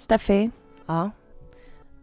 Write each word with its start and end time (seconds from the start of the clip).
Steffi, 0.00 0.50
Ja. 0.86 1.10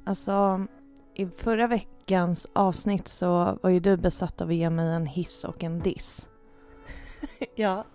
alltså 0.03 0.65
i 1.13 1.25
förra 1.27 1.67
veckans 1.67 2.47
avsnitt 2.53 3.07
så 3.07 3.59
var 3.61 3.69
ju 3.69 3.79
du 3.79 3.97
besatt 3.97 4.41
av 4.41 4.47
att 4.47 4.55
ge 4.55 4.69
mig 4.69 4.95
en 4.95 5.05
hiss 5.05 5.43
och 5.43 5.63
en 5.63 5.79
diss. 5.79 6.29
ja. 7.55 7.85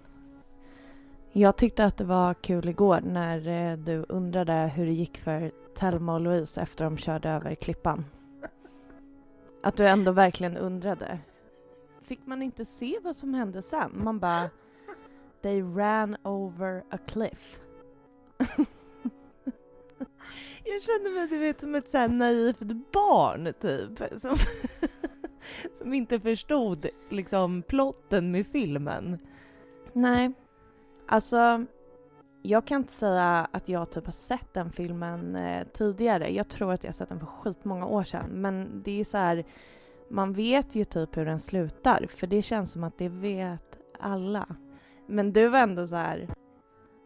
Jag 1.33 1.57
tyckte 1.57 1.85
att 1.85 1.97
det 1.97 2.05
var 2.05 2.35
kul 2.35 2.69
igår 2.69 3.01
när 3.01 3.49
eh, 3.49 3.79
du 3.79 4.05
undrade 4.09 4.73
hur 4.77 4.87
det 4.87 4.93
gick 4.93 5.19
för 5.19 5.53
Telma 5.75 6.15
och 6.15 6.21
Louise 6.21 6.61
efter 6.61 6.85
de 6.85 6.99
körde 6.99 7.31
över 7.31 7.55
klippan. 7.55 8.05
Att 9.63 9.77
du 9.77 9.87
ändå 9.89 10.13
verkligen 10.13 10.57
undrade. 10.57 11.19
Fick 12.03 12.27
man 12.27 12.43
inte 12.43 12.65
se 12.65 12.99
vad 13.03 13.17
som 13.17 13.35
hände 13.35 13.63
sen? 13.63 13.91
Man 13.95 14.19
bara... 14.19 14.51
They 15.43 15.63
ran 15.63 16.17
over 16.25 16.85
a 16.91 16.99
cliff. 17.07 17.61
Jag 20.65 20.83
känner 20.83 21.15
mig 21.15 21.29
du 21.29 21.39
vet, 21.39 21.61
som 21.61 21.75
ett 21.75 21.91
så 21.91 21.99
här 21.99 22.09
naivt 22.09 22.93
barn 22.93 23.53
typ. 23.61 24.21
Som, 24.21 24.37
som 25.75 25.95
inte 25.95 26.21
förstod 26.21 26.87
liksom 27.11 27.63
plotten 27.63 28.31
med 28.31 28.47
filmen. 28.47 29.19
Nej, 29.93 30.33
alltså 31.07 31.67
jag 32.43 32.65
kan 32.65 32.81
inte 32.81 32.93
säga 32.93 33.49
att 33.53 33.69
jag 33.69 33.91
typ 33.91 34.07
har 34.07 34.13
sett 34.13 34.55
den 34.55 34.73
filmen 34.73 35.37
eh, 35.37 35.67
tidigare. 35.73 36.35
Jag 36.35 36.49
tror 36.49 36.73
att 36.73 36.85
jag 36.85 36.89
har 36.89 36.95
sett 36.95 37.09
den 37.09 37.21
för 37.21 37.27
skitmånga 37.27 37.87
år 37.87 38.05
sedan. 38.05 38.31
Men 38.31 38.83
det 38.85 38.91
är 38.91 38.97
ju 38.97 39.05
så 39.05 39.17
här, 39.17 39.45
man 40.09 40.33
vet 40.33 40.75
ju 40.75 40.85
typ 40.85 41.17
hur 41.17 41.25
den 41.25 41.41
slutar. 41.41 42.07
För 42.17 42.27
det 42.27 42.43
känns 42.43 42.73
som 42.73 42.85
att 42.85 42.99
det 42.99 43.09
vet 43.09 43.79
alla. 44.01 44.47
Men 45.07 45.33
du 45.33 45.49
var 45.49 45.59
ändå 45.59 45.87
så 45.87 45.97
här, 45.97 46.29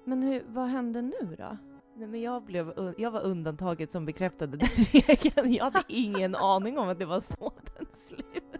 men 0.04 0.22
hur, 0.22 0.42
vad 0.48 0.68
hände 0.68 1.02
nu 1.02 1.36
då? 1.38 1.56
Nej, 1.98 2.08
men 2.08 2.20
jag, 2.20 2.42
blev, 2.42 2.94
jag 2.98 3.10
var 3.10 3.20
undantaget 3.20 3.92
som 3.92 4.04
bekräftade 4.06 4.56
den 4.56 4.68
regeln. 4.92 5.52
Jag 5.52 5.64
hade 5.64 5.84
ingen 5.88 6.34
aning 6.34 6.78
om 6.78 6.88
att 6.88 6.98
det 6.98 7.04
var 7.04 7.20
så 7.20 7.52
den 7.78 7.86
slutade. 7.92 8.58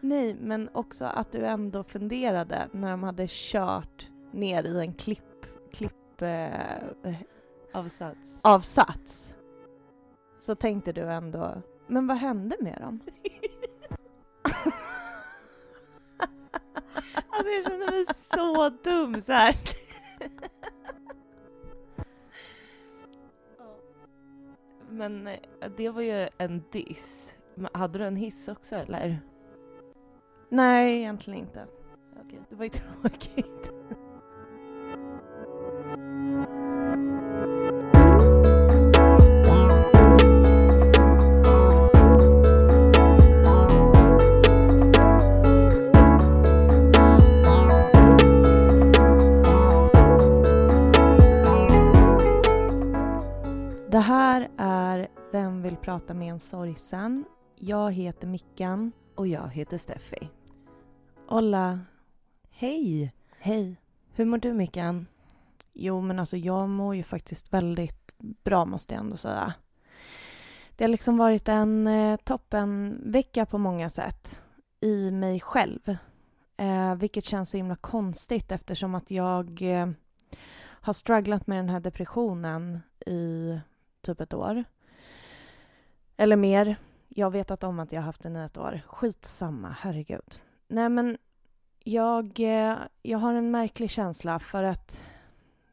Nej, 0.00 0.36
men 0.40 0.68
också 0.72 1.04
att 1.04 1.32
du 1.32 1.46
ändå 1.46 1.84
funderade 1.84 2.68
när 2.72 2.90
de 2.90 3.02
hade 3.02 3.26
kört 3.28 4.08
ner 4.32 4.64
i 4.64 4.80
en 4.80 4.94
klipp, 4.94 5.46
klipp 5.72 6.22
eh, 6.22 7.14
Avsats. 7.72 8.38
avsats 8.42 9.34
så 10.38 10.54
tänkte 10.54 10.92
du 10.92 11.00
ändå, 11.02 11.62
men 11.86 12.06
vad 12.06 12.16
hände 12.16 12.56
med 12.60 12.78
dem? 12.80 13.00
Alltså 17.34 17.50
jag 17.52 17.64
känner 17.64 17.90
mig 17.90 18.04
så 18.14 18.68
dum 18.68 19.20
så 19.22 19.32
här. 19.32 19.54
Men 25.02 25.26
eh, 25.26 25.38
det 25.76 25.88
var 25.88 26.02
ju 26.02 26.28
en 26.38 26.64
diss. 26.72 27.34
Hade 27.72 27.98
du 27.98 28.04
en 28.04 28.16
hiss 28.16 28.48
också 28.48 28.76
eller? 28.76 29.20
Nej, 30.48 30.98
egentligen 30.98 31.40
inte. 31.40 31.66
Okej, 32.20 32.38
det 32.48 32.54
var 32.54 32.64
ju 32.64 32.70
tråkigt. 33.02 33.61
Prata 55.92 56.14
med 56.14 56.28
en 56.28 56.38
sorgsen? 56.38 57.24
Jag 57.56 57.92
heter 57.92 58.26
Mickan. 58.26 58.92
Och 59.14 59.26
jag 59.26 59.48
heter 59.48 59.78
Steffi. 59.78 60.28
Olla, 61.28 61.80
Hej! 62.50 63.12
hej. 63.38 63.76
Hur 64.12 64.24
mår 64.24 64.38
du 64.38 64.52
Mickan? 64.52 65.06
Jo, 65.72 66.00
men 66.00 66.18
alltså 66.18 66.36
jag 66.36 66.68
mår 66.68 66.96
ju 66.96 67.02
faktiskt 67.02 67.52
väldigt 67.52 68.18
bra 68.18 68.64
måste 68.64 68.94
jag 68.94 69.04
ändå 69.04 69.16
säga. 69.16 69.54
Det 70.76 70.84
har 70.84 70.88
liksom 70.88 71.16
varit 71.16 71.48
en 71.48 71.86
eh, 71.86 72.16
toppenvecka 72.16 73.46
på 73.46 73.58
många 73.58 73.90
sätt 73.90 74.40
i 74.80 75.10
mig 75.10 75.40
själv. 75.40 75.96
Eh, 76.56 76.94
vilket 76.94 77.24
känns 77.24 77.50
så 77.50 77.56
himla 77.56 77.76
konstigt 77.76 78.52
eftersom 78.52 78.94
att 78.94 79.10
jag 79.10 79.62
eh, 79.62 79.88
har 80.62 80.92
strugglat 80.92 81.46
med 81.46 81.58
den 81.58 81.68
här 81.68 81.80
depressionen 81.80 82.80
i 83.06 83.58
typ 84.02 84.20
ett 84.20 84.34
år. 84.34 84.64
Eller 86.22 86.36
mer. 86.36 86.76
Jag 87.08 87.26
har 87.26 87.30
vetat 87.30 87.64
om 87.64 87.80
att 87.80 87.92
jag 87.92 88.00
har 88.00 88.06
haft 88.06 88.22
den 88.22 88.36
i 88.36 88.40
ett 88.40 88.58
år. 88.58 88.80
Skitsamma, 88.86 89.76
herregud. 89.80 90.40
Nej 90.68 90.88
men 90.88 91.18
jag, 91.84 92.40
eh, 92.40 92.76
jag 93.02 93.18
har 93.18 93.34
en 93.34 93.50
märklig 93.50 93.90
känsla 93.90 94.38
för 94.38 94.62
att 94.62 95.04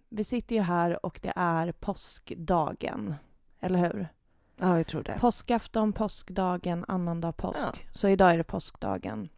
vi 0.09 0.23
sitter 0.23 0.55
ju 0.55 0.61
här 0.61 1.05
och 1.05 1.19
det 1.23 1.33
är 1.35 1.71
påskdagen. 1.71 3.15
Eller 3.59 3.79
hur? 3.79 4.07
Ja, 4.55 4.77
jag 4.77 4.87
tror 4.87 5.03
det. 5.03 5.17
Påskafton, 5.19 5.93
påskdagen, 5.93 6.85
annandag 6.87 7.31
påsk. 7.31 7.67
Ja. 7.73 7.73
Så 7.91 8.07
idag 8.07 8.33
är 8.33 8.37
det 8.37 8.43
påskdagen. 8.43 9.29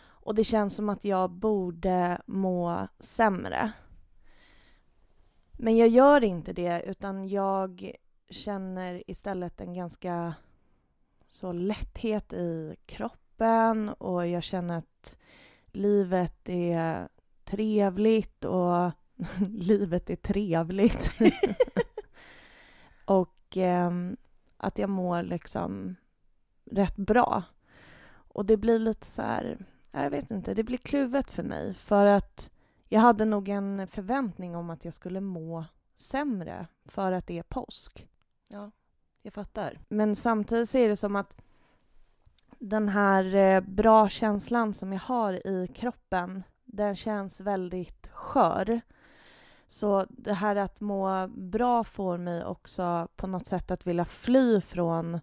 Och 0.00 0.34
det 0.34 0.44
känns 0.44 0.74
som 0.74 0.88
att 0.88 1.04
jag 1.04 1.30
borde 1.30 2.22
må 2.26 2.88
sämre. 2.98 3.72
Men 5.52 5.76
jag 5.76 5.88
gör 5.88 6.24
inte 6.24 6.52
det, 6.52 6.82
utan 6.82 7.28
jag 7.28 7.96
känner 8.30 9.10
istället 9.10 9.60
en 9.60 9.74
ganska 9.74 10.34
så 11.28 11.52
lätthet 11.52 12.32
i 12.32 12.76
kroppen 12.86 13.88
och 13.88 14.26
jag 14.26 14.42
känner 14.42 14.78
att 14.78 15.16
livet 15.72 16.48
är 16.48 17.08
trevligt 17.44 18.44
och 18.44 18.90
livet 19.48 20.10
är 20.10 20.16
trevligt. 20.16 21.10
och 23.04 23.56
ehm, 23.56 24.16
att 24.56 24.78
jag 24.78 24.90
mår 24.90 25.22
liksom 25.22 25.96
rätt 26.64 26.96
bra. 26.96 27.42
Och 28.10 28.46
det 28.46 28.56
blir 28.56 28.78
lite 28.78 29.06
så 29.06 29.22
här, 29.22 29.58
jag 29.92 30.10
vet 30.10 30.30
inte, 30.30 30.54
det 30.54 30.64
blir 30.64 30.78
kluvet 30.78 31.30
för 31.30 31.42
mig 31.42 31.74
för 31.74 32.06
att 32.06 32.50
jag 32.88 33.00
hade 33.00 33.24
nog 33.24 33.48
en 33.48 33.86
förväntning 33.86 34.56
om 34.56 34.70
att 34.70 34.84
jag 34.84 34.94
skulle 34.94 35.20
må 35.20 35.64
sämre 35.96 36.66
för 36.84 37.12
att 37.12 37.26
det 37.26 37.38
är 37.38 37.42
påsk. 37.42 38.08
Ja, 38.48 38.70
jag 39.22 39.34
fattar. 39.34 39.78
Men 39.88 40.16
samtidigt 40.16 40.70
så 40.70 40.78
är 40.78 40.88
det 40.88 40.96
som 40.96 41.16
att 41.16 41.36
den 42.58 42.88
här 42.88 43.34
eh, 43.34 43.60
bra 43.60 44.08
känslan 44.08 44.74
som 44.74 44.92
jag 44.92 45.00
har 45.00 45.46
i 45.46 45.68
kroppen, 45.74 46.42
den 46.64 46.96
känns 46.96 47.40
väldigt 47.40 48.08
skör. 48.12 48.80
Så 49.66 50.06
det 50.08 50.32
här 50.32 50.56
att 50.56 50.80
må 50.80 51.28
bra 51.28 51.84
får 51.84 52.18
mig 52.18 52.44
också 52.44 53.08
på 53.16 53.26
något 53.26 53.46
sätt 53.46 53.70
att 53.70 53.86
vilja 53.86 54.04
fly 54.04 54.60
från 54.60 55.20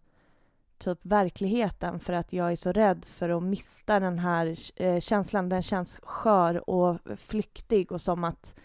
typ 0.78 1.06
verkligheten 1.06 2.00
för 2.00 2.14
att 2.14 2.34
jag 2.34 2.52
är 2.52 2.56
så 2.56 2.72
rädd 2.72 3.06
för 3.06 3.30
att 3.30 3.44
mista 3.44 4.00
den 4.00 4.20
här 4.20 4.58
eh, 4.76 5.00
känslan. 5.00 5.50
Den 5.50 5.64
känns 5.64 5.98
skör 6.04 6.70
och 6.70 7.00
flyktig 7.18 7.92
och 7.92 8.02
som 8.02 8.24
att 8.24 8.56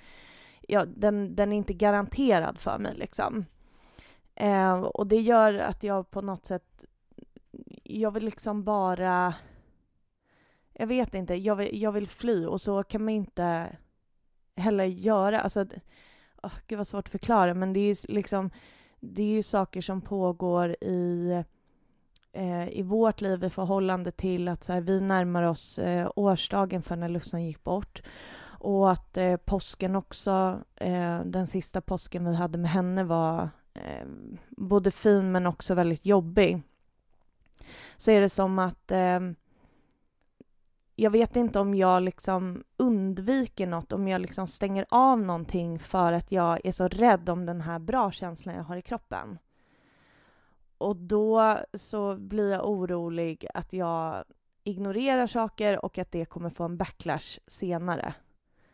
ja, 0.61 0.85
den, 0.85 1.37
den 1.37 1.53
är 1.53 1.57
inte 1.57 1.75
garanterad 1.75 2.59
för 2.59 2.79
mig 2.79 2.95
liksom. 2.95 3.47
Eh, 4.41 4.73
och 4.81 5.07
det 5.07 5.21
gör 5.21 5.55
att 5.55 5.83
jag 5.83 6.11
på 6.11 6.21
något 6.21 6.47
sätt, 6.47 6.85
jag 7.83 8.11
vill 8.11 8.25
liksom 8.25 8.65
bara, 8.65 9.35
jag 10.73 10.87
vet 10.87 11.15
inte, 11.15 11.35
jag 11.35 11.57
vill, 11.57 11.83
jag 11.83 11.93
vill 11.93 12.09
fly 12.09 12.47
och 12.47 12.61
så 12.61 12.83
kan 12.83 13.05
man 13.05 13.15
inte 13.15 13.77
heller 14.57 14.85
göra. 14.85 15.41
Alltså, 15.41 15.67
oh, 16.43 16.53
gud 16.67 16.79
vad 16.79 16.87
svårt 16.87 17.07
att 17.07 17.13
förklara, 17.13 17.55
men 17.55 17.73
det 17.73 17.81
är 17.81 17.89
ju 17.89 17.95
liksom, 18.09 18.51
det 19.01 19.23
är 19.23 19.27
ju 19.27 19.43
saker 19.43 19.83
som 19.83 20.01
pågår 20.01 20.77
i 20.81 21.33
eh, 22.33 22.69
i 22.69 22.83
vårt 22.83 23.21
liv 23.21 23.45
i 23.45 23.51
förhållande 23.51 24.13
till 24.13 24.49
att 24.49 24.65
så 24.65 24.73
här, 24.73 24.81
vi 24.81 25.01
närmar 25.01 25.43
oss 25.43 25.79
eh, 25.79 26.11
årsdagen 26.17 26.83
för 26.83 26.97
när 26.97 27.09
Lussan 27.09 27.45
gick 27.45 27.65
bort. 27.65 28.03
Och 28.63 28.91
att 28.91 29.17
eh, 29.17 29.37
påsken 29.37 29.97
också, 29.97 30.61
eh, 30.77 31.21
den 31.25 31.47
sista 31.47 31.81
påsken 31.81 32.25
vi 32.25 32.35
hade 32.35 32.59
med 32.59 32.71
henne 32.71 33.05
var 33.05 33.51
eh, 33.85 34.07
både 34.49 34.91
fin 34.91 35.33
men 35.33 35.47
också 35.47 35.75
väldigt 35.75 36.07
jobbig. 36.07 36.63
Så 37.97 38.11
är 38.11 38.21
det 38.21 38.29
som 38.29 38.59
att 38.59 38.91
eh, 38.91 39.21
jag 40.97 41.11
vet 41.11 41.37
inte 41.37 41.61
om 41.61 41.75
jag 41.75 42.03
liksom 42.03 42.65
undviker 42.77 43.67
något, 43.67 43.93
om 43.93 44.09
jag 44.09 44.21
liksom 44.21 44.47
stänger 44.47 44.87
av 44.89 45.21
någonting 45.21 45.79
för 45.79 46.13
att 46.13 46.33
jag 46.33 46.67
är 46.67 46.73
så 46.73 46.89
rädd 46.89 47.29
om 47.29 47.47
den 47.47 47.61
här 47.61 47.79
bra 47.79 48.13
känslan 48.13 48.55
jag 48.55 48.65
har 48.65 48.77
i 48.77 48.83
kroppen. 48.83 49.39
Och 50.79 50.97
då 50.97 51.59
så 51.75 52.17
blir 52.17 52.51
jag 52.51 52.69
orolig 52.69 53.47
att 53.55 53.73
jag 53.73 54.25
ignorerar 54.65 55.27
saker 55.27 55.85
och 55.85 55.99
att 55.99 56.13
det 56.13 56.25
kommer 56.25 56.51
få 56.51 56.65
en 56.65 56.77
backlash 56.77 57.39
senare. 57.47 58.15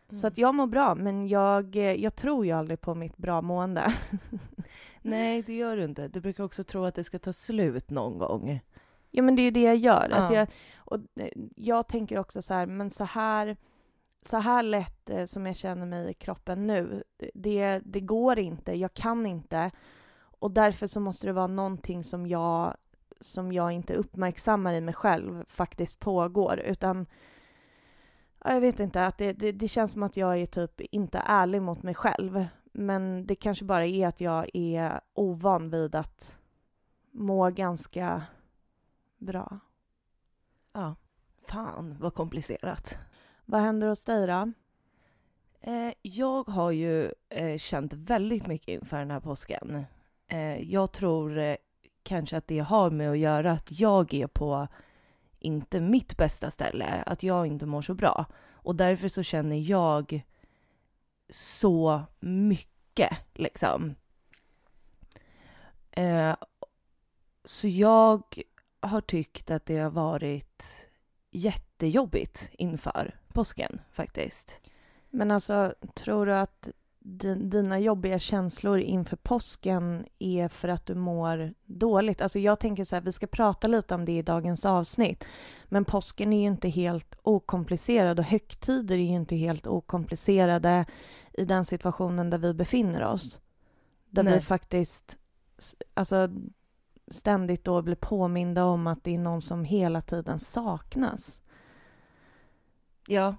Mm. 0.08 0.20
Så 0.20 0.26
att 0.26 0.38
jag 0.38 0.54
mår 0.54 0.66
bra, 0.66 0.94
men 0.94 1.28
jag, 1.28 1.76
jag 1.76 2.16
tror 2.16 2.46
ju 2.46 2.52
aldrig 2.52 2.80
på 2.80 2.94
mitt 2.94 3.16
bra 3.16 3.42
mående. 3.42 3.94
Nej, 5.10 5.42
det 5.42 5.54
gör 5.56 5.76
du 5.76 5.84
inte. 5.84 6.08
Du 6.08 6.20
brukar 6.20 6.44
också 6.44 6.64
tro 6.64 6.84
att 6.84 6.94
det 6.94 7.04
ska 7.04 7.18
ta 7.18 7.32
slut 7.32 7.90
någon 7.90 8.18
gång. 8.18 8.60
Ja, 9.10 9.22
men 9.22 9.36
det 9.36 9.42
är 9.42 9.44
ju 9.44 9.50
det 9.50 9.62
jag 9.62 9.76
gör. 9.76 10.10
Att 10.12 10.30
Ja. 10.32 10.36
jag, 10.38 10.48
och 10.76 10.98
eh, 11.20 11.28
jag 11.56 11.88
tänker 11.88 12.18
också 12.18 12.42
så 12.42 12.54
här, 12.54 12.66
men 12.66 12.90
så 12.90 13.04
här, 13.04 13.56
så 14.26 14.36
här 14.36 14.62
lätt 14.62 15.10
eh, 15.10 15.24
som 15.24 15.46
jag 15.46 15.56
känner 15.56 15.86
mig 15.86 16.10
i 16.10 16.14
kroppen 16.14 16.66
nu, 16.66 17.02
det, 17.34 17.80
det 17.84 18.00
går 18.00 18.38
inte, 18.38 18.72
jag 18.72 18.94
kan 18.94 19.26
inte. 19.26 19.70
Och 20.38 20.50
därför 20.50 20.86
så 20.86 21.00
måste 21.00 21.26
det 21.26 21.32
vara 21.32 21.46
någonting 21.46 22.04
som 22.04 22.26
jag, 22.26 22.76
som 23.20 23.52
jag 23.52 23.72
inte 23.72 23.94
uppmärksammar 23.94 24.74
i 24.74 24.80
mig 24.80 24.94
själv 24.94 25.44
faktiskt 25.46 25.98
pågår, 25.98 26.58
utan 26.60 27.06
ja, 28.44 28.52
jag 28.52 28.60
vet 28.60 28.80
inte, 28.80 29.06
att 29.06 29.18
det, 29.18 29.32
det, 29.32 29.52
det 29.52 29.68
känns 29.68 29.92
som 29.92 30.02
att 30.02 30.16
jag 30.16 30.38
är 30.38 30.46
typ 30.46 30.80
inte 30.80 31.22
ärlig 31.26 31.62
mot 31.62 31.82
mig 31.82 31.94
själv. 31.94 32.46
Men 32.78 33.26
det 33.26 33.34
kanske 33.34 33.64
bara 33.64 33.86
är 33.86 34.06
att 34.06 34.20
jag 34.20 34.50
är 34.54 35.00
ovan 35.14 35.70
vid 35.70 35.94
att 35.94 36.38
må 37.10 37.50
ganska 37.50 38.22
bra. 39.18 39.58
Ja. 40.72 40.94
Fan, 41.48 41.96
vad 42.00 42.14
komplicerat. 42.14 42.98
Vad 43.44 43.60
händer 43.60 43.88
hos 43.88 44.04
dig 44.04 44.26
då? 44.26 44.52
Eh, 45.60 45.92
jag 46.02 46.48
har 46.48 46.70
ju 46.70 47.12
eh, 47.28 47.58
känt 47.58 47.92
väldigt 47.92 48.46
mycket 48.46 48.68
inför 48.68 48.98
den 48.98 49.10
här 49.10 49.20
påsken. 49.20 49.84
Eh, 50.28 50.72
jag 50.72 50.92
tror 50.92 51.56
kanske 52.02 52.36
att 52.36 52.46
det 52.46 52.58
har 52.58 52.90
med 52.90 53.10
att 53.10 53.18
göra 53.18 53.52
att 53.52 53.80
jag 53.80 54.14
är 54.14 54.26
på 54.26 54.68
inte 55.40 55.80
mitt 55.80 56.16
bästa 56.16 56.50
ställe, 56.50 57.02
att 57.06 57.22
jag 57.22 57.46
inte 57.46 57.66
mår 57.66 57.82
så 57.82 57.94
bra. 57.94 58.26
Och 58.50 58.76
därför 58.76 59.08
så 59.08 59.22
känner 59.22 59.56
jag 59.56 60.24
så 61.28 62.02
mycket 62.20 63.16
liksom. 63.34 63.94
Eh, 65.90 66.36
så 67.44 67.68
jag 67.68 68.42
har 68.80 69.00
tyckt 69.00 69.50
att 69.50 69.66
det 69.66 69.78
har 69.78 69.90
varit 69.90 70.88
jättejobbigt 71.30 72.50
inför 72.52 73.20
påsken 73.28 73.80
faktiskt. 73.92 74.60
Men 75.10 75.30
alltså, 75.30 75.74
tror 75.94 76.26
du 76.26 76.34
att 76.34 76.68
dina 77.36 77.78
jobbiga 77.78 78.18
känslor 78.18 78.78
inför 78.78 79.16
påsken 79.16 80.06
är 80.18 80.48
för 80.48 80.68
att 80.68 80.86
du 80.86 80.94
mår 80.94 81.54
dåligt? 81.64 82.20
Alltså 82.20 82.38
jag 82.38 82.60
tänker 82.60 82.84
så 82.84 82.96
här, 82.96 83.02
vi 83.02 83.12
ska 83.12 83.26
prata 83.26 83.66
lite 83.68 83.94
om 83.94 84.04
det 84.04 84.12
i 84.18 84.22
dagens 84.22 84.64
avsnitt. 84.64 85.24
Men 85.64 85.84
påsken 85.84 86.32
är 86.32 86.40
ju 86.40 86.46
inte 86.46 86.68
helt 86.68 87.14
okomplicerad 87.22 88.18
och 88.18 88.24
högtider 88.24 88.94
är 88.94 88.98
ju 88.98 89.14
inte 89.14 89.36
helt 89.36 89.66
okomplicerade 89.66 90.86
i 91.32 91.44
den 91.44 91.64
situationen 91.64 92.30
där 92.30 92.38
vi 92.38 92.54
befinner 92.54 93.04
oss. 93.06 93.40
Där 94.10 94.22
vi 94.22 94.30
Nej. 94.30 94.40
faktiskt 94.40 95.16
s- 95.58 95.76
alltså, 95.94 96.28
ständigt 97.10 97.64
då 97.64 97.82
blir 97.82 97.94
påminda 97.96 98.64
om 98.64 98.86
att 98.86 99.04
det 99.04 99.14
är 99.14 99.18
någon 99.18 99.42
som 99.42 99.64
hela 99.64 100.00
tiden 100.00 100.38
saknas. 100.38 101.42
Ja. 103.06 103.34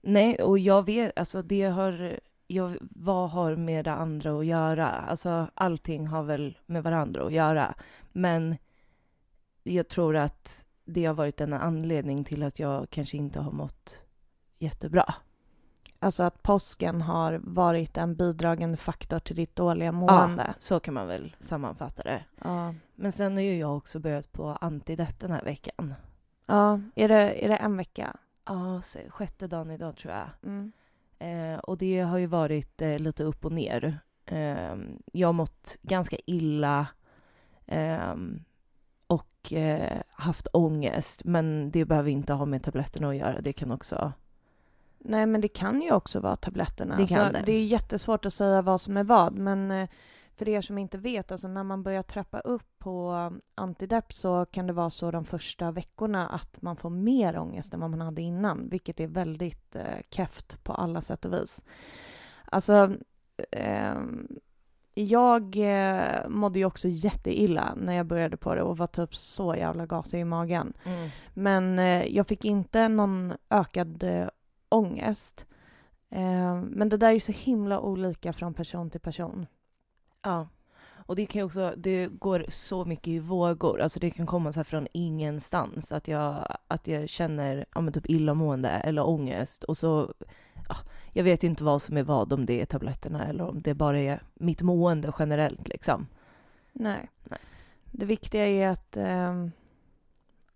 Nej, 0.00 0.42
och 0.42 0.58
jag 0.58 0.86
vet, 0.86 1.18
alltså 1.18 1.42
det 1.42 1.62
har, 1.62 2.20
jag, 2.46 2.76
vad 2.80 3.30
har 3.30 3.56
med 3.56 3.84
det 3.84 3.92
andra 3.92 4.38
att 4.38 4.46
göra? 4.46 4.88
Alltså 4.88 5.50
allting 5.54 6.06
har 6.06 6.22
väl 6.22 6.58
med 6.66 6.82
varandra 6.82 7.24
att 7.24 7.32
göra. 7.32 7.74
Men 8.12 8.56
jag 9.62 9.88
tror 9.88 10.16
att 10.16 10.66
det 10.84 11.04
har 11.04 11.14
varit 11.14 11.40
en 11.40 11.52
anledning 11.52 12.24
till 12.24 12.42
att 12.42 12.58
jag 12.58 12.90
kanske 12.90 13.16
inte 13.16 13.40
har 13.40 13.52
mått 13.52 14.02
jättebra. 14.58 15.14
Alltså 15.98 16.22
att 16.22 16.42
påsken 16.42 17.02
har 17.02 17.40
varit 17.42 17.96
en 17.96 18.16
bidragande 18.16 18.76
faktor 18.76 19.18
till 19.18 19.36
ditt 19.36 19.56
dåliga 19.56 19.92
mående. 19.92 20.54
Så 20.58 20.80
kan 20.80 20.94
man 20.94 21.06
väl 21.06 21.36
sammanfatta 21.40 22.02
det. 22.02 22.24
Ja. 22.44 22.74
Men 22.94 23.12
sen 23.12 23.34
har 23.34 23.42
ju 23.42 23.58
jag 23.58 23.76
också 23.76 23.98
börjat 23.98 24.32
på 24.32 24.48
antidepp 24.48 25.20
den 25.20 25.32
här 25.32 25.44
veckan. 25.44 25.94
ja. 26.46 26.80
Är, 26.94 27.08
det, 27.08 27.44
är 27.44 27.48
det 27.48 27.56
en 27.56 27.76
vecka? 27.76 28.16
Ja, 28.44 28.82
sjätte 29.08 29.46
dagen 29.46 29.70
idag 29.70 29.96
tror 29.96 30.14
jag. 30.14 30.28
Mm. 30.42 30.72
Eh, 31.18 31.58
och 31.58 31.78
det 31.78 32.00
har 32.00 32.18
ju 32.18 32.26
varit 32.26 32.82
eh, 32.82 32.98
lite 32.98 33.24
upp 33.24 33.44
och 33.44 33.52
ner. 33.52 33.98
Eh, 34.26 34.76
jag 35.12 35.28
har 35.28 35.32
mått 35.32 35.76
ganska 35.82 36.16
illa 36.26 36.86
ehm, 37.66 38.44
och 39.06 39.52
eh, 39.52 40.00
haft 40.10 40.48
ångest. 40.52 41.24
Men 41.24 41.70
det 41.70 41.84
behöver 41.84 42.10
inte 42.10 42.32
ha 42.32 42.46
med 42.46 42.62
tabletterna 42.62 43.08
att 43.08 43.16
göra. 43.16 43.40
Det 43.40 43.52
kan 43.52 43.72
också... 43.72 44.12
Nej, 44.98 45.26
men 45.26 45.40
det 45.40 45.48
kan 45.48 45.82
ju 45.82 45.92
också 45.92 46.20
vara 46.20 46.36
tabletterna. 46.36 46.96
Det 46.96 47.06
kan 47.06 47.20
alltså, 47.20 47.40
det. 47.40 47.46
det 47.46 47.52
är 47.52 47.64
jättesvårt 47.66 48.26
att 48.26 48.34
säga 48.34 48.62
vad 48.62 48.80
som 48.80 48.96
är 48.96 49.04
vad, 49.04 49.34
men 49.34 49.70
eh, 49.70 49.88
för 50.36 50.48
er 50.48 50.60
som 50.60 50.78
inte 50.78 50.98
vet, 50.98 51.32
alltså 51.32 51.48
när 51.48 51.64
man 51.64 51.82
börjar 51.82 52.02
trappa 52.02 52.40
upp 52.40 52.78
på 52.78 53.32
antidepp 53.54 54.12
så 54.12 54.46
kan 54.46 54.66
det 54.66 54.72
vara 54.72 54.90
så 54.90 55.10
de 55.10 55.24
första 55.24 55.70
veckorna 55.70 56.28
att 56.28 56.62
man 56.62 56.76
får 56.76 56.90
mer 56.90 57.38
ångest 57.38 57.74
än 57.74 57.80
vad 57.80 57.90
man 57.90 58.00
hade 58.00 58.22
innan, 58.22 58.68
vilket 58.68 59.00
är 59.00 59.06
väldigt 59.06 59.76
eh, 59.76 60.00
keft 60.10 60.64
på 60.64 60.72
alla 60.72 61.02
sätt 61.02 61.24
och 61.24 61.32
vis. 61.32 61.64
Alltså, 62.44 62.92
ehm, 63.50 64.28
jag 64.94 65.56
eh, 65.56 66.28
mådde 66.28 66.58
ju 66.58 66.64
också 66.64 66.88
jätteilla 66.88 67.74
när 67.76 67.92
jag 67.92 68.06
började 68.06 68.36
på 68.36 68.54
det 68.54 68.62
och 68.62 68.78
var 68.78 68.86
typ 68.86 69.16
så 69.16 69.54
jävla 69.54 69.86
gasig 69.86 70.20
i 70.20 70.24
magen. 70.24 70.72
Men 71.34 71.78
eh, 71.78 72.06
jag 72.06 72.26
fick 72.26 72.44
inte 72.44 72.88
någon 72.88 73.32
ökad 73.50 74.02
eh, 74.02 74.28
ångest. 74.68 75.46
Eh, 76.10 76.62
men 76.62 76.88
det 76.88 76.96
där 76.96 77.08
är 77.08 77.12
ju 77.12 77.20
så 77.20 77.32
himla 77.32 77.80
olika 77.80 78.32
från 78.32 78.54
person 78.54 78.90
till 78.90 79.00
person. 79.00 79.46
Ja. 80.26 80.48
Och 81.06 81.16
det 81.16 81.26
kan 81.26 81.38
ju 81.38 81.44
också, 81.44 81.74
det 81.76 82.06
går 82.06 82.44
så 82.48 82.84
mycket 82.84 83.08
i 83.08 83.18
vågor. 83.18 83.80
Alltså 83.80 84.00
det 84.00 84.10
kan 84.10 84.26
komma 84.26 84.52
så 84.52 84.58
här 84.58 84.64
från 84.64 84.86
ingenstans. 84.92 85.92
Att 85.92 86.08
jag, 86.08 86.56
att 86.68 86.86
jag 86.86 87.08
känner 87.08 87.66
ja, 87.74 87.80
men 87.80 87.92
typ 87.92 88.10
illamående 88.10 88.68
eller 88.68 89.06
ångest. 89.06 89.64
Och 89.64 89.76
så, 89.76 90.14
ja, 90.68 90.76
jag 91.12 91.24
vet 91.24 91.44
ju 91.44 91.48
inte 91.48 91.64
vad 91.64 91.82
som 91.82 91.96
är 91.96 92.02
vad, 92.02 92.32
om 92.32 92.46
det 92.46 92.60
är 92.60 92.66
tabletterna 92.66 93.26
eller 93.26 93.44
om 93.44 93.62
det 93.62 93.74
bara 93.74 93.98
är 93.98 94.22
mitt 94.34 94.62
mående 94.62 95.12
generellt 95.18 95.68
liksom. 95.68 96.06
Nej. 96.72 97.10
Nej. 97.24 97.40
Det 97.90 98.06
viktiga 98.06 98.46
är 98.46 98.68
att... 98.68 98.96
ehm, 98.96 99.52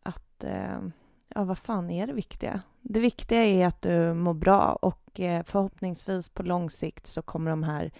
att 0.02 0.44
ehm, 0.44 0.92
ja, 1.34 1.44
vad 1.44 1.58
fan 1.58 1.90
är 1.90 2.06
det 2.06 2.12
viktiga? 2.12 2.62
Det 2.80 3.00
viktiga 3.00 3.44
är 3.44 3.66
att 3.66 3.82
du 3.82 4.14
mår 4.14 4.34
bra 4.34 4.78
och 4.82 5.20
eh, 5.20 5.42
förhoppningsvis 5.44 6.28
på 6.28 6.42
lång 6.42 6.70
sikt 6.70 7.06
så 7.06 7.22
kommer 7.22 7.50
de 7.50 7.62
här 7.62 7.92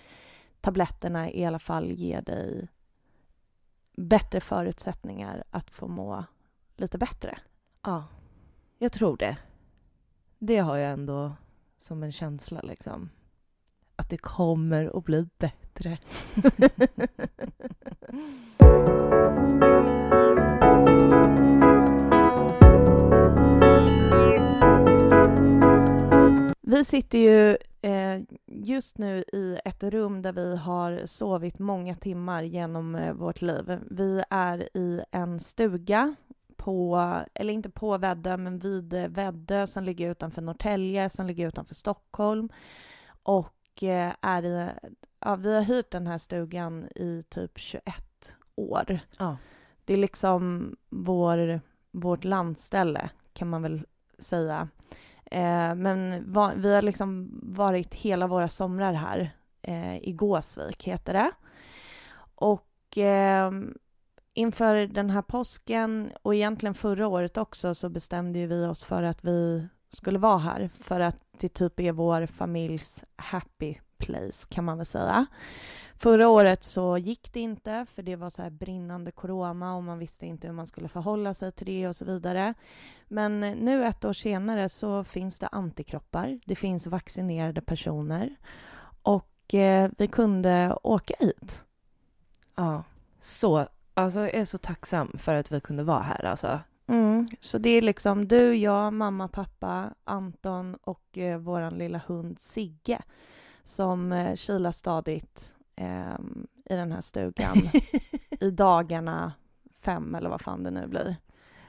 tabletterna 0.60 1.30
i 1.30 1.44
alla 1.44 1.58
fall 1.58 1.90
ge 1.90 2.20
dig 2.20 2.68
bättre 3.96 4.40
förutsättningar 4.40 5.44
att 5.50 5.70
få 5.70 5.88
må 5.88 6.24
lite 6.76 6.98
bättre. 6.98 7.38
Ja, 7.82 8.04
jag 8.78 8.92
tror 8.92 9.16
det. 9.16 9.36
Det 10.38 10.58
har 10.58 10.76
jag 10.76 10.92
ändå 10.92 11.32
som 11.78 12.02
en 12.02 12.12
känsla 12.12 12.60
liksom. 12.60 13.10
Att 13.96 14.10
det 14.10 14.18
kommer 14.18 14.98
att 14.98 15.04
bli 15.04 15.28
bättre. 15.38 15.98
Vi 26.62 26.84
sitter 26.84 27.18
ju 27.18 27.56
just 28.46 28.98
nu 28.98 29.24
i 29.32 29.58
ett 29.64 29.82
rum 29.82 30.22
där 30.22 30.32
vi 30.32 30.56
har 30.56 31.06
sovit 31.06 31.58
många 31.58 31.94
timmar 31.94 32.42
genom 32.42 32.94
eh, 32.94 33.12
vårt 33.12 33.42
liv. 33.42 33.80
Vi 33.90 34.22
är 34.30 34.76
i 34.76 35.02
en 35.10 35.40
stuga 35.40 36.14
på, 36.56 37.00
eller 37.34 37.52
inte 37.52 37.70
på 37.70 37.98
Väddö, 37.98 38.36
men 38.36 38.58
vid 38.58 38.92
eh, 38.92 39.08
Väddö 39.08 39.66
som 39.66 39.84
ligger 39.84 40.10
utanför 40.10 40.42
Norrtälje, 40.42 41.10
som 41.10 41.26
ligger 41.26 41.48
utanför 41.48 41.74
Stockholm. 41.74 42.48
Och 43.22 43.82
eh, 43.82 44.14
är 44.20 44.42
i, 44.42 44.70
ja, 45.20 45.36
vi 45.36 45.54
har 45.54 45.62
hyrt 45.62 45.90
den 45.90 46.06
här 46.06 46.18
stugan 46.18 46.88
i 46.94 47.24
typ 47.28 47.58
21 47.58 47.94
år. 48.54 49.00
Ja. 49.18 49.36
Det 49.84 49.92
är 49.92 49.98
liksom 49.98 50.76
vår, 50.88 51.60
vårt 51.90 52.24
landställe, 52.24 53.10
kan 53.32 53.48
man 53.48 53.62
väl 53.62 53.86
säga. 54.18 54.68
Eh, 55.30 55.74
men 55.74 56.32
va, 56.32 56.52
vi 56.56 56.74
har 56.74 56.82
liksom 56.82 57.40
varit 57.42 57.94
hela 57.94 58.26
våra 58.26 58.48
somrar 58.48 58.92
här. 58.92 59.30
Eh, 59.62 59.96
I 59.96 60.12
Gåsvik 60.12 60.84
heter 60.84 61.12
det. 61.12 61.30
Och 62.34 62.98
eh, 62.98 63.52
inför 64.34 64.86
den 64.86 65.10
här 65.10 65.22
påsken 65.22 66.12
och 66.22 66.34
egentligen 66.34 66.74
förra 66.74 67.08
året 67.08 67.36
också 67.36 67.74
så 67.74 67.88
bestämde 67.88 68.38
ju 68.38 68.46
vi 68.46 68.66
oss 68.66 68.84
för 68.84 69.02
att 69.02 69.24
vi 69.24 69.68
skulle 69.88 70.18
vara 70.18 70.38
här 70.38 70.70
för 70.74 71.00
att 71.00 71.16
det 71.40 71.48
typ 71.48 71.80
är 71.80 71.92
vår 71.92 72.26
familjs 72.26 73.04
happy 73.16 73.74
place 73.98 74.46
kan 74.50 74.64
man 74.64 74.76
väl 74.76 74.86
säga. 74.86 75.26
Förra 76.02 76.28
året 76.28 76.64
så 76.64 76.98
gick 76.98 77.32
det 77.32 77.40
inte 77.40 77.86
för 77.94 78.02
det 78.02 78.16
var 78.16 78.30
så 78.30 78.42
här 78.42 78.50
brinnande 78.50 79.10
corona 79.10 79.76
och 79.76 79.82
man 79.82 79.98
visste 79.98 80.26
inte 80.26 80.46
hur 80.46 80.54
man 80.54 80.66
skulle 80.66 80.88
förhålla 80.88 81.34
sig 81.34 81.52
till 81.52 81.66
det 81.66 81.88
och 81.88 81.96
så 81.96 82.04
vidare. 82.04 82.54
Men 83.08 83.40
nu 83.40 83.84
ett 83.84 84.04
år 84.04 84.12
senare 84.12 84.68
så 84.68 85.04
finns 85.04 85.38
det 85.38 85.46
antikroppar. 85.46 86.40
Det 86.44 86.56
finns 86.56 86.86
vaccinerade 86.86 87.60
personer 87.60 88.36
och 89.02 89.54
eh, 89.54 89.90
vi 89.98 90.08
kunde 90.08 90.76
åka 90.82 91.14
hit. 91.18 91.64
Ja, 92.54 92.82
så, 93.20 93.66
alltså 93.94 94.20
jag 94.20 94.34
är 94.34 94.44
så 94.44 94.58
tacksam 94.58 95.18
för 95.18 95.34
att 95.34 95.52
vi 95.52 95.60
kunde 95.60 95.82
vara 95.82 96.02
här 96.02 96.24
alltså. 96.24 96.60
Mm, 96.86 97.28
så 97.40 97.58
det 97.58 97.70
är 97.70 97.82
liksom 97.82 98.28
du, 98.28 98.56
jag, 98.56 98.92
mamma, 98.92 99.28
pappa, 99.28 99.94
Anton 100.04 100.74
och 100.74 101.18
eh, 101.18 101.38
vår 101.38 101.70
lilla 101.70 102.00
hund 102.06 102.38
Sigge 102.38 103.02
som 103.64 104.12
eh, 104.12 104.36
kilar 104.36 104.72
stadigt 104.72 105.54
eh, 105.80 106.18
i 106.64 106.76
den 106.76 106.92
här 106.92 107.00
stugan 107.00 107.56
i 108.40 108.50
dagarna 108.50 109.32
fem 109.78 110.14
eller 110.14 110.30
vad 110.30 110.40
fan 110.40 110.62
det 110.62 110.70
nu 110.70 110.86
blir. 110.86 111.16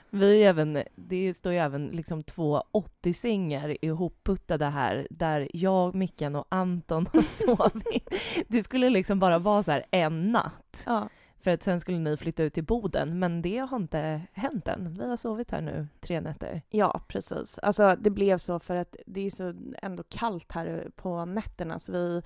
Vi 0.10 0.44
även, 0.44 0.84
det 0.96 1.34
står 1.34 1.52
ju 1.52 1.58
även 1.58 1.88
liksom 1.88 2.24
två 2.24 2.64
80-sängar 2.74 3.78
ihopputtade 3.82 4.66
här 4.66 5.08
där 5.10 5.48
jag, 5.54 5.96
Mickan 5.96 6.36
och 6.36 6.46
Anton 6.50 7.08
har 7.14 7.22
sovit. 7.22 8.10
Det 8.48 8.64
skulle 8.64 8.90
liksom 8.90 9.20
bara 9.20 9.40
vara 9.40 9.64
så 9.64 9.82
en 9.92 10.32
natt. 10.32 10.84
Ja. 10.86 11.10
För 11.40 11.52
att 11.52 11.64
sen 11.64 11.80
skulle 11.80 12.00
ni 12.00 12.18
flytta 12.18 12.44
ut 12.44 12.54
till 12.54 12.64
Boden, 12.64 13.20
men 13.20 13.42
det 13.42 13.58
har 13.58 13.78
inte 13.78 14.22
hänt 14.34 14.68
än. 14.68 14.98
Vi 15.00 15.10
har 15.10 15.18
sovit 15.18 15.52
här 15.52 15.62
nu 15.62 15.88
tre 16.00 16.22
nätter. 16.22 16.62
Ja, 16.70 17.02
precis. 17.08 17.60
Alltså 17.60 17.96
det 18.00 18.10
blev 18.10 18.38
så 18.38 18.60
för 18.60 18.76
att 18.76 18.96
det 19.06 19.26
är 19.26 19.30
så 19.30 19.54
ändå 19.82 20.04
kallt 20.04 20.52
här 20.52 20.90
på 20.96 21.26
nätterna 21.26 21.80
så 21.80 21.92
vi 21.92 22.22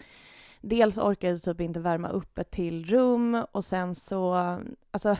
dels 0.69 0.97
orkade 0.97 1.39
typ 1.39 1.61
inte 1.61 1.79
värma 1.79 2.09
upp 2.09 2.37
ett 2.37 2.51
till 2.51 2.85
rum 2.85 3.45
och 3.51 3.65
sen 3.65 3.95
så, 3.95 4.35
alltså 4.91 5.17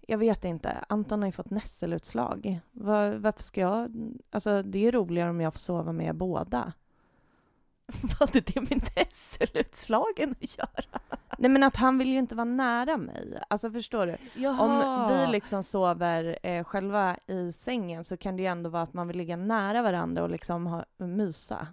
jag 0.00 0.18
vet 0.18 0.44
inte, 0.44 0.84
Anton 0.88 1.22
har 1.22 1.28
ju 1.28 1.32
fått 1.32 1.50
nässelutslag. 1.50 2.60
Var, 2.72 3.14
varför 3.14 3.42
ska 3.42 3.60
jag, 3.60 3.92
alltså 4.30 4.62
det 4.62 4.86
är 4.86 4.92
roligare 4.92 5.30
om 5.30 5.40
jag 5.40 5.52
får 5.52 5.60
sova 5.60 5.92
med 5.92 6.16
båda. 6.16 6.72
Vad 8.02 8.28
hade 8.28 8.40
det 8.40 8.60
med 8.60 8.82
nässelutslagen 8.96 10.30
att 10.30 10.58
göra? 10.58 11.00
Nej 11.38 11.50
men 11.50 11.62
att 11.62 11.76
han 11.76 11.98
vill 11.98 12.08
ju 12.08 12.18
inte 12.18 12.34
vara 12.34 12.44
nära 12.44 12.96
mig. 12.96 13.42
Alltså 13.48 13.70
förstår 13.70 14.06
du? 14.06 14.16
Jaha. 14.34 14.62
Om 14.62 15.18
vi 15.18 15.32
liksom 15.32 15.62
sover 15.62 16.38
eh, 16.42 16.64
själva 16.64 17.16
i 17.26 17.52
sängen 17.52 18.04
så 18.04 18.16
kan 18.16 18.36
det 18.36 18.42
ju 18.42 18.48
ändå 18.48 18.70
vara 18.70 18.82
att 18.82 18.92
man 18.92 19.08
vill 19.08 19.16
ligga 19.16 19.36
nära 19.36 19.82
varandra 19.82 20.22
och 20.22 20.30
liksom 20.30 20.66
ha, 20.66 20.84
mysa. 20.96 21.66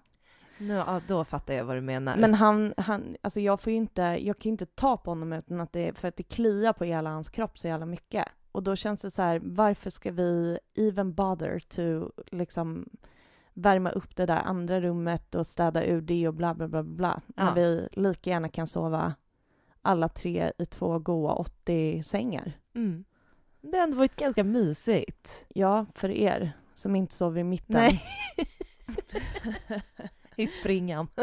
Nu, 0.58 0.74
ja, 0.74 1.02
då 1.08 1.24
fattar 1.24 1.54
jag 1.54 1.66
vad 1.66 1.78
du 1.78 1.82
menar. 1.82 2.18
Men 2.18 2.34
han, 2.34 2.74
han, 2.78 3.16
alltså 3.22 3.40
jag 3.40 3.60
får 3.60 3.72
ju 3.72 3.78
inte, 3.78 4.02
jag 4.02 4.40
kan 4.40 4.50
ju 4.50 4.52
inte 4.52 4.66
ta 4.66 4.98
på 4.98 5.12
honom 5.12 5.34
utan 5.34 5.62
att 5.62 5.74
det, 5.74 5.98
för 5.98 6.08
att 6.08 6.16
det 6.16 6.24
kliar 6.24 6.74
på 6.74 6.84
hela 6.84 7.10
hans 7.10 7.30
kropp 7.30 7.60
så 7.60 7.68
jävla 7.68 7.86
mycket. 7.86 8.26
Och 8.52 8.64
då 8.64 8.76
känns 8.76 9.02
det 9.02 9.12
så 9.12 9.22
här, 9.22 9.42
varför 9.44 9.90
ska 9.90 10.12
vi 10.12 10.60
even 10.76 11.14
bother 11.14 11.60
to 11.60 12.12
liksom 12.32 12.90
värma 13.54 13.90
upp 13.90 14.16
det 14.16 14.26
där 14.26 14.42
andra 14.42 14.82
rummet 14.82 15.36
och 15.36 15.48
städa 15.48 15.86
ur 15.86 16.02
det 16.02 16.28
och 16.28 16.34
bla 16.34 16.54
bla 16.54 16.68
bla 16.68 16.84
bla. 16.84 17.22
Ja. 17.36 17.44
När 17.46 17.56
vi 17.56 17.88
lika 17.92 18.30
gärna 18.30 18.50
kan 18.50 18.68
sova 18.68 19.14
alla 19.82 20.10
tre 20.10 20.52
i 20.58 20.66
två 20.66 21.00
goa 21.00 21.46
80-sängar. 21.66 22.52
Mm. 22.76 23.06
Det 23.62 23.78
har 23.78 23.84
ändå 23.84 23.98
varit 23.98 24.16
ganska 24.16 24.44
mysigt. 24.44 25.46
Ja, 25.48 25.86
för 25.96 26.10
er 26.10 26.52
som 26.76 26.96
inte 26.96 27.16
sover 27.16 27.42
i 27.42 27.44
mitten. 27.44 27.76
Nej. 27.76 28.02
I 30.44 30.48
springan. 30.48 31.08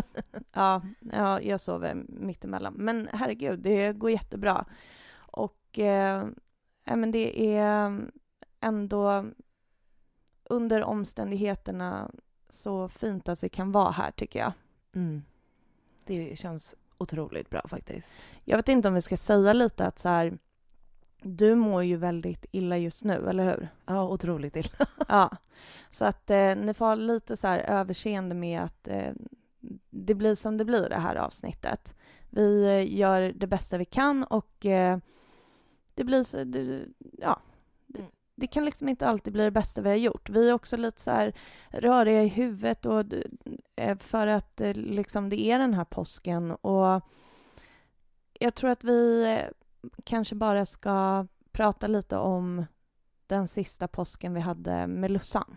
Ja, 0.57 0.83
ja, 1.13 1.41
jag 1.41 1.61
sover 1.61 1.95
mittemellan. 2.09 2.75
Men 2.75 3.09
herregud, 3.13 3.59
det 3.59 3.93
går 3.93 4.11
jättebra. 4.11 4.65
Och 5.15 5.79
eh, 5.79 6.27
men 6.85 7.11
det 7.11 7.57
är 7.57 8.01
ändå 8.61 9.25
under 10.45 10.83
omständigheterna 10.83 12.11
så 12.49 12.89
fint 12.89 13.29
att 13.29 13.43
vi 13.43 13.49
kan 13.49 13.73
vara 13.73 13.91
här, 13.91 14.11
tycker 14.11 14.39
jag. 14.39 14.53
Mm. 14.95 15.23
Det 16.05 16.39
känns 16.39 16.75
otroligt 16.99 17.51
bra 17.51 17.63
faktiskt. 17.69 18.17
Jag 18.45 18.57
vet 18.57 18.69
inte 18.69 18.89
om 18.89 18.95
vi 18.95 19.03
ska 19.03 19.17
säga 19.17 19.53
lite 19.53 19.87
att 19.87 19.99
så 19.99 20.09
här, 20.09 20.39
du 21.25 21.55
mår 21.55 21.85
ju 21.85 21.97
väldigt 21.97 22.47
illa 22.53 22.77
just 22.79 23.05
nu, 23.05 23.29
eller 23.29 23.45
hur? 23.45 23.69
Ja, 23.87 24.09
otroligt 24.09 24.57
illa. 24.57 24.87
Ja, 25.09 25.31
så 25.89 26.05
att 26.05 26.31
eh, 26.31 26.57
ni 26.57 26.75
får 26.75 26.87
ha 26.87 26.95
lite 26.95 27.37
så 27.37 27.49
här 27.49 27.59
överseende 27.59 28.35
med 28.35 28.61
att 28.63 28.89
eh, 28.89 29.13
det 29.91 30.15
blir 30.15 30.35
som 30.35 30.57
det 30.57 30.65
blir 30.65 30.89
det 30.89 30.99
här 30.99 31.17
avsnittet. 31.17 31.95
Vi 32.31 32.65
eh, 32.65 32.97
gör 32.99 33.33
det 33.37 33.47
bästa 33.47 33.79
vi 33.79 33.85
kan 33.85 34.25
och 34.25 34.67
eh, 34.67 34.99
det 35.95 36.05
blir 36.05 36.23
så, 36.25 36.45
det, 36.45 36.85
ja, 37.19 37.41
det, 37.87 37.99
Mm. 38.01 38.11
det 38.35 38.47
kan 38.47 38.65
liksom 38.65 38.89
inte 38.89 39.07
alltid 39.09 39.33
bli 39.33 39.45
det 39.45 39.51
bästa 39.51 39.83
vi 39.83 39.89
har 39.89 39.97
gjort. 39.97 40.29
Vi 40.31 40.49
är 40.49 40.53
också 40.53 40.77
lite 40.77 41.01
så 41.01 41.11
här 41.11 41.33
röriga 41.71 42.23
i 42.23 42.29
huvudet 42.29 42.87
och 42.87 43.05
eh, 43.77 43.99
för 43.99 44.27
att 44.27 44.61
eh, 44.61 44.73
liksom 44.75 45.29
det 45.29 45.41
är 45.41 45.59
den 45.59 45.75
här 45.75 45.85
påsken 45.85 46.51
och 46.51 47.03
jag 48.41 48.55
tror 48.55 48.71
att 48.71 48.85
vi 48.85 49.25
kanske 50.05 50.35
bara 50.35 50.67
ska 50.67 51.27
prata 51.53 51.87
lite 51.87 52.17
om 52.17 52.67
den 53.27 53.49
sista 53.49 53.89
påsken 53.89 54.35
vi 54.35 54.41
hade 54.41 54.87
med 54.87 55.11
Lussan. 55.11 55.57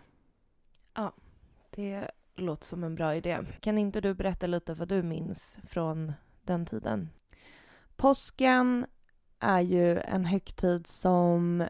Det 1.70 2.10
låter 2.36 2.66
som 2.66 2.84
en 2.84 2.94
bra 2.94 3.14
idé. 3.14 3.38
Kan 3.60 3.78
inte 3.78 4.00
du 4.00 4.14
berätta 4.14 4.46
lite 4.46 4.74
vad 4.74 4.88
du 4.88 5.02
minns 5.02 5.58
från 5.68 6.12
den 6.42 6.66
tiden? 6.66 7.08
Påsken 7.96 8.86
är 9.38 9.60
ju 9.60 9.98
en 9.98 10.24
högtid 10.24 10.86
som 10.86 11.68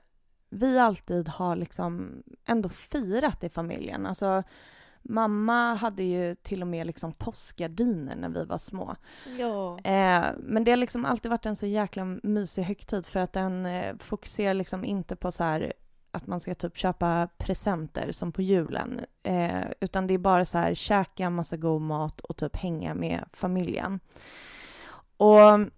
vi 0.51 0.79
alltid 0.79 1.29
har 1.29 1.57
liksom 1.57 2.23
ändå 2.45 2.69
firat 2.69 3.45
i 3.45 3.49
familjen. 3.49 4.07
Alltså, 4.07 4.43
mamma 5.03 5.75
hade 5.75 6.03
ju 6.03 6.35
till 6.35 6.63
och 6.63 6.69
med 6.69 6.87
liksom 6.87 7.13
påskgardiner 7.13 8.17
när 8.17 8.29
vi 8.29 8.45
var 8.45 8.59
små. 8.59 8.97
Ja. 9.39 9.79
Eh, 9.79 10.27
men 10.39 10.65
det 10.65 10.71
har 10.71 10.77
liksom 10.77 11.05
alltid 11.05 11.31
varit 11.31 11.47
en 11.47 11.57
så 11.57 11.67
jäkla 11.67 12.05
mysig 12.23 12.63
högtid 12.63 13.07
för 13.07 13.21
att 13.21 13.33
den 13.33 13.67
eh, 13.67 13.97
fokuserar 13.99 14.55
liksom 14.55 14.85
inte 14.85 15.17
på 15.17 15.33
så 15.33 15.45
här 15.45 15.73
att 16.11 16.27
man 16.27 16.41
ska 16.41 16.55
typ 16.55 16.77
köpa 16.77 17.29
presenter 17.39 18.13
som 18.13 18.33
på 18.33 18.43
julen, 18.43 19.01
eh, 19.23 19.65
utan 19.81 20.07
det 20.07 20.15
är 20.15 20.19
bara 20.19 20.45
så 20.45 20.59
här 20.59 20.75
käka 20.75 21.31
massa 21.31 21.57
god 21.57 21.83
mat 21.83 22.21
och 22.21 22.37
typ 22.37 22.57
hänga 22.57 22.95
med 22.95 23.25
familjen. 23.33 24.01
Och 25.17 25.71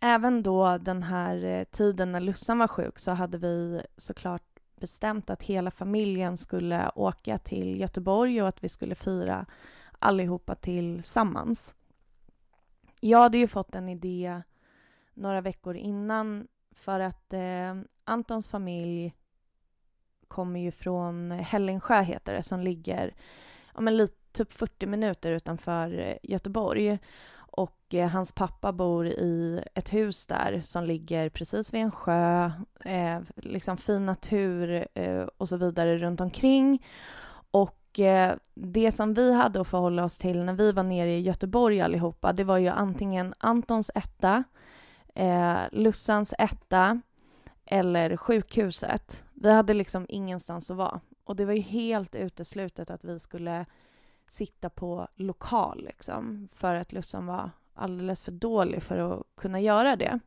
även 0.00 0.42
då 0.42 0.78
den 0.78 1.02
här 1.02 1.44
eh, 1.44 1.64
tiden 1.64 2.12
när 2.12 2.20
Lussan 2.20 2.58
var 2.58 2.68
sjuk 2.68 2.98
så 2.98 3.10
hade 3.10 3.38
vi 3.38 3.82
såklart 3.96 4.51
bestämt 4.82 5.30
att 5.30 5.42
hela 5.42 5.70
familjen 5.70 6.36
skulle 6.36 6.90
åka 6.94 7.38
till 7.38 7.80
Göteborg 7.80 8.42
och 8.42 8.48
att 8.48 8.64
vi 8.64 8.68
skulle 8.68 8.94
fira 8.94 9.46
allihopa 9.98 10.54
tillsammans. 10.54 11.74
Jag 13.00 13.18
hade 13.18 13.38
ju 13.38 13.48
fått 13.48 13.74
en 13.74 13.88
idé 13.88 14.42
några 15.14 15.40
veckor 15.40 15.76
innan 15.76 16.48
för 16.70 17.00
att 17.00 17.32
eh, 17.32 17.74
Antons 18.04 18.48
familj 18.48 19.14
kommer 20.28 20.60
ju 20.60 20.70
från 20.70 21.30
Hällingsjö 21.30 22.02
heter 22.02 22.34
det, 22.34 22.42
som 22.42 22.60
ligger 22.60 23.14
ja, 23.74 23.80
men 23.80 23.96
lite, 23.96 24.16
typ 24.32 24.52
40 24.52 24.86
minuter 24.86 25.32
utanför 25.32 25.98
eh, 25.98 26.16
Göteborg. 26.22 26.98
Och 27.54 27.94
eh, 27.94 28.08
hans 28.08 28.32
pappa 28.32 28.72
bor 28.72 29.06
i 29.06 29.62
ett 29.74 29.92
hus 29.92 30.26
där 30.26 30.60
som 30.60 30.84
ligger 30.84 31.28
precis 31.28 31.74
vid 31.74 31.80
en 31.80 31.90
sjö, 31.90 32.50
eh, 32.84 33.20
liksom 33.36 33.76
fin 33.76 34.06
natur 34.06 34.86
eh, 34.94 35.26
och 35.36 35.48
så 35.48 35.56
vidare 35.56 35.98
runt 35.98 36.20
omkring. 36.20 36.86
Och 37.50 38.00
eh, 38.00 38.34
det 38.54 38.92
som 38.92 39.14
vi 39.14 39.34
hade 39.34 39.60
att 39.60 39.68
förhålla 39.68 40.04
oss 40.04 40.18
till 40.18 40.44
när 40.44 40.52
vi 40.52 40.72
var 40.72 40.82
nere 40.82 41.10
i 41.10 41.20
Göteborg 41.20 41.80
allihopa, 41.80 42.32
det 42.32 42.44
var 42.44 42.58
ju 42.58 42.68
antingen 42.68 43.34
Antons 43.38 43.90
etta, 43.94 44.44
eh, 45.14 45.58
Lussans 45.72 46.34
etta 46.38 47.00
eller 47.66 48.16
sjukhuset. 48.16 49.24
Vi 49.34 49.52
hade 49.52 49.74
liksom 49.74 50.06
ingenstans 50.08 50.70
att 50.70 50.76
vara. 50.76 51.00
Och 51.24 51.36
det 51.36 51.44
var 51.44 51.52
ju 51.52 51.60
helt 51.60 52.14
uteslutet 52.14 52.90
att 52.90 53.04
vi 53.04 53.18
skulle 53.18 53.66
sitta 54.26 54.70
på 54.70 55.08
lokal 55.14 55.84
liksom, 55.84 56.48
för 56.52 56.74
att 56.74 56.92
Lussan 56.92 57.26
var 57.26 57.50
alldeles 57.74 58.24
för 58.24 58.32
dålig 58.32 58.82
för 58.82 58.98
att 58.98 59.22
kunna 59.36 59.60
göra 59.60 59.96
det. 59.96 60.20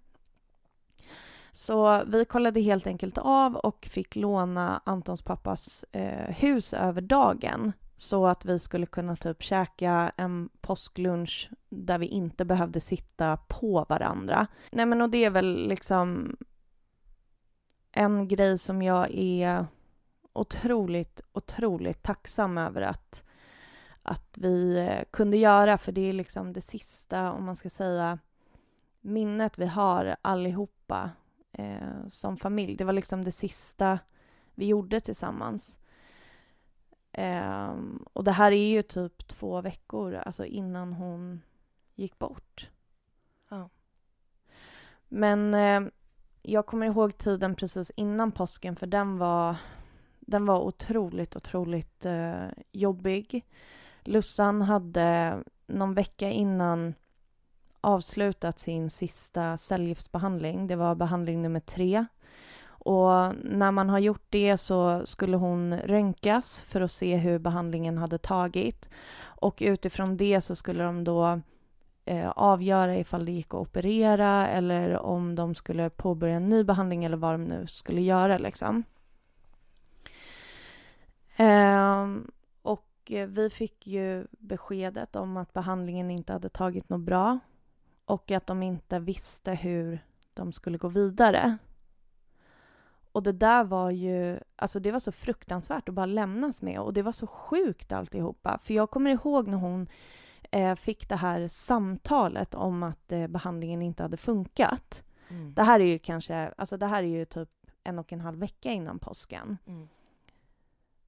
Så 1.52 2.04
vi 2.08 2.26
kollade 2.26 2.62
helt 2.62 2.88
enkelt 2.88 3.18
av 3.18 3.56
och 3.56 3.88
fick 3.92 4.16
låna 4.16 4.82
Antons 4.86 5.22
pappas 5.22 5.86
eh, 5.92 6.36
hus 6.36 6.74
över 6.74 7.02
dagen 7.02 7.72
så 7.98 8.28
att 8.28 8.46
vi 8.46 8.60
skulle 8.60 8.86
kunna 8.86 9.16
typ 9.16 9.44
käka 9.44 10.12
en 10.18 10.50
påsklunch 10.62 11.50
där 11.70 11.98
vi 11.98 12.06
inte 12.06 12.46
behövde 12.46 12.82
sitta 12.82 13.38
på 13.38 13.86
varandra. 13.90 14.48
Nej 14.72 14.86
men 14.86 15.02
och 15.02 15.10
det 15.10 15.26
är 15.26 15.30
väl 15.30 15.68
liksom 15.68 16.38
en 17.92 18.28
grej 18.28 18.58
som 18.58 18.82
jag 18.82 19.12
är 19.12 19.66
otroligt, 20.34 21.22
otroligt 21.32 22.04
tacksam 22.04 22.58
över 22.58 22.82
att, 22.82 23.24
att 24.06 24.38
vi 24.38 24.78
eh, 24.78 25.04
kunde 25.12 25.38
göra, 25.38 25.78
för 25.78 25.92
det 25.92 26.10
är 26.10 26.14
liksom 26.14 26.54
det 26.54 26.62
sista, 26.62 27.32
om 27.32 27.46
man 27.46 27.56
ska 27.56 27.70
säga, 27.70 28.20
minnet 29.02 29.58
vi 29.58 29.66
har 29.66 30.16
allihopa 30.22 31.12
eh, 31.52 32.08
som 32.10 32.38
familj. 32.38 32.76
Det 32.76 32.84
var 32.84 32.94
liksom 32.94 33.24
det 33.24 33.32
sista 33.32 34.00
vi 34.56 34.66
gjorde 34.66 35.00
tillsammans. 35.00 35.80
Eh, 37.12 37.74
och 38.14 38.24
det 38.24 38.32
här 38.32 38.52
är 38.52 38.68
ju 38.68 38.82
typ 38.82 39.28
två 39.28 39.62
veckor 39.62 40.16
alltså 40.16 40.46
innan 40.46 40.94
hon 40.94 41.42
gick 41.96 42.20
bort. 42.20 42.70
Ja. 43.50 43.70
Men 45.08 45.54
eh, 45.54 45.92
jag 46.42 46.66
kommer 46.66 46.86
ihåg 46.86 47.18
tiden 47.18 47.56
precis 47.56 47.92
innan 47.96 48.32
påsken 48.32 48.76
för 48.76 48.88
den 48.88 49.18
var, 49.18 49.56
den 50.20 50.46
var 50.46 50.60
otroligt, 50.60 51.36
otroligt 51.36 52.06
eh, 52.06 52.48
jobbig. 52.72 53.46
Lussan 54.08 54.62
hade 54.62 55.38
någon 55.68 55.94
vecka 55.94 56.30
innan 56.30 56.94
avslutat 57.82 58.60
sin 58.60 58.90
sista 58.90 59.58
cellgiftsbehandling. 59.58 60.68
Det 60.68 60.76
var 60.76 60.96
behandling 60.96 61.42
nummer 61.42 61.60
tre. 61.60 62.06
Och 62.68 63.36
när 63.44 63.72
man 63.72 63.90
har 63.90 64.00
gjort 64.00 64.26
det 64.30 64.58
så 64.58 65.06
skulle 65.06 65.38
hon 65.38 65.78
röntgas 65.78 66.62
för 66.62 66.82
att 66.82 66.92
se 66.92 67.16
hur 67.16 67.40
behandlingen 67.40 67.98
hade 67.98 68.18
tagit. 68.18 68.90
Och 69.24 69.58
utifrån 69.62 70.18
det 70.18 70.42
så 70.42 70.56
skulle 70.56 70.84
de 70.84 71.04
då 71.04 71.42
eh, 72.06 72.30
avgöra 72.30 72.98
ifall 72.98 73.26
det 73.26 73.32
gick 73.32 73.48
att 73.48 73.60
operera 73.60 74.48
eller 74.48 75.00
om 75.00 75.36
de 75.36 75.56
skulle 75.56 75.90
påbörja 75.90 76.36
en 76.36 76.50
ny 76.50 76.64
behandling 76.64 77.06
eller 77.06 77.18
vad 77.18 77.34
de 77.34 77.44
nu 77.44 77.68
skulle 77.68 78.02
göra 78.02 78.38
liksom. 78.38 78.84
Eh, 81.38 82.08
och 83.06 83.38
vi 83.38 83.50
fick 83.50 83.88
ju 83.88 84.28
beskedet 84.32 85.16
om 85.16 85.38
att 85.38 85.54
behandlingen 85.54 86.12
inte 86.12 86.34
hade 86.34 86.50
tagit 86.50 86.90
något 86.90 87.02
bra 87.02 87.40
och 88.06 88.32
att 88.32 88.48
de 88.48 88.64
inte 88.64 89.00
visste 89.00 89.52
hur 89.52 90.00
de 90.34 90.54
skulle 90.54 90.78
gå 90.78 90.88
vidare. 90.88 91.58
Och 93.12 93.24
det 93.24 93.32
där 93.32 93.64
var 93.64 93.92
ju, 93.92 94.40
alltså 94.56 94.80
det 94.80 94.92
var 94.92 95.00
så 95.00 95.12
fruktansvärt 95.12 95.90
att 95.90 95.96
bara 95.96 96.06
lämnas 96.06 96.62
med 96.62 96.80
och 96.80 96.94
det 96.94 97.02
var 97.02 97.12
så 97.12 97.28
sjukt 97.28 97.92
alltihopa. 97.92 98.60
För 98.62 98.74
jag 98.74 98.92
kommer 98.92 99.12
ihåg 99.12 99.48
när 99.48 99.58
hon 99.58 99.88
eh, 100.52 100.76
fick 100.76 101.10
det 101.10 101.16
här 101.16 101.48
samtalet 101.48 102.56
om 102.56 102.84
att 102.84 103.12
eh, 103.12 103.28
behandlingen 103.28 103.82
inte 103.82 104.04
hade 104.04 104.18
funkat. 104.18 105.04
Mm. 105.28 105.54
Det 105.54 105.64
här 105.64 105.80
är 105.80 105.86
ju 105.86 106.00
kanske, 106.00 106.54
alltså 106.58 106.78
det 106.78 106.86
här 106.86 107.04
är 107.04 107.08
ju 107.08 107.26
typ 107.26 107.50
en 107.84 108.00
och 108.00 108.14
en 108.14 108.22
halv 108.22 108.40
vecka 108.40 108.72
innan 108.72 109.00
påsken. 109.00 109.58
Mm. 109.68 109.88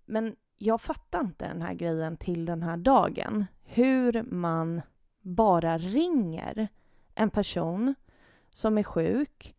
Men 0.05 0.35
jag 0.57 0.81
fattar 0.81 1.19
inte 1.19 1.47
den 1.47 1.61
här 1.61 1.73
grejen 1.73 2.17
till 2.17 2.45
den 2.45 2.63
här 2.63 2.77
dagen. 2.77 3.45
Hur 3.63 4.23
man 4.23 4.81
bara 5.21 5.77
ringer 5.77 6.67
en 7.15 7.29
person 7.29 7.95
som 8.53 8.77
är 8.77 8.83
sjuk, 8.83 9.55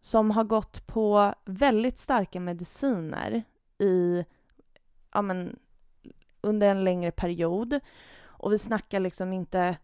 som 0.00 0.30
har 0.30 0.44
gått 0.44 0.86
på 0.86 1.34
väldigt 1.44 1.98
starka 1.98 2.40
mediciner 2.40 3.42
i, 3.78 4.24
ja 5.12 5.22
men, 5.22 5.58
under 6.40 6.68
en 6.68 6.84
längre 6.84 7.10
period. 7.10 7.80
Och 8.22 8.52
vi 8.52 8.58
snackar 8.58 9.00
liksom 9.00 9.32
inte 9.32 9.76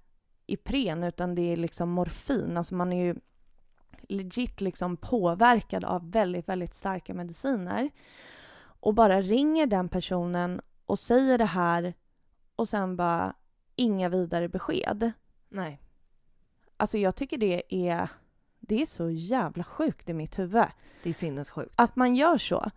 Ipren, 0.46 1.04
utan 1.04 1.34
det 1.34 1.52
är 1.52 1.56
liksom 1.56 1.90
morfin. 1.90 2.56
Alltså 2.56 2.74
man 2.74 2.92
är 2.92 3.04
ju 3.04 3.14
legit 4.08 4.60
liksom 4.60 4.96
påverkad 4.96 5.84
av 5.84 6.10
väldigt, 6.10 6.48
väldigt 6.48 6.74
starka 6.74 7.14
mediciner. 7.14 7.90
Och 8.82 8.94
bara 8.94 9.22
ringer 9.22 9.66
den 9.66 9.88
personen 9.88 10.60
och 10.86 10.98
säger 10.98 11.38
det 11.38 11.44
här 11.44 11.94
och 12.56 12.68
sen 12.68 12.96
bara 12.96 13.34
inga 13.76 14.08
vidare 14.08 14.48
besked. 14.48 15.12
Nej. 15.48 15.80
Alltså 16.76 16.98
jag 16.98 17.16
tycker 17.16 17.38
det 17.38 17.62
är, 17.68 18.08
det 18.60 18.82
är 18.82 18.86
så 18.86 19.10
jävla 19.10 19.64
sjukt 19.64 20.08
i 20.10 20.12
mitt 20.12 20.38
huvud. 20.38 20.64
Det 21.02 21.10
är 21.10 21.14
sinnessjukt. 21.14 21.74
Att 21.76 21.96
man 21.96 22.14
gör 22.14 22.38
så. 22.38 22.70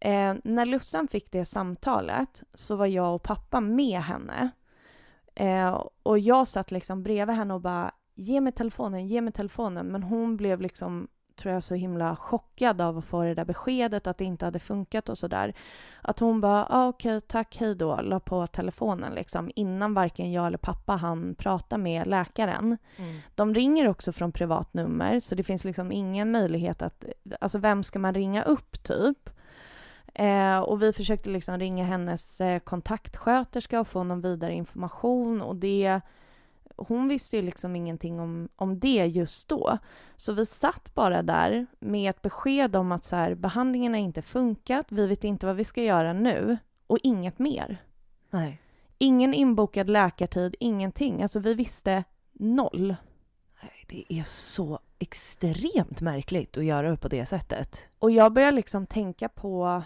Eh, 0.00 0.34
när 0.44 0.66
Lussan 0.66 1.08
fick 1.08 1.32
det 1.32 1.44
samtalet 1.44 2.42
så 2.54 2.76
var 2.76 2.86
jag 2.86 3.14
och 3.14 3.22
pappa 3.22 3.60
med 3.60 4.00
henne. 4.00 4.50
Eh, 5.34 5.86
och 6.02 6.18
jag 6.18 6.48
satt 6.48 6.70
liksom 6.70 7.02
bredvid 7.02 7.36
henne 7.36 7.54
och 7.54 7.60
bara 7.60 7.94
ge 8.14 8.40
mig 8.40 8.52
telefonen, 8.52 9.08
ge 9.08 9.20
mig 9.20 9.32
telefonen. 9.32 9.86
Men 9.86 10.02
hon 10.02 10.36
blev 10.36 10.60
liksom, 10.60 11.08
tror 11.36 11.54
jag, 11.54 11.64
så 11.64 11.74
himla 11.74 12.16
chockad 12.16 12.80
av 12.80 12.98
att 12.98 13.04
få 13.04 13.22
det 13.22 13.34
där 13.34 13.44
beskedet 13.44 14.06
att 14.06 14.18
det 14.18 14.24
inte 14.24 14.44
hade 14.44 14.58
funkat 14.58 15.08
och 15.08 15.18
sådär. 15.18 15.54
Att 16.02 16.18
hon 16.18 16.40
bara, 16.40 16.66
ah, 16.70 16.88
okej, 16.88 17.16
okay, 17.16 17.28
tack, 17.28 17.56
hej 17.60 17.74
då, 17.74 18.00
la 18.00 18.20
på 18.20 18.46
telefonen 18.46 19.14
liksom 19.14 19.50
innan 19.54 19.94
varken 19.94 20.32
jag 20.32 20.46
eller 20.46 20.58
pappa 20.58 20.92
hann 20.92 21.34
prata 21.34 21.78
med 21.78 22.06
läkaren. 22.06 22.78
Mm. 22.96 23.20
De 23.34 23.54
ringer 23.54 23.88
också 23.88 24.12
från 24.12 24.32
privat 24.32 24.74
nummer, 24.74 25.20
så 25.20 25.34
det 25.34 25.42
finns 25.42 25.64
liksom 25.64 25.92
ingen 25.92 26.30
möjlighet 26.30 26.82
att, 26.82 27.04
alltså 27.40 27.58
vem 27.58 27.82
ska 27.82 27.98
man 27.98 28.14
ringa 28.14 28.42
upp 28.42 28.82
typ? 28.82 29.30
Eh, 30.14 30.58
och 30.58 30.82
vi 30.82 30.92
försökte 30.92 31.30
liksom 31.30 31.58
ringa 31.58 31.84
hennes 31.84 32.40
eh, 32.40 32.58
kontaktsköterska 32.58 33.80
och 33.80 33.88
få 33.88 34.04
någon 34.04 34.20
vidare 34.20 34.52
information 34.52 35.42
och 35.42 35.56
det 35.56 36.00
hon 36.88 37.08
visste 37.08 37.36
ju 37.36 37.42
liksom 37.42 37.76
ingenting 37.76 38.20
om, 38.20 38.48
om 38.56 38.78
det 38.78 39.06
just 39.06 39.48
då. 39.48 39.78
Så 40.16 40.32
vi 40.32 40.46
satt 40.46 40.94
bara 40.94 41.22
där 41.22 41.66
med 41.80 42.10
ett 42.10 42.22
besked 42.22 42.76
om 42.76 42.92
att 42.92 43.04
så 43.04 43.16
här, 43.16 43.34
behandlingen 43.34 43.92
har 43.92 44.00
inte 44.00 44.22
funkat, 44.22 44.86
vi 44.88 45.06
vet 45.06 45.24
inte 45.24 45.46
vad 45.46 45.56
vi 45.56 45.64
ska 45.64 45.82
göra 45.82 46.12
nu 46.12 46.58
och 46.86 46.98
inget 47.02 47.38
mer. 47.38 47.82
Nej. 48.30 48.60
Ingen 48.98 49.34
inbokad 49.34 49.90
läkartid, 49.90 50.56
ingenting. 50.60 51.22
Alltså 51.22 51.40
vi 51.40 51.54
visste 51.54 52.04
noll. 52.32 52.96
Nej, 53.62 53.84
Det 53.88 54.18
är 54.18 54.24
så 54.24 54.78
extremt 54.98 56.00
märkligt 56.00 56.58
att 56.58 56.64
göra 56.64 56.90
det 56.90 56.96
på 56.96 57.08
det 57.08 57.26
sättet. 57.26 57.88
Och 57.98 58.10
jag 58.10 58.32
börjar 58.32 58.52
liksom 58.52 58.86
tänka 58.86 59.28
på 59.28 59.82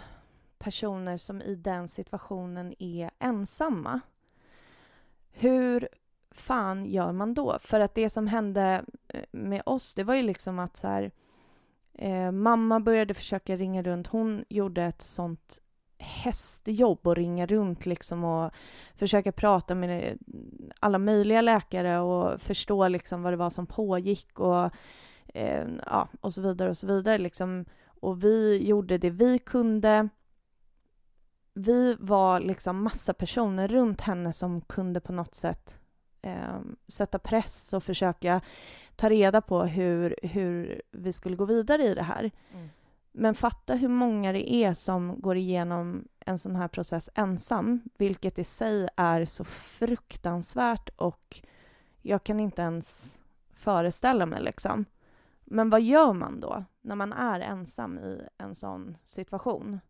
personer 0.59 1.19
som 1.19 1.43
i 1.43 1.55
den 1.55 1.89
situationen 1.89 2.75
är 2.79 3.11
ensamma. 3.19 4.01
Hur 5.31 5.89
fan 6.41 6.87
gör 6.87 7.13
man 7.13 7.35
då? 7.35 7.59
För 7.61 7.81
att 7.81 7.95
det 7.95 8.11
som 8.11 8.27
hände 8.27 8.85
eh, 9.09 9.25
med 9.31 9.63
oss, 9.67 9.95
det 9.95 10.05
var 10.05 10.15
ju 10.15 10.23
liksom 10.23 10.59
att 10.59 10.77
så 10.77 10.89
här, 10.89 11.11
eh, 11.95 12.31
mamma 12.31 12.81
började 12.81 13.15
försöka 13.15 13.57
ringa 13.57 13.83
runt. 13.83 14.07
Hon 14.07 14.45
gjorde 14.49 14.83
ett 14.83 15.03
sånt 15.03 15.61
hästjobb 15.99 17.07
och 17.07 17.17
ringa 17.17 17.47
runt 17.47 17.87
liksom 17.87 18.25
och 18.25 18.51
försöka 18.95 19.33
prata 19.33 19.75
med 19.75 20.09
eh, 20.09 20.17
alla 20.81 20.99
möjliga 20.99 21.41
läkare 21.41 21.99
och 21.99 22.41
förstå 22.41 22.89
liksom 22.89 23.23
vad 23.23 23.33
det 23.33 23.37
var 23.37 23.51
som 23.51 23.67
pågick 23.67 24.41
och, 24.41 24.71
eh, 25.35 25.67
ja, 25.87 26.09
och 26.21 26.35
så 26.35 26.41
vidare 26.41 26.71
och 26.71 26.79
så 26.79 26.87
vidare 26.87 27.19
liksom. 27.19 27.65
Och 28.01 28.25
vi 28.25 28.67
gjorde 28.69 28.99
det 28.99 29.11
vi 29.11 29.39
kunde. 29.39 30.09
Vi 31.55 31.97
var 32.01 32.41
liksom 32.41 32.83
massa 32.83 33.15
personer 33.15 33.69
runt 33.69 34.01
henne 34.01 34.33
som 34.33 34.61
kunde 34.61 35.01
på 35.01 35.13
något 35.13 35.35
sätt 35.35 35.79
eh, 36.23 36.61
sätta 36.89 37.19
press 37.19 37.73
och 37.73 37.85
försöka 37.85 38.41
ta 38.97 39.11
reda 39.11 39.41
på 39.41 39.63
hur, 39.63 40.17
hur 40.23 40.83
vi 40.91 41.13
skulle 41.13 41.37
gå 41.37 41.45
vidare 41.45 41.83
i 41.83 41.95
det 41.95 42.03
här. 42.03 42.31
Mm. 42.53 42.69
Men 43.13 43.35
fatta 43.35 43.75
hur 43.75 43.89
många 43.89 44.33
det 44.33 44.53
är 44.53 44.75
som 44.75 45.21
går 45.21 45.37
igenom 45.37 46.09
en 46.21 46.39
sån 46.39 46.57
här 46.57 46.69
process 46.69 47.11
ensam, 47.15 47.81
vilket 47.99 48.39
i 48.39 48.45
sig 48.45 48.89
är 48.97 49.25
så 49.25 49.45
fruktansvärt 49.45 50.89
och 50.97 51.43
jag 52.03 52.25
kan 52.25 52.41
inte 52.41 52.63
ens 52.63 53.21
föreställa 53.55 54.27
mig 54.27 54.43
liksom. 54.43 54.85
Men 55.45 55.71
vad 55.71 55.83
gör 55.83 56.13
man 56.13 56.41
då 56.41 56.65
när 56.81 56.95
man 56.95 57.13
är 57.13 57.41
ensam 57.41 57.99
i 57.99 58.21
en 58.39 58.55
sån 58.55 58.97
situation? 59.03 59.81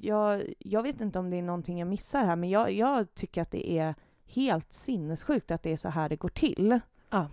Jag, 0.00 0.54
jag 0.58 0.82
vet 0.82 1.00
inte 1.00 1.18
om 1.18 1.30
det 1.30 1.36
är 1.36 1.42
någonting 1.42 1.78
jag 1.78 1.88
missar 1.88 2.24
här, 2.24 2.36
men 2.36 2.50
jag, 2.50 2.72
jag 2.72 3.14
tycker 3.14 3.42
att 3.42 3.50
det 3.50 3.70
är 3.78 3.94
helt 4.34 4.72
sinnessjukt 4.72 5.50
att 5.50 5.62
det 5.62 5.72
är 5.72 5.76
så 5.76 5.88
här 5.88 6.08
det 6.08 6.16
går 6.16 6.28
till. 6.28 6.80
Ja. 7.10 7.28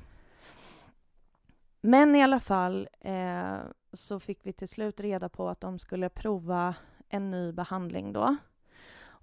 Men 1.82 2.16
i 2.16 2.24
alla 2.24 2.40
fall 2.40 2.90
eh, 3.00 3.58
så 3.94 4.20
fick 4.20 4.40
vi 4.44 4.54
till 4.54 4.68
slut 4.68 5.00
reda 5.00 5.30
på 5.30 5.50
att 5.50 5.62
de 5.62 5.80
skulle 5.80 6.10
prova 6.10 6.76
en 7.10 7.32
ny 7.32 7.52
behandling 7.52 8.14
då. 8.14 8.36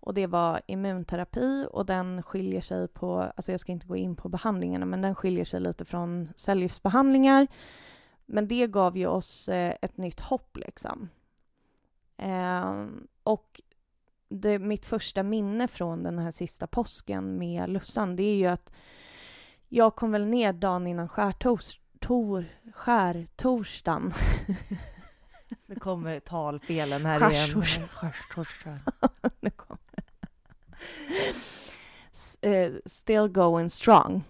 Och 0.04 0.14
det 0.14 0.26
var 0.26 0.60
immunterapi 0.66 1.66
och 1.70 1.87
den 1.87 2.22
skiljer 2.22 2.60
sig 2.60 2.88
på, 2.88 3.20
alltså 3.20 3.50
jag 3.50 3.60
ska 3.60 3.72
inte 3.72 3.87
gå 3.87 3.96
in 3.96 4.16
på 4.16 4.28
behandlingarna, 4.28 4.87
men 4.87 5.02
den 5.02 5.14
skiljer 5.14 5.44
sig 5.44 5.60
lite 5.60 5.84
från 5.84 6.28
cellgiftsbehandlingar. 6.37 7.46
Men 8.26 8.48
det 8.48 8.66
gav 8.66 8.96
ju 8.96 9.06
oss 9.06 9.48
eh, 9.48 9.74
ett 9.82 9.96
nytt 9.96 10.20
hopp 10.20 10.56
liksom. 10.56 11.08
Eh, 12.16 12.87
och 13.22 13.60
det, 14.35 14.59
mitt 14.59 14.87
första 14.87 15.23
minne 15.23 15.68
från 15.68 16.03
den 16.03 16.18
här 16.18 16.31
sista 16.31 16.66
påsken 16.66 17.38
med 17.38 17.70
Lussan, 17.70 18.16
det 18.16 18.23
är 18.23 18.37
ju 18.37 18.47
att 18.47 18.73
jag 19.68 19.97
kom 19.97 20.11
väl 20.12 20.27
ner 20.27 20.53
dagen 20.53 20.87
innan 20.87 21.09
skärtors, 21.09 21.81
tor, 22.01 22.44
skärtorsdagen. 22.75 24.12
Nu 25.66 25.75
kommer 25.75 26.20
talfelen 26.20 27.07
här 27.07 27.31
igen. 27.33 27.49
Skärtors- 27.49 27.88
Skärtorsdagen. 27.88 28.81
Eh, 32.40 32.73
still 32.87 33.29
going 33.29 33.70
strong. 33.70 34.23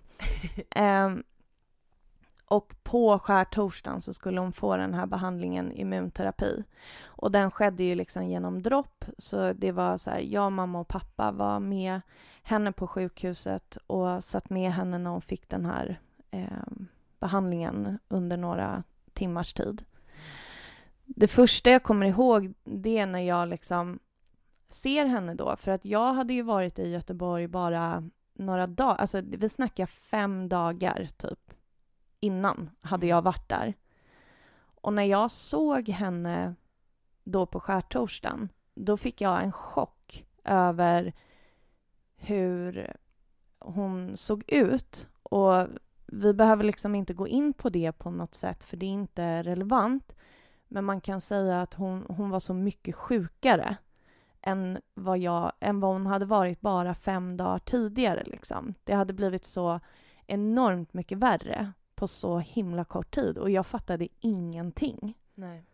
Ehm, 0.71 1.23
och 2.55 2.75
på 2.83 3.19
skärtorsdagen 3.19 4.01
så 4.01 4.15
skulle 4.15 4.41
hon 4.41 4.53
få 4.53 4.77
den 4.77 4.95
här 4.95 5.07
behandlingen 5.07 5.73
immunterapi. 5.73 6.65
Och 7.05 7.33
den 7.33 7.51
skedde 7.51 7.85
ju 7.85 7.95
liksom 7.95 8.27
genom 8.27 8.63
dropp, 8.63 9.05
så 9.19 9.53
det 9.53 9.73
var 9.73 9.99
så 9.99 10.11
här, 10.11 10.19
jag, 10.19 10.53
mamma 10.53 10.81
och 10.81 10.89
pappa 10.89 11.33
var 11.33 11.61
med 11.61 12.01
henne 12.43 12.73
på 12.73 12.87
sjukhuset 12.87 13.77
och 13.87 14.25
satt 14.25 14.51
med 14.51 14.73
henne 14.73 14.99
när 14.99 15.11
hon 15.11 15.23
fick 15.23 15.49
den 15.49 15.67
här 15.67 16.01
eh, 16.31 16.73
behandlingen 17.21 17.99
under 18.09 18.37
några 18.37 18.83
timmars 19.13 19.53
tid. 19.53 19.85
Det 21.05 21.29
första 21.29 21.71
jag 21.71 21.83
kommer 21.83 22.07
ihåg 22.07 22.55
det 22.65 22.99
är 22.99 23.07
när 23.07 23.21
jag 23.21 23.49
liksom 23.49 23.99
ser 24.69 25.05
henne 25.07 25.35
då, 25.35 25.57
för 25.57 25.71
att 25.71 25.85
jag 25.85 26.15
hade 26.15 26.35
ju 26.35 26.43
varit 26.43 26.79
i 26.79 26.89
Göteborg 26.89 27.49
bara 27.49 28.11
några 28.35 28.67
dagar, 28.67 28.97
alltså 28.97 29.21
vi 29.21 29.49
snackar 29.49 29.87
fem 29.87 30.49
dagar 30.49 31.09
typ 31.17 31.54
innan 32.25 32.71
hade 32.81 33.07
jag 33.07 33.23
varit 33.23 33.49
där. 33.49 33.75
Och 34.81 34.93
när 34.93 35.03
jag 35.03 35.31
såg 35.31 35.89
henne 35.89 36.55
då 37.25 37.47
på 37.47 37.61
skärtorsdagen, 37.61 38.49
då 38.75 38.97
fick 38.97 39.21
jag 39.21 39.43
en 39.43 39.53
chock 39.53 40.27
över 40.45 41.13
hur 42.17 42.93
hon 43.59 44.17
såg 44.17 44.45
ut. 44.49 45.09
Och 45.23 45.67
vi 46.07 46.35
behöver 46.35 46.65
liksom 46.65 46.95
inte 46.95 47.15
gå 47.15 47.29
in 47.29 47.53
på 47.53 47.69
det 47.69 47.93
på 47.93 48.11
något 48.11 48.35
sätt, 48.35 48.65
för 48.65 48.77
det 48.77 48.87
är 48.87 48.91
inte 48.91 49.43
relevant. 49.43 50.17
Men 50.69 50.85
man 50.85 51.01
kan 51.01 51.21
säga 51.21 51.63
att 51.63 51.75
hon, 51.75 52.07
hon 52.09 52.31
var 52.31 52.41
så 52.41 52.55
mycket 52.55 52.95
sjukare 52.95 53.77
än 54.43 54.79
vad, 54.95 55.19
jag, 55.19 55.53
än 55.61 55.81
vad 55.81 55.93
hon 55.93 56.07
hade 56.07 56.25
varit 56.25 56.61
bara 56.61 56.95
fem 56.95 57.37
dagar 57.37 57.59
tidigare. 57.59 58.23
Liksom. 58.27 58.75
Det 58.85 58.95
hade 58.95 59.13
blivit 59.13 59.45
så 59.45 59.81
enormt 60.27 60.95
mycket 60.95 61.19
värre 61.19 61.73
på 61.95 62.09
så 62.09 62.39
himla 62.39 62.85
kort 62.85 63.15
tid 63.15 63.39
och 63.39 63.51
jag 63.51 63.67
fattade 63.67 64.09
ingenting. 64.21 65.19
Nej. 65.35 65.65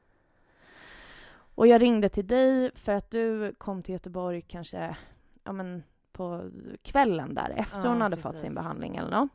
Och 1.54 1.66
jag 1.66 1.82
ringde 1.82 2.08
till 2.08 2.26
dig 2.26 2.70
för 2.74 2.92
att 2.92 3.10
du 3.10 3.54
kom 3.58 3.82
till 3.82 3.92
Göteborg 3.92 4.42
kanske 4.42 4.96
ja, 5.44 5.52
men 5.52 5.82
på 6.12 6.50
kvällen 6.82 7.34
där 7.34 7.50
efter 7.56 7.82
Ja, 7.82 7.88
hon 7.88 8.00
hade 8.00 8.16
precis. 8.16 8.30
fått 8.30 8.38
sin 8.38 8.54
behandling 8.54 8.96
eller 8.96 9.10
något. 9.10 9.30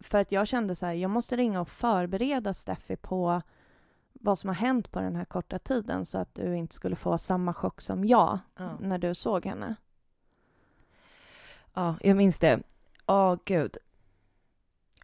För 0.00 0.18
att 0.18 0.32
jag 0.32 0.48
kände 0.48 0.76
så 0.76 0.86
här, 0.86 0.92
jag 0.92 1.10
måste 1.10 1.36
ringa 1.36 1.60
och 1.60 1.68
förbereda 1.68 2.54
Steffi 2.54 2.96
på 2.96 3.42
vad 4.12 4.38
som 4.38 4.48
har 4.48 4.54
hänt 4.54 4.90
på 4.92 5.00
den 5.00 5.16
här 5.16 5.24
korta 5.24 5.58
tiden 5.58 6.06
så 6.06 6.18
att 6.18 6.34
du 6.34 6.56
inte 6.56 6.74
skulle 6.74 6.96
få 6.96 7.18
samma 7.18 7.54
chock 7.54 7.80
som 7.80 8.04
jag 8.04 8.38
Ja. 8.56 8.78
när 8.80 8.98
du 8.98 9.14
såg 9.14 9.46
henne. 9.46 9.76
Ja, 11.74 11.96
jag 12.00 12.16
minns 12.16 12.38
det. 12.38 12.60
Ja, 13.06 13.38
gud. 13.44 13.76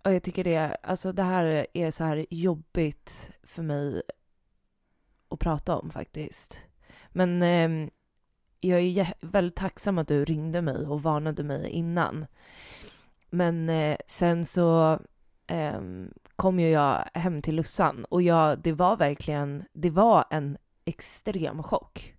Och 0.05 0.15
jag 0.15 0.23
tycker 0.23 0.45
det, 0.45 0.77
alltså 0.83 1.13
det 1.13 1.23
här 1.23 1.67
är 1.73 1.91
så 1.91 2.05
här 2.05 2.27
jobbigt 2.31 3.31
för 3.43 3.63
mig 3.63 4.03
att 5.29 5.39
prata 5.39 5.77
om 5.77 5.91
faktiskt. 5.91 6.61
Men 7.09 7.43
ehm, 7.43 7.91
jag 8.61 8.81
är 8.81 9.15
väldigt 9.21 9.57
tacksam 9.57 9.99
att 9.99 10.09
du 10.09 10.25
ringde 10.25 10.63
mig 10.63 10.87
och 10.87 11.03
varnade 11.03 11.45
mig 11.45 11.71
innan. 11.71 12.27
Men 13.31 13.69
eh, 13.69 13.97
sen 14.07 14.47
så 14.47 14.99
ehm, 15.47 16.13
kom 16.37 16.61
ju 16.61 16.69
jag 16.69 17.05
hem 17.15 17.43
till 17.43 17.55
Lussan 17.55 18.05
och 18.05 18.23
jag, 18.23 18.59
det 18.59 18.73
var 18.73 18.97
verkligen, 18.97 19.65
det 19.73 19.91
var 19.91 20.25
en 20.31 20.59
extrem 20.85 21.63
chock. 21.63 22.15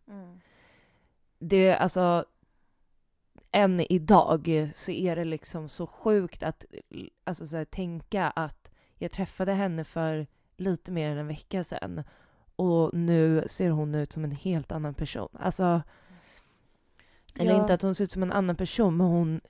Det, 1.40 1.76
alltså, 1.76 2.26
än 3.52 3.80
idag 3.94 4.70
så 4.74 4.92
är 4.92 5.16
det 5.16 5.26
liksom 5.26 5.70
så 5.70 5.88
sjukt 5.88 6.44
att 6.44 6.66
alltså, 7.24 7.48
så 7.48 7.58
här, 7.58 7.66
tänka 7.66 8.30
att 8.30 8.72
jag 8.98 9.12
träffade 9.12 9.54
henne 9.54 9.84
för 9.84 10.28
lite 10.58 10.92
mer 10.92 11.10
än 11.12 11.18
en 11.18 11.28
vecka 11.28 11.64
sedan 11.64 12.04
och 12.56 12.94
nu 12.94 13.44
ser 13.48 13.70
hon 13.70 13.96
ut 13.96 14.12
som 14.12 14.24
en 14.24 14.32
helt 14.32 14.72
annan 14.72 14.94
person. 14.94 15.30
Alltså, 15.40 15.82
eller 17.36 17.52
Ja. 17.52 17.62
inte 17.62 17.74
att 17.74 17.82
hon 17.82 17.96
ser 17.96 18.04
ut 18.04 18.12
som 18.12 18.24
en 18.24 18.32
annan 18.32 18.56
person, 18.56 18.98
men 18.98 19.08
hon, 19.08 19.42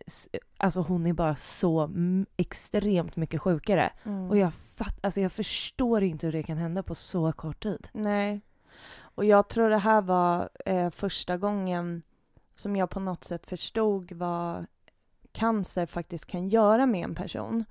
alltså, 0.57 0.81
hon 0.81 1.07
är 1.07 1.13
bara 1.13 1.35
så 1.35 1.89
extremt 2.38 3.15
mycket 3.15 3.41
sjukare. 3.41 3.91
Mm. 4.03 4.29
Och 4.29 4.38
jag, 4.38 4.53
fatt, 4.53 4.99
alltså, 5.01 5.21
jag 5.21 5.31
förstår 5.31 6.03
inte 6.03 6.25
hur 6.25 6.33
det 6.33 6.43
kan 6.43 6.57
hända 6.57 6.83
på 6.83 6.95
så 6.95 7.31
kort 7.31 7.63
tid. 7.63 7.88
Nej. 7.93 8.41
Och 8.99 9.25
jag 9.25 9.47
tror 9.47 9.69
det 9.69 9.77
här 9.77 10.01
var 10.01 10.49
eh, 10.65 10.89
första 10.89 11.38
gången 11.38 12.01
som 12.59 12.75
jag 12.75 12.89
på 12.89 12.99
något 12.99 13.23
sätt 13.23 13.45
förstod 13.45 14.11
vad 14.11 14.65
cancer 15.31 15.85
faktiskt 15.85 16.25
kan 16.25 16.49
göra 16.49 16.85
med 16.85 17.03
en 17.03 17.15
person. 17.15 17.65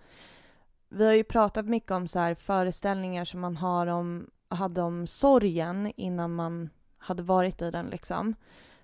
Vi 0.88 1.07
har 1.07 1.12
ju 1.12 1.24
pratat 1.24 1.66
mycket 1.66 1.90
om 1.90 2.09
så 2.09 2.18
här 2.18 2.35
föreställningar 2.35 3.24
som 3.24 3.40
man 3.40 3.57
har 3.57 3.87
om, 3.87 4.31
hade 4.48 4.83
om 4.83 5.07
sorgen 5.07 5.92
innan 5.96 6.35
man 6.35 6.70
hade 6.98 7.22
varit 7.22 7.62
i 7.62 7.70
den 7.70 7.87
liksom. 7.87 8.35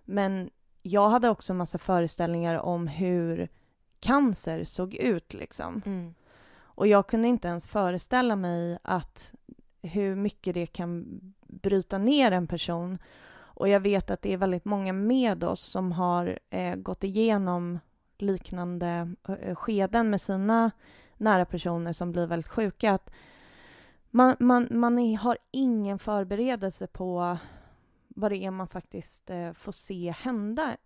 Men 0.05 0.51
jag 0.83 1.09
hade 1.09 1.29
också 1.29 1.53
en 1.53 1.57
massa 1.57 1.79
föreställningar 1.79 2.59
om 2.59 2.89
hur 2.89 3.49
cancer 4.01 4.65
såg 4.65 4.95
ut 4.95 5.35
liksom. 5.35 5.83
Och 6.57 6.87
jag 6.87 7.07
kunde 7.07 7.29
inte 7.29 7.49
ens 7.49 7.69
föreställa 7.69 8.37
mig 8.37 8.79
att 8.83 9.35
hur 9.83 10.15
mycket 10.15 10.55
det 10.55 10.67
kan 10.67 11.21
bryta 11.47 11.99
ner 11.99 12.33
en 12.33 12.47
person. 12.47 12.99
Och 13.55 13.69
jag 13.69 13.81
vet 13.81 14.11
att 14.11 14.23
det 14.23 14.33
är 14.33 14.37
väldigt 14.37 14.65
många 14.65 14.93
med 14.93 15.45
oss 15.45 15.61
som 15.61 15.93
har 15.93 16.39
eh, 16.51 16.75
gått 16.75 17.05
igenom 17.05 17.79
liknande 18.19 19.15
eh, 19.29 19.55
skeden 19.55 20.11
med 20.11 20.21
sina 20.21 20.71
nära 21.17 21.45
personer 21.45 21.93
som 21.93 22.13
blir 22.13 22.27
väldigt 22.27 22.49
sjuka. 22.49 22.93
Att 22.93 23.11
man, 24.11 24.37
man, 24.39 24.69
man 24.71 25.17
har 25.17 25.39
ingen 25.51 25.99
förberedelse 25.99 26.87
på 26.87 27.39
vad 28.09 28.31
det 28.31 28.45
är 28.45 28.51
man 28.51 28.69
faktiskt 28.69 29.31
eh, 29.31 29.53
får 29.53 29.73
se 29.73 30.15
hända 30.19 30.77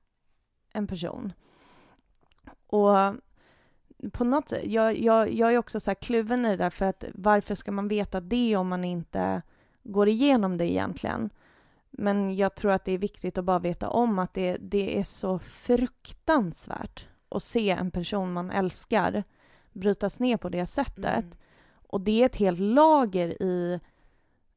en 0.72 0.86
person. 0.86 1.32
Och 2.66 3.14
på 4.12 4.24
något 4.24 4.48
sätt, 4.48 4.64
jag, 4.64 4.98
jag, 4.98 5.32
jag 5.32 5.52
är 5.52 5.58
också 5.58 5.80
så 5.80 5.90
här 5.90 5.94
kluven 5.94 6.46
i 6.46 6.48
det 6.48 6.56
där 6.56 6.70
för 6.70 6.84
att 6.84 7.04
varför 7.14 7.54
ska 7.54 7.72
man 7.72 7.88
veta 7.88 8.20
det 8.20 8.56
om 8.56 8.68
man 8.68 8.84
inte 8.84 9.42
går 9.82 10.08
igenom 10.08 10.56
det 10.58 10.70
egentligen? 10.70 11.30
Men 11.90 12.36
jag 12.36 12.54
tror 12.54 12.72
att 12.72 12.84
det 12.84 12.92
är 12.92 12.98
viktigt 12.98 13.38
att 13.38 13.44
bara 13.44 13.58
veta 13.58 13.88
om 13.88 14.18
att 14.18 14.34
det, 14.34 14.56
det 14.60 14.98
är 14.98 15.04
så 15.04 15.38
fruktansvärt 15.38 17.06
att 17.28 17.42
se 17.42 17.70
en 17.70 17.90
person 17.90 18.32
man 18.32 18.50
älskar 18.50 19.24
brytas 19.72 20.20
ner 20.20 20.36
på 20.36 20.48
det 20.48 20.66
sättet. 20.66 21.24
Mm. 21.24 21.36
Och 21.88 22.00
det 22.00 22.22
är 22.22 22.26
ett 22.26 22.36
helt 22.36 22.60
lager 22.60 23.42
i 23.42 23.80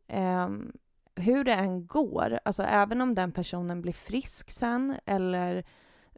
ehm, 0.08 0.72
hur 1.16 1.44
det 1.44 1.54
än 1.54 1.88
går, 1.88 2.40
alltså 2.46 2.64
även 2.64 3.02
om 3.02 3.16
den 3.16 3.32
personen 3.32 3.82
blir 3.82 3.94
frisk 3.94 4.52
sen 4.52 4.96
eller 5.06 5.64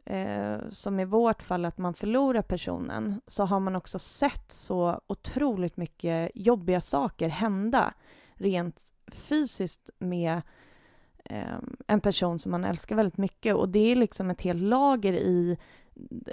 eh, 0.04 0.58
som 0.70 1.00
i 1.00 1.04
vårt 1.04 1.42
fall 1.42 1.64
att 1.64 1.78
man 1.78 1.94
förlorar 1.94 2.42
personen 2.42 3.20
så 3.26 3.44
har 3.44 3.60
man 3.60 3.76
också 3.76 3.98
sett 3.98 4.52
så 4.52 5.00
otroligt 5.06 5.76
mycket 5.76 6.30
jobbiga 6.34 6.80
saker 6.80 7.28
hända 7.28 7.94
rent 8.34 8.80
fysiskt 9.12 9.90
med 9.98 10.36
eh, 10.36 10.42
en 11.86 12.00
person 12.00 12.38
som 12.38 12.50
man 12.50 12.64
älskar 12.64 12.96
väldigt 12.96 13.16
mycket 13.16 13.54
och 13.54 13.68
det 13.68 13.92
är 13.92 13.96
liksom 13.96 14.30
ett 14.30 14.40
helt 14.40 14.62
lager 14.62 15.12
i 15.12 15.58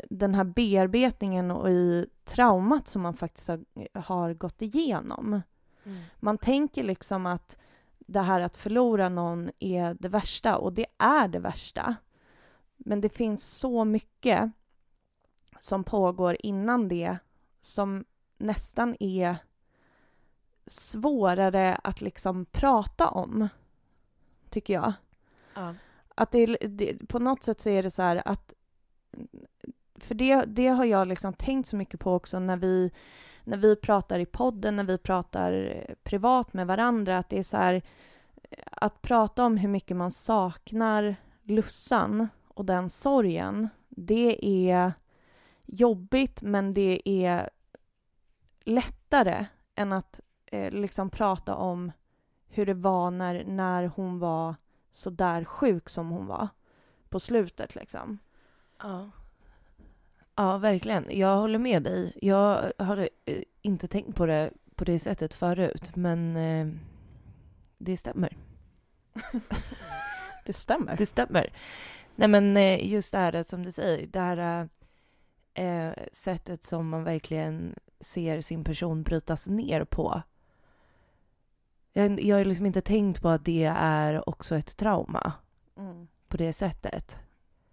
den 0.10 0.36
här 0.36 0.44
bearbetningen 0.44 1.52
och 1.52 1.70
i 1.70 2.08
traumat 2.26 2.88
som 2.88 3.02
man 3.02 3.14
faktiskt 3.14 3.48
har, 3.48 3.64
har 3.94 4.34
gått 4.34 4.62
igenom. 4.62 5.42
Mm. 5.84 6.02
Man 6.20 6.38
tänker 6.38 6.84
liksom 6.84 7.26
att 7.26 7.58
det 8.00 8.22
här 8.22 8.42
att 8.42 8.58
förlora 8.58 9.10
någon 9.10 9.52
är 9.60 9.98
det 10.00 10.10
värsta 10.10 10.58
och 10.58 10.74
det 10.74 10.86
är 10.98 11.28
det 11.28 11.40
värsta. 11.40 11.96
Men 12.78 13.02
det 13.02 13.10
finns 13.10 13.58
så 13.58 13.86
mycket 13.86 14.52
som 15.60 15.84
pågår 15.84 16.38
innan 16.40 16.88
det 16.88 17.18
som 17.62 18.06
nästan 18.38 18.96
är 19.00 19.36
svårare 20.66 21.76
att 21.84 22.02
liksom 22.02 22.46
prata 22.46 23.08
om, 23.08 23.48
tycker 24.52 24.74
jag. 24.74 24.94
Ja. 25.54 25.76
Att 26.16 26.32
det, 26.32 26.46
det, 26.46 27.08
på 27.08 27.20
något 27.20 27.44
sätt 27.44 27.60
så 27.60 27.70
är 27.70 27.84
det 27.84 27.92
så 27.92 28.02
här 28.02 28.22
att... 28.26 28.54
För 29.96 30.16
det, 30.16 30.46
det 30.46 30.68
har 30.68 30.86
jag 30.86 31.08
liksom 31.08 31.34
tänkt 31.34 31.70
så 31.70 31.76
mycket 31.76 32.00
på 32.00 32.14
också 32.14 32.40
när 32.40 32.58
vi, 32.58 32.92
när 33.44 33.58
vi 33.58 33.76
pratar 33.76 34.20
i 34.20 34.26
podden, 34.26 34.76
när 34.76 34.84
vi 34.84 34.98
pratar 34.98 35.84
eh, 35.88 35.96
privat 36.04 36.54
med 36.54 36.68
varandra, 36.68 37.18
att 37.18 37.30
det 37.30 37.40
är 37.40 37.44
så 37.44 37.58
här 37.58 37.82
eh, 38.44 38.64
att 38.72 39.02
prata 39.02 39.46
om 39.46 39.58
hur 39.58 39.70
mycket 39.70 39.98
man 39.98 40.12
saknar 40.12 41.16
Lussan 41.44 42.28
och 42.48 42.66
den 42.66 42.90
sorgen, 42.90 43.70
det 43.90 44.46
är 44.70 44.94
jobbigt 45.66 46.42
men 46.42 46.74
det 46.74 47.02
är 47.06 47.50
lättare 48.64 49.46
än 49.76 49.94
att 49.94 50.20
eh, 50.46 50.72
liksom 50.72 51.10
prata 51.10 51.56
om 51.56 51.92
hur 52.52 52.66
det 52.66 52.74
var 52.74 53.12
när, 53.12 53.44
när 53.44 53.86
hon 53.86 54.20
var 54.20 54.56
så 54.92 55.10
där 55.10 55.46
sjuk 55.46 55.90
som 55.90 56.10
hon 56.10 56.28
var 56.28 56.48
på 57.10 57.20
slutet 57.20 57.76
liksom. 57.76 58.18
Ja. 58.80 59.10
Ja, 60.36 60.58
verkligen. 60.58 61.06
Jag 61.10 61.38
håller 61.38 61.60
med 61.60 61.84
dig. 61.84 62.18
Jag 62.22 62.72
har 62.78 63.10
eh, 63.26 63.44
inte 63.62 63.88
tänkt 63.88 64.16
på 64.16 64.26
det 64.26 64.52
på 64.76 64.86
det 64.86 65.00
sättet 65.00 65.34
förut, 65.34 65.96
men 65.96 66.38
eh, 66.38 66.68
det 67.78 67.98
stämmer. 67.98 68.38
det 70.46 70.54
stämmer? 70.54 70.98
Det 70.98 71.06
stämmer. 71.06 71.54
Nej, 72.16 72.28
men 72.28 72.58
eh, 72.58 72.92
just 72.92 73.12
det 73.12 73.18
här 73.18 73.44
som 73.44 73.64
du 73.66 73.72
säger, 73.72 74.08
det 74.08 74.20
här 74.20 74.70
eh, 75.54 75.94
sättet 76.12 76.64
som 76.64 76.90
man 76.90 77.04
verkligen 77.04 77.76
ser 78.00 78.42
sin 78.42 78.64
person 78.64 79.04
brytas 79.04 79.48
ner 79.48 79.86
på. 79.86 80.22
Jag, 81.94 82.22
jag 82.22 82.38
har 82.38 82.46
liksom 82.46 82.66
inte 82.66 82.82
tänkt 82.82 83.22
på 83.22 83.30
att 83.30 83.46
det 83.46 83.64
är 83.78 84.30
också 84.30 84.56
ett 84.56 84.78
trauma 84.78 85.34
mm. 85.78 86.08
på 86.28 86.38
det 86.38 86.54
sättet. 86.54 87.18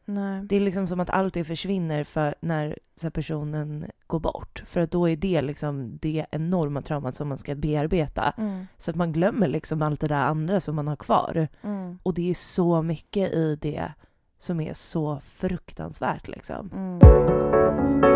Nej. 0.04 0.42
Det 0.44 0.56
är 0.56 0.60
liksom 0.60 0.86
som 0.86 1.00
att 1.00 1.10
allt 1.10 1.34
det 1.34 1.44
försvinner 1.44 2.04
för 2.04 2.34
när 2.40 2.78
så 2.94 3.10
personen 3.10 3.86
går 4.06 4.20
bort. 4.20 4.62
För 4.66 4.80
att 4.80 4.90
då 4.90 5.08
är 5.08 5.16
det 5.16 5.42
liksom 5.42 5.98
det 6.02 6.26
enorma 6.30 6.82
traumat 6.82 7.14
som 7.14 7.28
man 7.28 7.38
ska 7.38 7.54
bearbeta. 7.54 8.34
Mm. 8.38 8.66
Så 8.76 8.90
att 8.90 8.96
man 8.96 9.12
glömmer 9.12 9.48
liksom 9.48 9.82
allt 9.82 10.00
det 10.00 10.08
där 10.08 10.24
andra 10.24 10.60
som 10.60 10.76
man 10.76 10.88
har 10.88 10.96
kvar. 10.96 11.48
Mm. 11.62 11.98
Och 12.02 12.14
det 12.14 12.30
är 12.30 12.34
så 12.34 12.82
mycket 12.82 13.32
i 13.32 13.56
det 13.56 13.92
som 14.38 14.60
är 14.60 14.74
så 14.74 15.20
fruktansvärt 15.24 16.28
liksom. 16.28 16.70
Mm. 16.74 18.07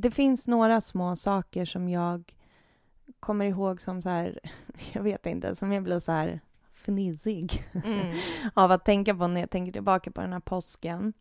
Det 0.00 0.10
finns 0.10 0.48
några 0.48 0.80
små 0.80 1.16
saker 1.16 1.64
som 1.64 1.88
jag 1.88 2.34
kommer 3.20 3.44
ihåg 3.44 3.80
som 3.80 4.02
så 4.02 4.08
här, 4.08 4.38
jag 4.92 5.02
vet 5.02 5.26
inte, 5.26 5.56
som 5.56 5.72
jag 5.72 5.82
blir 5.82 6.00
så 6.00 6.12
här 6.12 6.40
fnissig 6.74 7.64
mm. 7.84 8.16
av 8.54 8.72
att 8.72 8.84
tänka 8.84 9.14
på 9.14 9.26
när 9.26 9.40
jag 9.40 9.50
tänker 9.50 9.72
tillbaka 9.72 10.10
på 10.10 10.20
den 10.20 10.32
här 10.32 10.40
påsken. 10.40 11.12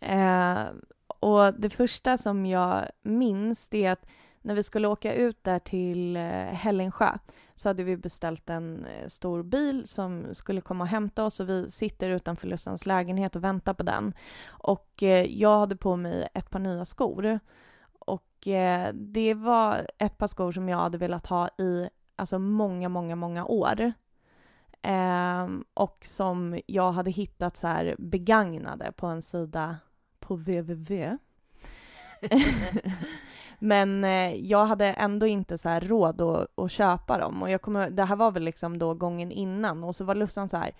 Eh, 0.00 0.64
och 1.20 1.54
det 1.54 1.70
första 1.70 2.18
som 2.18 2.46
jag 2.46 2.88
minns 3.02 3.68
det 3.68 3.84
är 3.84 3.92
att 3.92 4.06
när 4.42 4.54
vi 4.54 4.62
skulle 4.62 4.88
åka 4.88 5.14
ut 5.14 5.44
där 5.44 5.58
till 5.58 6.16
eh, 6.16 6.22
Hällingsjö 6.32 7.18
så 7.54 7.68
hade 7.68 7.84
vi 7.84 7.96
beställt 7.96 8.50
en 8.50 8.84
eh, 8.84 9.08
stor 9.08 9.42
bil 9.42 9.88
som 9.88 10.34
skulle 10.34 10.60
komma 10.60 10.84
och 10.84 10.90
hämta 10.90 11.24
oss 11.24 11.40
och 11.40 11.48
vi 11.48 11.70
sitter 11.70 12.10
utanför 12.10 12.48
Lussans 12.48 12.86
lägenhet 12.86 13.36
och 13.36 13.44
väntar 13.44 13.74
på 13.74 13.82
den. 13.82 14.14
Och 14.48 15.02
eh, 15.02 15.24
jag 15.24 15.58
hade 15.58 15.76
på 15.76 15.96
mig 15.96 16.28
ett 16.34 16.50
par 16.50 16.58
nya 16.58 16.84
skor 16.84 17.40
och 17.98 18.24
det 18.92 19.34
var 19.34 19.90
ett 19.98 20.18
par 20.18 20.26
skor 20.26 20.52
som 20.52 20.68
jag 20.68 20.78
hade 20.78 20.98
velat 20.98 21.26
ha 21.26 21.48
i 21.48 21.88
alltså 22.16 22.38
många, 22.38 22.88
många, 22.88 23.16
många 23.16 23.44
år. 23.44 23.92
Eh, 24.82 25.48
och 25.74 26.06
som 26.06 26.60
jag 26.66 26.92
hade 26.92 27.10
hittat 27.10 27.56
så 27.56 27.66
här 27.66 27.96
begagnade 27.98 28.92
på 28.92 29.06
en 29.06 29.22
sida 29.22 29.76
på 30.20 30.36
www. 30.36 31.18
Men 33.58 34.04
eh, 34.04 34.34
jag 34.34 34.66
hade 34.66 34.86
ändå 34.86 35.26
inte 35.26 35.58
så 35.58 35.68
råd 35.80 36.20
att, 36.20 36.58
att, 36.58 36.70
köpa 36.70 37.18
dem 37.18 37.42
och 37.42 37.50
jag 37.50 37.62
kommer, 37.62 37.90
det 37.90 38.04
här 38.04 38.16
var 38.16 38.30
väl 38.30 38.42
liksom 38.42 38.78
då 38.78 38.94
gången 38.94 39.32
innan 39.32 39.84
och 39.84 39.96
så 39.96 40.04
var 40.04 40.14
Lussan 40.14 40.48
så 40.48 40.56
här 40.56 40.72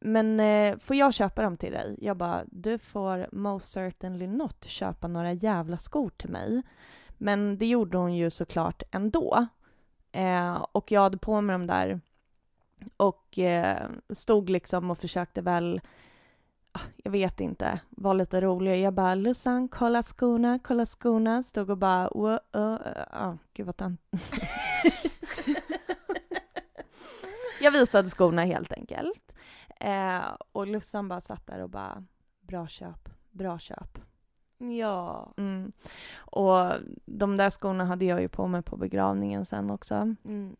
men 0.00 0.40
eh, 0.40 0.78
får 0.78 0.96
jag 0.96 1.14
köpa 1.14 1.42
dem 1.42 1.56
till 1.56 1.72
dig? 1.72 1.98
Jag 2.00 2.16
bara, 2.16 2.44
du 2.46 2.78
får 2.78 3.28
most 3.32 3.72
certainly 3.72 4.26
not 4.26 4.64
köpa 4.64 5.08
några 5.08 5.32
jävla 5.32 5.78
skor 5.78 6.10
till 6.10 6.30
mig. 6.30 6.62
Men 7.18 7.58
det 7.58 7.66
gjorde 7.66 7.98
hon 7.98 8.14
ju 8.14 8.30
såklart 8.30 8.82
ändå. 8.90 9.46
Eh, 10.12 10.66
och 10.72 10.92
jag 10.92 11.00
hade 11.00 11.18
på 11.18 11.40
mig 11.40 11.54
dem 11.54 11.66
där 11.66 12.00
och 12.96 13.38
eh, 13.38 13.88
stod 14.10 14.50
liksom 14.50 14.90
och 14.90 14.98
försökte 14.98 15.42
väl, 15.42 15.80
jag 16.96 17.10
vet 17.10 17.40
inte, 17.40 17.80
vara 17.90 18.14
lite 18.14 18.40
rolig. 18.40 18.80
Jag 18.80 18.94
bara, 18.94 19.14
Lussan, 19.14 19.68
kolla 19.68 20.02
skorna, 20.02 20.58
kolla 20.64 20.86
skorna. 20.86 21.42
Stod 21.42 21.70
och 21.70 21.78
bara, 21.78 22.08
oh, 22.10 22.38
oh, 22.52 22.78
oh. 23.12 23.34
gud 23.52 23.66
vad 23.66 23.76
tant. 23.76 24.00
jag 27.60 27.70
visade 27.70 28.08
skorna 28.08 28.44
helt 28.44 28.72
enkelt. 28.72 29.34
Eh, 29.80 30.24
och 30.52 30.66
Lussan 30.66 31.08
bara 31.08 31.20
satt 31.20 31.46
där 31.46 31.62
och 31.62 31.70
bara, 31.70 32.04
bra 32.40 32.66
köp, 32.66 33.08
bra 33.30 33.58
köp. 33.58 33.98
Ja. 34.58 35.32
Mm. 35.36 35.72
Och 36.16 36.72
de 37.04 37.36
där 37.36 37.50
skorna 37.50 37.84
hade 37.84 38.04
jag 38.04 38.20
ju 38.20 38.28
på 38.28 38.46
mig 38.46 38.62
på 38.62 38.76
begravningen 38.76 39.44
sen 39.44 39.70
också. 39.70 40.14
Mm. 40.24 40.56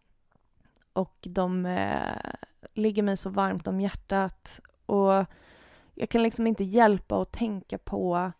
Och 0.92 1.16
de 1.20 1.66
eh, 1.66 2.34
ligger 2.74 3.02
mig 3.02 3.16
så 3.16 3.30
varmt 3.30 3.66
om 3.66 3.80
hjärtat. 3.80 4.60
Och 4.86 5.24
jag 5.98 6.08
kan 6.08 6.22
liksom 6.22 6.46
inte 6.46 6.64
hjälpa 6.64 7.22
att 7.22 7.32
tänka 7.32 7.78
på 7.78 8.32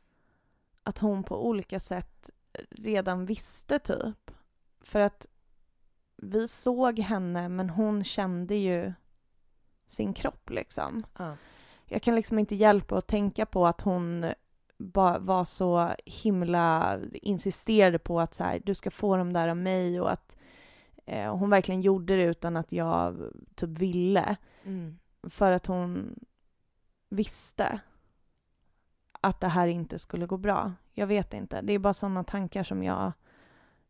att 0.82 0.98
hon 0.98 1.22
på 1.22 1.46
olika 1.46 1.80
sätt 1.80 2.30
redan 2.70 3.26
visste 3.26 3.78
typ. 3.78 4.30
För 4.80 5.00
att 5.00 5.26
vi 6.16 6.48
såg 6.48 6.98
henne 6.98 7.48
men 7.48 7.70
hon 7.70 8.04
kände 8.04 8.54
ju 8.54 8.92
sin 9.86 10.12
kropp 10.12 10.50
liksom. 10.50 11.06
Uh. 11.20 11.32
Jag 11.86 12.02
kan 12.02 12.14
liksom 12.14 12.38
inte 12.38 12.54
hjälpa 12.54 12.98
att 12.98 13.06
tänka 13.06 13.46
på 13.46 13.66
att 13.66 13.80
hon 13.80 14.26
var 14.76 15.44
så 15.44 15.94
himla 16.04 16.98
insisterade 17.12 17.98
på 17.98 18.20
att 18.20 18.34
så 18.34 18.44
här, 18.44 18.62
du 18.64 18.74
ska 18.74 18.90
få 18.90 19.16
dem 19.16 19.32
där 19.32 19.48
av 19.48 19.56
mig 19.56 20.00
och 20.00 20.12
att 20.12 20.36
eh, 21.06 21.36
hon 21.36 21.50
verkligen 21.50 21.82
gjorde 21.82 22.16
det 22.16 22.22
utan 22.22 22.56
att 22.56 22.72
jag 22.72 23.30
typ 23.54 23.70
ville. 23.70 24.36
Mm. 24.64 24.98
För 25.22 25.52
att 25.52 25.66
hon 25.66 26.18
visste 27.16 27.80
att 29.20 29.40
det 29.40 29.48
här 29.48 29.66
inte 29.66 29.98
skulle 29.98 30.26
gå 30.26 30.36
bra. 30.36 30.72
Jag 30.92 31.06
vet 31.06 31.34
inte. 31.34 31.60
Det 31.60 31.72
är 31.72 31.78
bara 31.78 31.94
sådana 31.94 32.24
tankar 32.24 32.64
som 32.64 32.82
jag 32.82 33.12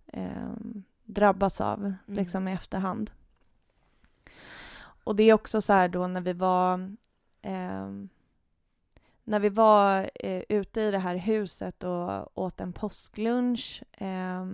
eh, 0.06 0.52
drabbas 1.04 1.60
av 1.60 1.78
mm. 1.78 1.94
liksom 2.06 2.48
i 2.48 2.52
efterhand. 2.52 3.10
Och 5.04 5.16
det 5.16 5.22
är 5.22 5.32
också 5.32 5.62
så 5.62 5.72
här 5.72 5.88
då 5.88 6.06
när 6.06 6.20
vi 6.20 6.32
var 6.32 6.96
eh, 7.42 7.88
när 9.24 9.40
vi 9.40 9.48
var 9.48 10.10
eh, 10.14 10.42
ute 10.48 10.80
i 10.80 10.90
det 10.90 10.98
här 10.98 11.16
huset 11.16 11.84
och 11.84 12.38
åt 12.38 12.60
en 12.60 12.72
påsklunch 12.72 13.82
eh, 13.92 14.46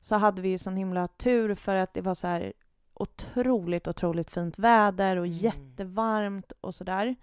så 0.00 0.16
hade 0.16 0.42
vi 0.42 0.48
ju 0.48 0.58
sån 0.58 0.76
himla 0.76 1.06
tur 1.06 1.54
för 1.54 1.76
att 1.76 1.94
det 1.94 2.00
var 2.00 2.14
så 2.14 2.26
här 2.26 2.52
otroligt, 2.94 3.88
otroligt 3.88 4.30
fint 4.30 4.58
väder 4.58 5.16
och 5.16 5.26
mm. 5.26 5.38
jättevarmt 5.38 6.52
och 6.60 6.74
sådär. 6.74 7.16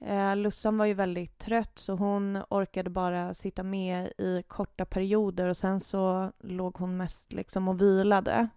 Eh, 0.00 0.36
Lussan 0.36 0.78
var 0.78 0.86
ju 0.86 0.94
väldigt 0.94 1.38
trött 1.38 1.78
så 1.78 1.94
hon 1.94 2.42
orkade 2.50 2.90
bara 2.90 3.34
sitta 3.34 3.62
med 3.62 4.12
i 4.18 4.42
korta 4.48 4.84
perioder 4.84 5.48
och 5.48 5.56
sen 5.56 5.80
så 5.80 6.32
låg 6.38 6.76
hon 6.76 6.96
mest 6.96 7.32
liksom 7.32 7.68
och 7.68 7.80
vilade. 7.80 8.48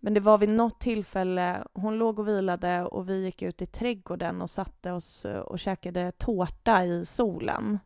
Men 0.00 0.14
det 0.14 0.20
var 0.20 0.38
vid 0.38 0.48
något 0.48 0.80
tillfälle, 0.80 1.64
hon 1.72 1.98
låg 1.98 2.18
och 2.18 2.28
vilade 2.28 2.84
och 2.84 3.08
vi 3.08 3.24
gick 3.24 3.42
ut 3.42 3.62
i 3.62 3.66
trädgården 3.66 4.42
och 4.42 4.50
satte 4.50 4.92
oss 4.92 5.24
eh, 5.24 5.38
och 5.38 5.58
käkade 5.58 6.12
tårta 6.12 6.84
i 6.84 7.06
solen. 7.06 7.78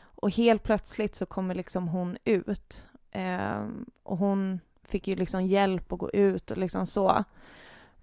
Och 0.00 0.30
helt 0.30 0.62
plötsligt 0.62 1.14
så 1.14 1.26
kommer 1.26 1.54
liksom 1.54 1.88
hon 1.88 2.16
ut 2.24 2.86
eh, 3.10 3.66
och 4.02 4.18
hon 4.18 4.60
fick 4.82 5.08
ju 5.08 5.16
liksom 5.16 5.46
hjälp 5.46 5.92
att 5.92 5.98
gå 5.98 6.10
ut 6.10 6.50
och 6.50 6.58
liksom 6.58 6.86
så. 6.86 7.24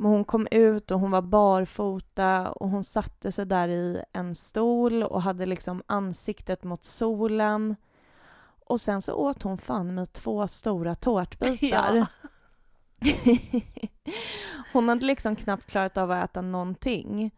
Men 0.01 0.11
hon 0.11 0.23
kom 0.23 0.47
ut 0.51 0.91
och 0.91 0.99
hon 0.99 1.11
var 1.11 1.21
barfota 1.21 2.51
och 2.51 2.69
hon 2.69 2.83
satte 2.83 3.31
sig 3.31 3.45
där 3.45 3.67
i 3.67 4.01
en 4.13 4.35
stol 4.35 5.03
och 5.03 5.21
hade 5.21 5.45
liksom 5.45 5.83
ansiktet 5.85 6.63
mot 6.63 6.83
solen. 6.85 7.75
Och 8.65 8.81
sen 8.81 9.01
så 9.01 9.13
åt 9.13 9.43
hon 9.43 9.57
fan 9.57 9.95
med 9.95 10.13
två 10.13 10.47
stora 10.47 10.95
tårtbitar. 10.95 11.95
Ja. 11.95 12.05
hon 14.73 14.89
hade 14.89 15.05
liksom 15.05 15.35
knappt 15.35 15.65
klarat 15.69 15.97
av 15.97 16.11
att 16.11 16.29
äta 16.29 16.41
någonting. 16.41 17.31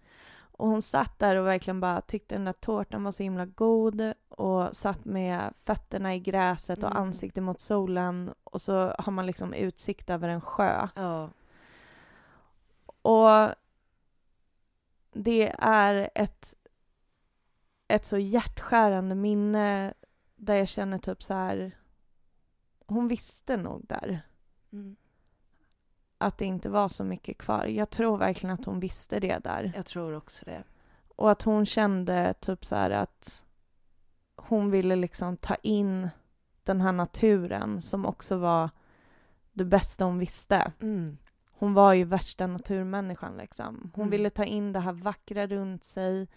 Och 0.51 0.67
hon 0.67 0.81
satt 0.81 1.19
där 1.19 1.35
och 1.35 1.47
verkligen 1.47 1.79
bara 1.79 2.01
tyckte 2.01 2.35
den 2.35 2.45
där 2.45 2.53
tårtan 2.53 3.03
var 3.03 3.11
så 3.11 3.23
himla 3.23 3.45
god 3.45 4.13
och 4.29 4.75
satt 4.75 5.05
med 5.05 5.53
fötterna 5.63 6.15
i 6.15 6.19
gräset 6.19 6.83
och 6.83 6.91
mm. 6.91 7.03
ansiktet 7.03 7.43
mot 7.43 7.59
solen 7.59 8.33
och 8.43 8.61
så 8.61 8.95
har 8.99 9.11
man 9.11 9.25
liksom 9.25 9.53
utsikt 9.53 10.09
över 10.09 10.29
en 10.29 10.41
sjö. 10.41 10.87
Ja. 10.95 11.29
Och 13.01 13.55
det 15.13 15.55
är 15.59 16.09
ett, 16.15 16.55
ett 17.87 18.05
så 18.05 18.17
hjärtskärande 18.17 19.15
minne 19.15 19.93
där 20.35 20.55
jag 20.55 20.67
känner 20.67 20.97
typ 20.97 21.23
så 21.23 21.33
här, 21.33 21.77
hon 22.85 23.07
visste 23.07 23.57
nog 23.57 23.85
där. 23.87 24.21
Mm 24.73 24.95
att 26.21 26.37
det 26.37 26.45
inte 26.45 26.69
var 26.69 26.87
så 26.87 27.03
mycket 27.03 27.37
kvar. 27.37 27.65
Jag 27.65 27.89
tror 27.89 28.17
verkligen 28.17 28.53
att 28.53 28.65
hon 28.65 28.79
visste 28.79 29.19
det 29.19 29.39
där. 29.43 29.71
Jag 29.75 29.85
tror 29.85 30.15
också 30.15 30.45
det. 30.45 30.63
Och 31.15 31.31
att 31.31 31.41
hon 31.41 31.65
kände 31.65 32.33
typ 32.33 32.65
så 32.65 32.75
här 32.75 32.89
att 32.91 33.45
hon 34.35 34.71
ville 34.71 34.95
liksom 34.95 35.37
ta 35.37 35.55
in 35.55 36.09
den 36.63 36.81
här 36.81 36.91
naturen 36.91 37.81
som 37.81 38.05
också 38.05 38.37
var 38.37 38.69
det 39.51 39.65
bästa 39.65 40.05
hon 40.05 40.19
visste. 40.19 40.71
Mm. 40.81 41.17
Hon 41.61 41.73
var 41.73 41.93
ju 41.93 42.03
värsta 42.03 42.47
naturmänniskan 42.47 43.37
liksom. 43.37 43.91
Hon 43.93 44.01
Mm. 44.03 44.11
ville 44.11 44.29
ta 44.29 44.43
in 44.43 44.73
det 44.73 44.79
här 44.79 44.91
vackra 44.93 45.47
runt 45.47 45.83
sig, 45.83 46.27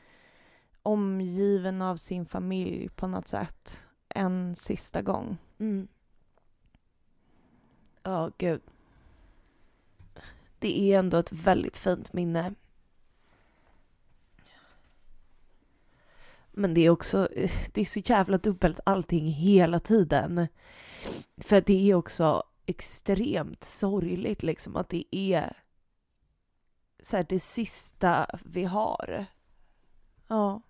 omgiven 0.82 1.82
av 1.82 1.96
sin 1.96 2.26
familj 2.26 2.88
på 2.88 3.06
något 3.06 3.28
sätt, 3.28 3.86
en 4.08 4.56
sista 4.56 5.02
gång. 5.02 5.36
Mm. 5.58 5.88
Ja, 8.02 8.30
gud. 8.38 8.60
Det 10.58 10.80
är 10.92 10.98
ändå 10.98 11.16
ett 11.16 11.32
väldigt 11.32 11.76
fint 11.76 12.12
minne. 12.12 12.54
Men 16.52 16.74
det 16.74 16.80
är 16.86 16.90
också, 16.90 17.28
det 17.72 17.80
är 17.80 17.84
så 17.84 18.00
jävla 18.04 18.38
dubbelt 18.38 18.80
allting 18.84 19.26
hela 19.26 19.80
tiden. 19.80 20.48
För 21.36 21.60
det 21.66 21.90
är 21.90 21.94
också 21.94 22.42
extremt 22.66 23.64
sorgligt 23.64 24.42
liksom 24.42 24.76
att 24.76 24.88
det 24.88 25.04
är 25.10 25.56
så 27.02 27.16
här, 27.16 27.26
det 27.28 27.40
sista 27.40 28.38
vi 28.44 28.64
har. 28.64 29.26
Ja. 30.28 30.62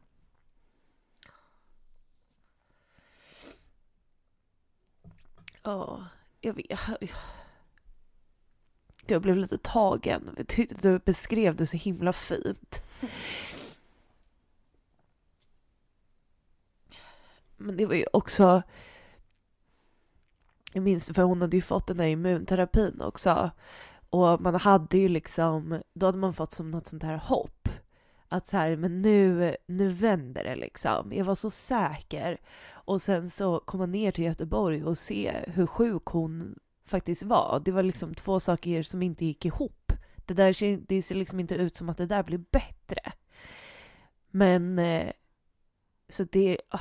Ja, 5.63 6.07
jag 6.41 6.55
vet. 6.55 6.81
Jag 9.07 9.23
blev 9.23 9.37
lite 9.37 9.59
tagen. 9.59 10.35
Jag 10.37 10.49
tyckte 10.49 10.75
du 10.75 10.99
beskrev 10.99 11.57
det 11.57 11.67
så 11.67 11.77
himla 11.77 12.13
fint. 12.13 12.83
Men 17.57 17.77
det 17.77 17.87
var 17.87 17.95
ju 17.95 18.07
också... 18.13 18.63
Jag 20.75 20.83
minns 20.83 21.11
för 21.15 21.23
hon 21.23 21.41
hade 21.41 21.57
ju 21.57 21.63
fått 21.63 21.87
den 21.87 21.97
där 21.97 22.07
immunterapin 22.07 23.01
också. 23.01 23.51
Och 24.11 24.41
man 24.41 24.55
hade 24.55 24.99
ju 24.99 25.09
liksom, 25.09 25.81
då 25.95 26.07
hade 26.07 26.19
man 26.19 26.35
fått 26.35 26.53
som 26.53 26.71
något 26.71 26.87
sånt 26.87 27.03
här 27.03 27.17
hopp. 27.17 27.69
Att 28.29 28.47
så 28.47 28.57
här, 28.57 28.77
men 28.77 29.03
nu, 29.03 29.57
nu 29.67 29.93
vänder 29.93 30.45
det 30.45 30.57
liksom. 30.57 31.13
Jag 31.13 31.25
var 31.25 31.35
så 31.35 31.51
säker. 31.51 32.41
Och 32.71 33.03
sen 33.03 33.31
så 33.31 33.61
komma 33.61 33.87
ner 33.87 34.13
till 34.13 34.25
Göteborg 34.25 34.85
och 34.85 34.99
se 34.99 35.33
hur 35.47 35.67
sjuk 35.67 36.05
hon 36.05 36.59
faktiskt 36.87 37.23
var. 37.23 37.63
Det 37.65 37.73
var 37.73 37.83
liksom 37.83 38.15
två 38.15 38.41
saker 38.41 38.83
som 38.83 39.03
inte 39.03 39.25
gick 39.25 39.45
ihop. 39.45 39.93
Det, 40.27 40.35
där 40.35 40.53
ser, 40.53 40.81
det 40.89 41.03
ser 41.03 41.15
liksom 41.15 41.41
inte 41.41 41.55
ut 41.55 41.77
som 41.77 41.89
att 41.89 41.99
det 41.99 42.07
där 42.07 42.23
blir 42.23 42.45
bättre. 42.51 43.13
Men, 44.31 44.79
eh, 44.79 45.11
så 46.09 46.25
det... 46.25 46.59
oh 46.73 46.81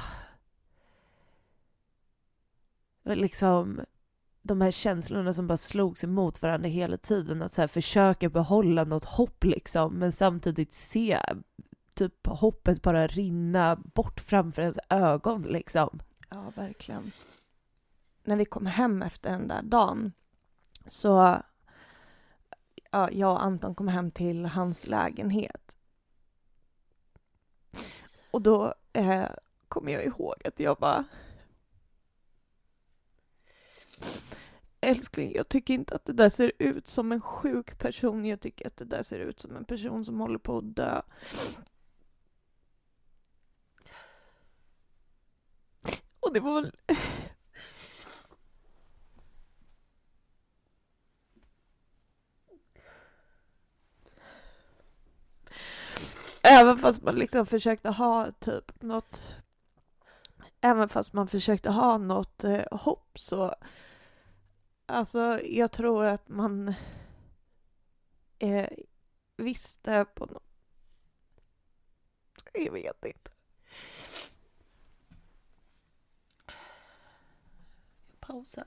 Liksom 3.03 3.81
de 4.41 4.61
här 4.61 4.71
känslorna 4.71 5.33
som 5.33 5.47
bara 5.47 5.57
slogs 5.57 6.03
emot 6.03 6.41
varandra 6.41 6.69
hela 6.69 6.97
tiden. 6.97 7.41
Att 7.41 7.53
så 7.53 7.61
här 7.61 7.67
försöka 7.67 8.29
behålla 8.29 8.83
något 8.83 9.05
hopp 9.05 9.43
liksom, 9.43 9.93
men 9.93 10.11
samtidigt 10.11 10.73
se 10.73 11.19
typ 11.93 12.27
hoppet 12.27 12.81
bara 12.81 13.07
rinna 13.07 13.75
bort 13.75 14.19
framför 14.19 14.61
ens 14.61 14.79
ögon 14.89 15.41
liksom. 15.41 15.99
Ja, 16.29 16.51
verkligen. 16.55 17.11
När 18.23 18.35
vi 18.35 18.45
kom 18.45 18.65
hem 18.65 19.01
efter 19.01 19.31
den 19.31 19.47
där 19.47 19.61
dagen 19.61 20.11
så 20.87 21.37
ja, 22.91 23.11
jag 23.11 23.31
och 23.31 23.43
Anton 23.43 23.75
kom 23.75 23.87
hem 23.87 24.11
till 24.11 24.45
hans 24.45 24.87
lägenhet. 24.87 25.77
Och 28.31 28.41
då 28.41 28.73
eh, 28.93 29.25
kommer 29.67 29.91
jag 29.91 30.05
ihåg 30.05 30.35
att 30.45 30.59
jag 30.59 30.77
bara 30.77 31.03
Älskling, 34.83 35.31
jag 35.35 35.49
tycker 35.49 35.73
inte 35.73 35.95
att 35.95 36.05
det 36.05 36.13
där 36.13 36.29
ser 36.29 36.51
ut 36.59 36.87
som 36.87 37.11
en 37.11 37.21
sjuk 37.21 37.77
person. 37.77 38.25
Jag 38.25 38.39
tycker 38.39 38.67
att 38.67 38.77
det 38.77 38.85
där 38.85 39.03
ser 39.03 39.19
ut 39.19 39.39
som 39.39 39.55
en 39.55 39.65
person 39.65 40.05
som 40.05 40.19
håller 40.19 40.39
på 40.39 40.57
att 40.57 40.75
dö. 40.75 41.01
Och 46.19 46.33
det 46.33 46.39
var 46.39 46.61
väl... 46.61 46.71
Även 56.41 56.77
fast 56.77 57.03
man 57.03 57.15
liksom 57.15 57.45
försökte 57.45 57.89
ha 57.89 58.31
typ 58.31 58.81
något... 58.81 59.27
Även 60.61 60.89
fast 60.89 61.13
man 61.13 61.27
försökte 61.27 61.69
ha 61.69 61.97
något 61.97 62.43
eh, 62.43 62.63
hopp 62.71 63.19
så... 63.19 63.55
Alltså, 64.85 65.39
jag 65.43 65.71
tror 65.71 66.05
att 66.05 66.29
man 66.29 66.73
eh, 68.39 68.69
visste 69.37 70.05
på 70.15 70.25
något... 70.25 70.43
Jag 72.53 72.73
vet 72.73 73.05
inte. 73.05 73.31
Pausar. 78.19 78.65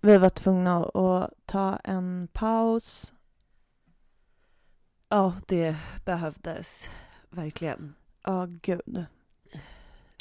Vi 0.00 0.18
var 0.18 0.28
tvungna 0.28 0.84
att 0.84 1.30
ta 1.46 1.76
en 1.76 2.28
paus. 2.32 3.12
Ja, 5.08 5.34
det 5.46 5.76
behövdes 6.04 6.90
verkligen. 7.30 7.94
Ja, 8.22 8.46
gud. 8.62 9.04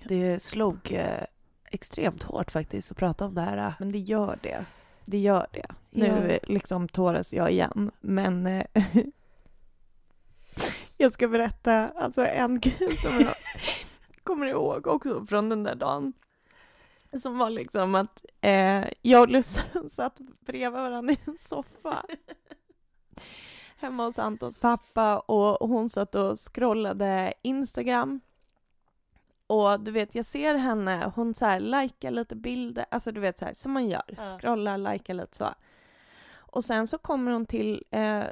Det 0.04 0.44
slog 0.44 0.92
eh, 0.92 1.24
extremt 1.72 2.24
hårt 2.24 2.52
faktiskt 2.52 2.92
att 2.92 2.98
prata 2.98 3.26
om 3.26 3.36
det 3.36 3.42
här. 3.42 3.74
Men 3.80 3.92
det 3.92 4.00
gör 4.00 4.40
det. 4.42 4.66
Det 5.06 5.18
gör 5.18 5.48
det. 5.52 5.68
Nu 5.90 6.40
liksom 6.44 6.88
tåras 6.88 7.34
jag 7.34 7.52
igen, 7.52 7.92
men 8.02 8.48
eh, 8.48 8.66
jag 10.98 11.14
ska 11.14 11.28
berätta 11.28 11.90
alltså 11.90 12.26
en 12.26 12.60
grej 12.60 12.98
som 12.98 13.20
jag 13.20 13.36
kommer 14.24 14.48
ihåg 14.48 14.88
också 14.88 15.26
från 15.26 15.50
den 15.50 15.64
där 15.64 15.76
dagen. 15.76 16.14
Som 17.22 17.38
var 17.38 17.50
liksom 17.50 17.96
att 17.96 18.26
eh, 18.42 18.86
jag 19.02 19.22
och 19.22 19.30
Lussan 19.30 19.90
satt 19.90 20.18
bredvid 20.40 20.72
varandra 20.72 21.14
i 21.14 21.18
en 21.26 21.38
soffa 21.38 22.06
hemma 23.80 24.06
hos 24.06 24.20
Antons 24.20 24.58
pappa 24.58 25.20
och 25.20 25.70
hon 25.70 25.90
satt 25.90 26.16
och 26.16 26.38
scrollade 26.40 27.34
Instagram. 27.42 28.22
Och 29.48 29.80
du 29.80 29.92
vet, 29.92 30.16
jag 30.16 30.26
ser 30.26 30.56
henne, 30.56 31.12
hon 31.16 31.34
så 31.34 31.46
här 31.46 31.60
likar 31.60 32.12
lite 32.12 32.36
bilder, 32.36 32.86
alltså 32.92 33.12
du 33.12 33.20
vet 33.20 33.40
så 33.40 33.46
här 33.46 33.54
som 33.54 33.72
man 33.72 33.90
gör, 33.90 34.04
Ja. 34.08 34.38
scrollar, 34.40 34.78
likar 34.78 35.14
lite 35.14 35.38
så. 35.38 35.50
Och 36.38 36.66
sen 36.66 36.88
så 36.88 36.98
kommer 36.98 37.32
hon 37.32 37.46
till 37.46 37.84
eh, 37.92 38.24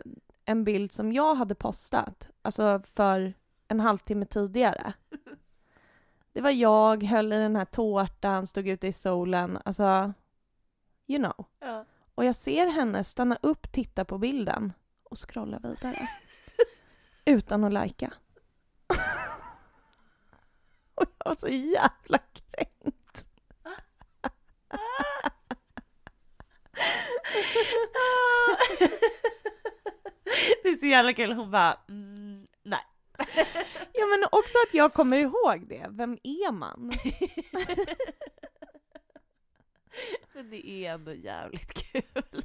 en 0.45 0.63
bild 0.63 0.91
som 0.91 1.11
jag 1.13 1.35
hade 1.35 1.55
postat, 1.55 2.29
alltså 2.41 2.81
för 2.93 3.33
en 3.67 3.79
halvtimme 3.79 4.25
tidigare. 4.25 4.93
Det 6.33 6.41
var 6.41 6.49
jag, 6.51 7.03
höll 7.03 7.33
i 7.33 7.37
den 7.37 7.55
här 7.55 7.65
tårtan, 7.65 8.47
stod 8.47 8.67
ute 8.67 8.87
i 8.87 8.93
solen, 8.93 9.59
alltså, 9.65 10.13
you 11.07 11.19
know. 11.23 11.45
Ja. 11.59 11.85
Och 12.15 12.25
jag 12.25 12.35
ser 12.35 12.67
henne 12.67 13.03
stanna 13.03 13.37
upp, 13.41 13.71
titta 13.71 14.05
på 14.05 14.17
bilden 14.17 14.73
och 15.09 15.29
scrolla 15.29 15.59
vidare. 15.59 16.09
utan 17.25 17.63
att 17.63 17.73
lajka. 17.73 18.13
och 20.95 21.05
jag 21.17 21.25
var 21.25 21.35
så 21.39 21.47
jävla 21.47 22.17
kränkt. 22.17 23.27
det 30.63 30.69
är 30.69 30.79
så 30.79 30.85
jävla 30.85 31.13
kul. 31.13 31.33
Hon 31.33 31.51
bara, 31.51 31.79
mm, 31.89 32.47
nej. 32.63 32.85
Ja 33.93 34.05
men 34.05 34.23
också 34.31 34.57
att 34.67 34.73
jag 34.73 34.93
kommer 34.93 35.17
ihåg 35.17 35.67
det. 35.67 35.87
Vem 35.89 36.17
är 36.23 36.51
man? 36.51 36.91
Men 40.33 40.49
det 40.49 40.69
är 40.69 40.93
ändå 40.93 41.13
jävligt 41.13 41.73
kul. 41.73 42.43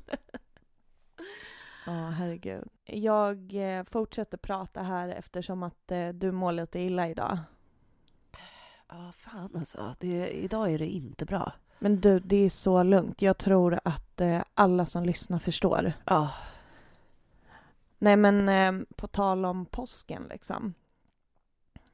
Ja, 1.87 1.93
herregud. 1.93 2.69
Jag 2.85 3.55
eh, 3.55 3.85
fortsätter 3.85 4.37
prata 4.37 4.83
här 4.83 5.09
eftersom 5.09 5.63
att 5.63 5.91
eh, 5.91 6.09
du 6.09 6.33
mår 6.33 6.53
lite 6.53 6.79
illa 6.79 7.09
idag. 7.09 7.39
Ja, 8.89 9.13
fan 9.17 9.51
alltså. 9.57 9.95
Det, 9.99 10.29
idag 10.29 10.73
är 10.73 10.79
det 10.79 10.87
inte 10.87 11.25
bra. 11.25 11.53
Men 11.79 12.01
du, 12.01 12.21
det 12.21 12.37
är 12.37 12.51
så 12.51 12.83
lugnt. 12.83 13.23
Jag 13.23 13.39
tror 13.39 13.81
att 13.85 14.21
eh, 14.21 14.43
alla 14.55 14.87
som 14.87 15.05
lyssnar 15.05 15.39
förstår. 15.39 15.93
Ja, 16.05 16.31
Nej 17.99 18.17
men 18.17 18.87
på 18.97 19.07
tal 19.07 19.45
om 19.45 19.67
påsken 19.67 20.27
liksom. 20.31 20.75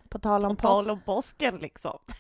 På 0.09 0.19
tal 0.19 0.45
om 0.45 0.57
på 0.57 0.62
tal 0.62 0.85
påsk. 0.85 0.93
om 0.93 1.01
påsken 1.01 1.57
liksom. 1.57 1.99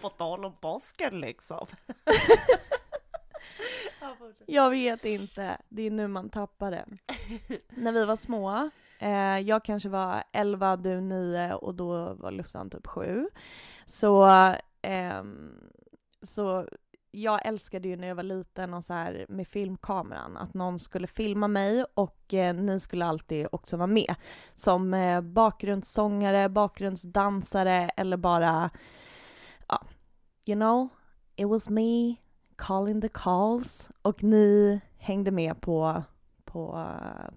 På 0.00 0.05
tal 0.18 0.44
om 0.44 0.56
påsken 0.60 1.20
liksom. 1.20 1.66
Jag 4.46 4.70
vet 4.70 5.04
inte. 5.04 5.58
Det 5.68 5.82
är 5.82 5.90
nu 5.90 6.08
man 6.08 6.28
tappar 6.28 6.70
det. 6.70 6.86
När 7.68 7.92
vi 7.92 8.04
var 8.04 8.16
små, 8.16 8.70
eh, 8.98 9.38
jag 9.38 9.64
kanske 9.64 9.88
var 9.88 10.22
11, 10.32 10.76
du 10.76 11.00
9 11.00 11.54
och 11.54 11.74
då 11.74 12.14
var 12.14 12.30
Lussan 12.30 12.70
typ 12.70 12.86
7. 12.86 13.28
Så, 13.84 14.30
ehm, 14.82 15.70
så 16.22 16.68
jag 17.10 17.46
älskade 17.46 17.88
ju 17.88 17.96
när 17.96 18.08
jag 18.08 18.14
var 18.14 18.22
liten 18.22 18.74
och 18.74 18.84
så 18.84 18.92
här 18.92 19.26
med 19.28 19.48
filmkameran, 19.48 20.36
att 20.36 20.54
någon 20.54 20.78
skulle 20.78 21.06
filma 21.06 21.48
mig 21.48 21.84
och 21.94 22.34
eh, 22.34 22.54
ni 22.54 22.80
skulle 22.80 23.04
alltid 23.04 23.46
också 23.52 23.76
vara 23.76 23.86
med. 23.86 24.14
Som 24.54 24.94
eh, 24.94 25.20
bakgrundssångare, 25.20 26.48
bakgrundsdansare 26.48 27.90
eller 27.96 28.16
bara, 28.16 28.70
ja, 29.68 29.82
you 30.48 30.56
know, 30.56 30.88
it 31.36 31.44
was 31.44 31.70
me 31.70 32.16
calling 32.56 33.00
the 33.00 33.08
calls 33.08 33.90
och 34.02 34.22
ni 34.22 34.80
hängde 34.98 35.30
med 35.30 35.60
på, 35.60 36.02
på, 36.44 36.88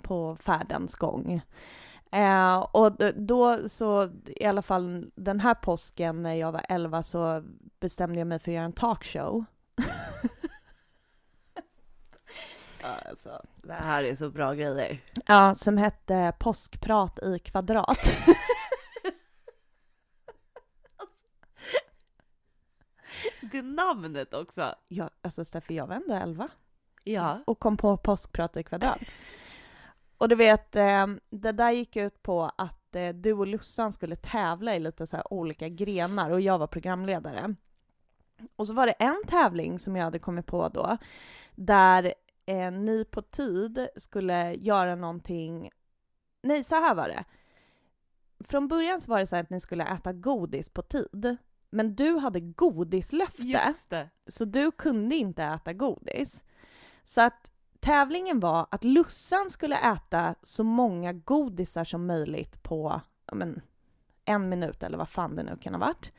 på 0.01 0.37
färdens 0.39 0.95
gång. 0.95 1.41
Eh, 2.11 2.57
och 2.57 2.91
då 3.15 3.69
så, 3.69 4.09
i 4.25 4.45
alla 4.45 4.61
fall 4.61 5.11
den 5.15 5.39
här 5.39 5.53
påsken 5.53 6.23
när 6.23 6.33
jag 6.33 6.51
var 6.51 6.65
11 6.69 7.03
så 7.03 7.43
bestämde 7.79 8.19
jag 8.19 8.27
mig 8.27 8.39
för 8.39 8.51
att 8.51 8.55
göra 8.55 8.65
en 8.65 8.73
talkshow. 8.73 9.45
Ja, 12.83 13.09
alltså, 13.09 13.41
det 13.63 13.73
här 13.73 14.03
är 14.03 14.15
så 14.15 14.29
bra 14.29 14.53
grejer. 14.53 15.01
Ja, 15.25 15.55
som 15.55 15.77
hette 15.77 16.33
Påskprat 16.39 17.19
i 17.23 17.39
kvadrat. 17.39 17.99
Det 23.59 23.63
namnet 23.63 24.33
också. 24.33 24.75
ja, 24.87 25.09
alltså 25.21 25.45
Steffi, 25.45 25.75
jag 25.75 25.87
var 25.87 25.95
ändå 25.95 26.13
11 26.13 26.49
Ja. 27.03 27.43
och 27.47 27.59
kom 27.59 27.77
på 27.77 27.97
Påskprat 27.97 28.57
i 28.57 28.63
kvadrat. 28.63 29.01
Och 30.17 30.29
du 30.29 30.35
vet, 30.35 30.75
eh, 30.75 31.07
det 31.29 31.51
där 31.51 31.71
gick 31.71 31.95
ut 31.95 32.23
på 32.23 32.51
att 32.57 32.95
eh, 32.95 33.09
du 33.09 33.33
och 33.33 33.47
Lussan 33.47 33.93
skulle 33.93 34.15
tävla 34.15 34.75
i 34.75 34.79
lite 34.79 35.07
så 35.07 35.15
här 35.15 35.33
olika 35.33 35.69
grenar 35.69 36.29
och 36.29 36.41
jag 36.41 36.57
var 36.57 36.67
programledare. 36.67 37.55
Och 38.55 38.67
så 38.67 38.73
var 38.73 38.87
det 38.87 38.91
en 38.91 39.23
tävling 39.27 39.79
som 39.79 39.95
jag 39.95 40.03
hade 40.03 40.19
kommit 40.19 40.45
på 40.45 40.69
då, 40.69 40.97
där 41.55 42.13
eh, 42.45 42.71
ni 42.71 43.05
på 43.05 43.21
tid 43.21 43.87
skulle 43.95 44.53
göra 44.53 44.95
någonting... 44.95 45.69
Nej, 46.41 46.63
så 46.63 46.75
här 46.75 46.95
var 46.95 47.07
det. 47.07 47.23
Från 48.43 48.67
början 48.67 49.01
så 49.01 49.11
var 49.11 49.19
det 49.19 49.27
så 49.27 49.35
här 49.35 49.43
att 49.43 49.49
ni 49.49 49.59
skulle 49.59 49.85
äta 49.85 50.13
godis 50.13 50.69
på 50.69 50.81
tid. 50.81 51.37
Men 51.69 51.95
du 51.95 52.17
hade 52.17 52.39
godislöfte, 52.39 53.43
så 54.27 54.45
du 54.45 54.71
kunde 54.71 55.15
inte 55.15 55.43
äta 55.43 55.73
godis. 55.73 56.43
Så 57.03 57.21
att 57.21 57.51
tävlingen 57.79 58.39
var 58.39 58.67
att 58.71 58.83
Lussan 58.83 59.49
skulle 59.49 59.77
äta 59.77 60.35
så 60.43 60.63
många 60.63 61.13
godisar 61.13 61.83
som 61.83 62.05
möjligt 62.05 62.63
på 62.63 63.01
ja, 63.25 63.35
men, 63.35 63.61
en 64.25 64.49
minut 64.49 64.83
eller 64.83 64.97
vad 64.97 65.09
fan 65.09 65.35
det 65.35 65.43
nu 65.43 65.57
kan 65.61 65.73
ha 65.73 65.79
varit. 65.79 66.11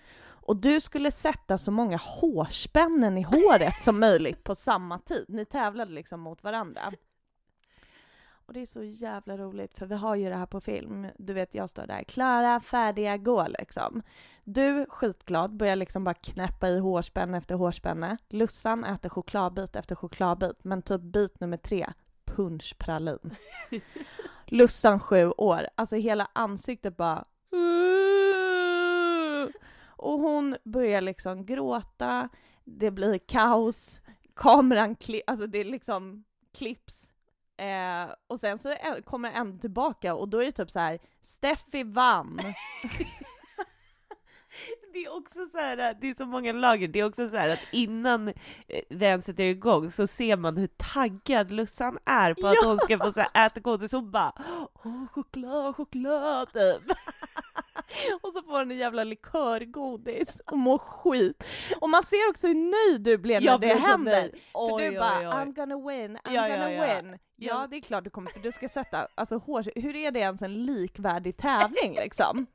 Och 0.50 0.56
du 0.56 0.80
skulle 0.80 1.10
sätta 1.10 1.58
så 1.58 1.70
många 1.70 1.96
hårspännen 1.96 3.18
i 3.18 3.22
håret 3.22 3.80
som 3.80 4.00
möjligt 4.00 4.44
på 4.44 4.54
samma 4.54 4.98
tid. 4.98 5.24
Ni 5.28 5.44
tävlade 5.44 5.92
liksom 5.92 6.20
mot 6.20 6.44
varandra. 6.44 6.92
Och 8.50 8.54
det 8.54 8.60
är 8.60 8.66
så 8.66 8.82
jävla 8.82 9.36
roligt, 9.36 9.78
för 9.78 9.86
vi 9.86 9.94
har 9.94 10.16
ju 10.16 10.28
det 10.28 10.34
här 10.34 10.46
på 10.46 10.60
film. 10.60 11.06
Du 11.18 11.32
vet, 11.32 11.54
jag 11.54 11.70
står 11.70 11.86
där, 11.86 12.02
klara, 12.02 12.60
färdiga, 12.60 13.16
gå 13.16 13.46
liksom. 13.48 14.02
Du, 14.44 14.86
skitglad, 14.88 15.56
börjar 15.56 15.76
liksom 15.76 16.04
bara 16.04 16.14
knäppa 16.14 16.68
i 16.68 16.78
hårspänne 16.78 17.38
efter 17.38 17.54
hårspänne. 17.54 18.16
Lussan 18.28 18.84
äter 18.84 19.08
chokladbit 19.08 19.76
efter 19.76 19.94
chokladbit, 19.94 20.64
men 20.64 20.82
typ 20.82 21.00
bit 21.00 21.40
nummer 21.40 21.56
tre, 21.56 21.86
punschpralin. 22.24 23.34
Lussan 24.46 25.00
sju 25.00 25.30
år, 25.30 25.66
alltså 25.74 25.96
hela 25.96 26.28
ansiktet 26.32 26.96
bara 26.96 27.24
och 29.86 30.18
hon 30.20 30.56
börjar 30.64 31.00
liksom 31.00 31.46
gråta, 31.46 32.28
det 32.64 32.90
blir 32.90 33.18
kaos, 33.18 34.00
kameran 34.34 34.94
kli- 34.94 35.22
alltså 35.26 35.46
det 35.46 35.58
är 35.58 35.64
liksom 35.64 36.24
klipps. 36.52 37.10
Eh, 37.60 38.14
och 38.26 38.40
sen 38.40 38.58
så 38.58 38.74
kommer 39.04 39.30
en 39.32 39.58
tillbaka 39.60 40.14
och 40.14 40.28
då 40.28 40.38
är 40.38 40.44
det 40.46 40.52
typ 40.52 40.70
så 40.70 40.78
här: 40.78 40.98
Steffi 41.22 41.82
vann. 41.82 42.38
Det 44.92 44.98
är 45.04 45.16
också 45.16 45.48
så 45.52 45.58
här, 45.58 45.96
det 46.00 46.10
är 46.10 46.14
så 46.14 46.24
många 46.26 46.52
lager. 46.52 46.88
Det 46.88 47.00
är 47.00 47.04
också 47.04 47.28
så 47.28 47.36
här 47.36 47.48
att 47.48 47.66
innan 47.72 48.28
eh, 48.28 48.34
vi 48.88 49.04
ens 49.04 49.24
sätter 49.24 49.44
igång 49.44 49.90
så 49.90 50.06
ser 50.06 50.36
man 50.36 50.56
hur 50.56 50.66
taggad 50.66 51.50
Lussan 51.52 51.98
är 52.04 52.34
på 52.34 52.46
att 52.46 52.54
Ja. 52.62 52.68
hon 52.68 52.78
ska 52.78 52.98
få 52.98 53.12
så 53.12 53.20
här, 53.20 53.46
äta 53.46 53.60
godis. 53.60 53.92
Hon 53.92 54.10
bara 54.10 54.32
åh 54.84 55.06
choklad, 55.12 55.76
choklad 55.76 56.52
typ. 56.52 56.82
och 58.20 58.32
så 58.32 58.42
får 58.42 58.58
hon 58.58 58.70
en 58.70 58.76
jävla 58.78 59.04
likörgodis 59.04 60.40
och 60.46 60.58
mår 60.58 60.78
skit. 60.78 61.44
Och 61.80 61.90
man 61.90 62.02
ser 62.02 62.30
också 62.30 62.46
hur 62.46 62.54
nöjd 62.90 63.00
du 63.00 63.18
blev 63.18 63.40
när 63.42 63.46
Jag 63.46 63.60
det 63.60 63.66
blev 63.66 63.80
så 63.80 63.86
händer. 63.86 64.12
nöjd. 64.20 64.30
För 64.32 64.74
Oj, 64.74 64.90
du 64.90 64.98
bara 64.98 65.18
oj, 65.18 65.26
oj. 65.26 65.32
I'm 65.32 65.52
gonna 65.54 65.88
win, 65.88 66.16
I'm 66.16 66.32
Ja, 66.34 66.48
gonna 66.48 66.72
ja. 66.72 67.00
win. 67.02 67.10
Ja, 67.12 67.18
Ja. 67.60 67.66
det 67.70 67.76
är 67.76 67.80
klart 67.80 68.04
du 68.04 68.10
kommer, 68.10 68.30
för 68.30 68.40
du 68.40 68.52
ska 68.52 68.68
sätta, 68.68 69.08
alltså 69.14 69.36
hår, 69.38 69.64
hur 69.74 69.96
är 69.96 70.10
det 70.10 70.20
ens 70.20 70.42
en 70.42 70.64
likvärdig 70.64 71.36
tävling 71.36 71.94
liksom? 71.94 72.46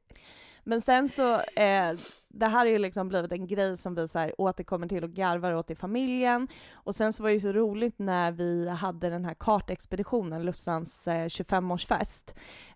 Men 0.64 0.80
sen 0.80 1.08
så, 1.08 1.34
eh, 1.40 1.92
det 2.32 2.46
här 2.46 2.58
har 2.58 2.66
ju 2.66 2.78
liksom 2.78 3.08
blivit 3.08 3.32
en 3.32 3.46
grej 3.46 3.76
som 3.76 3.94
vi 3.94 4.08
så 4.08 4.18
här 4.18 4.34
återkommer 4.38 4.88
till 4.88 5.04
och 5.04 5.10
garvar 5.10 5.54
åt 5.54 5.70
i 5.70 5.74
familjen. 5.74 6.48
Och 6.72 6.94
sen 6.94 7.12
så 7.12 7.22
var 7.22 7.30
det 7.30 7.34
ju 7.34 7.40
så 7.40 7.52
roligt 7.52 7.98
när 7.98 8.32
vi 8.32 8.68
hade 8.68 9.10
den 9.10 9.24
här 9.24 9.34
kartexpeditionen, 9.34 10.42
Lussans 10.42 11.08
eh, 11.08 11.26
25-årsfest. 11.26 12.34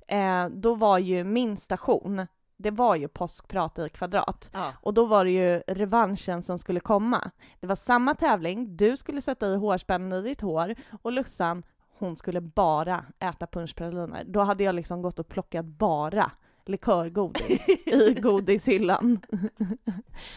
Eh, 0.09 0.49
då 0.49 0.75
var 0.75 0.99
ju 0.99 1.25
min 1.25 1.57
station, 1.57 2.27
det 2.57 2.71
var 2.71 2.97
ju 2.97 3.09
påskprat 3.09 3.79
i 3.79 3.89
kvadrat. 3.89 4.51
Ja. 4.53 4.73
Och 4.81 4.95
då 4.95 5.05
var 5.05 5.25
det 5.25 5.31
ju 5.31 5.63
revanschen 5.67 6.43
som 6.43 6.59
skulle 6.59 6.81
komma. 6.81 7.31
Det 7.61 7.67
var 7.67 7.77
samma 7.77 8.15
tävling, 8.15 8.77
du 8.77 8.97
skulle 8.97 9.23
sätta 9.23 9.47
i 9.47 9.57
hårspännen 9.57 10.13
i 10.13 10.23
ditt 10.23 10.41
hår 10.41 10.75
och 11.03 11.13
Lussan, 11.13 11.63
hon 11.99 12.17
skulle 12.17 12.41
bara 12.41 13.05
äta 13.19 13.47
punschpraliner. 13.47 14.25
Då 14.27 14.41
hade 14.41 14.65
jag 14.65 14.75
liksom 14.75 15.03
gått 15.03 15.19
och 15.19 15.29
plockat 15.29 15.65
bara 15.65 16.31
likörgodis 16.69 17.69
i 17.87 18.15
godishyllan. 18.15 19.21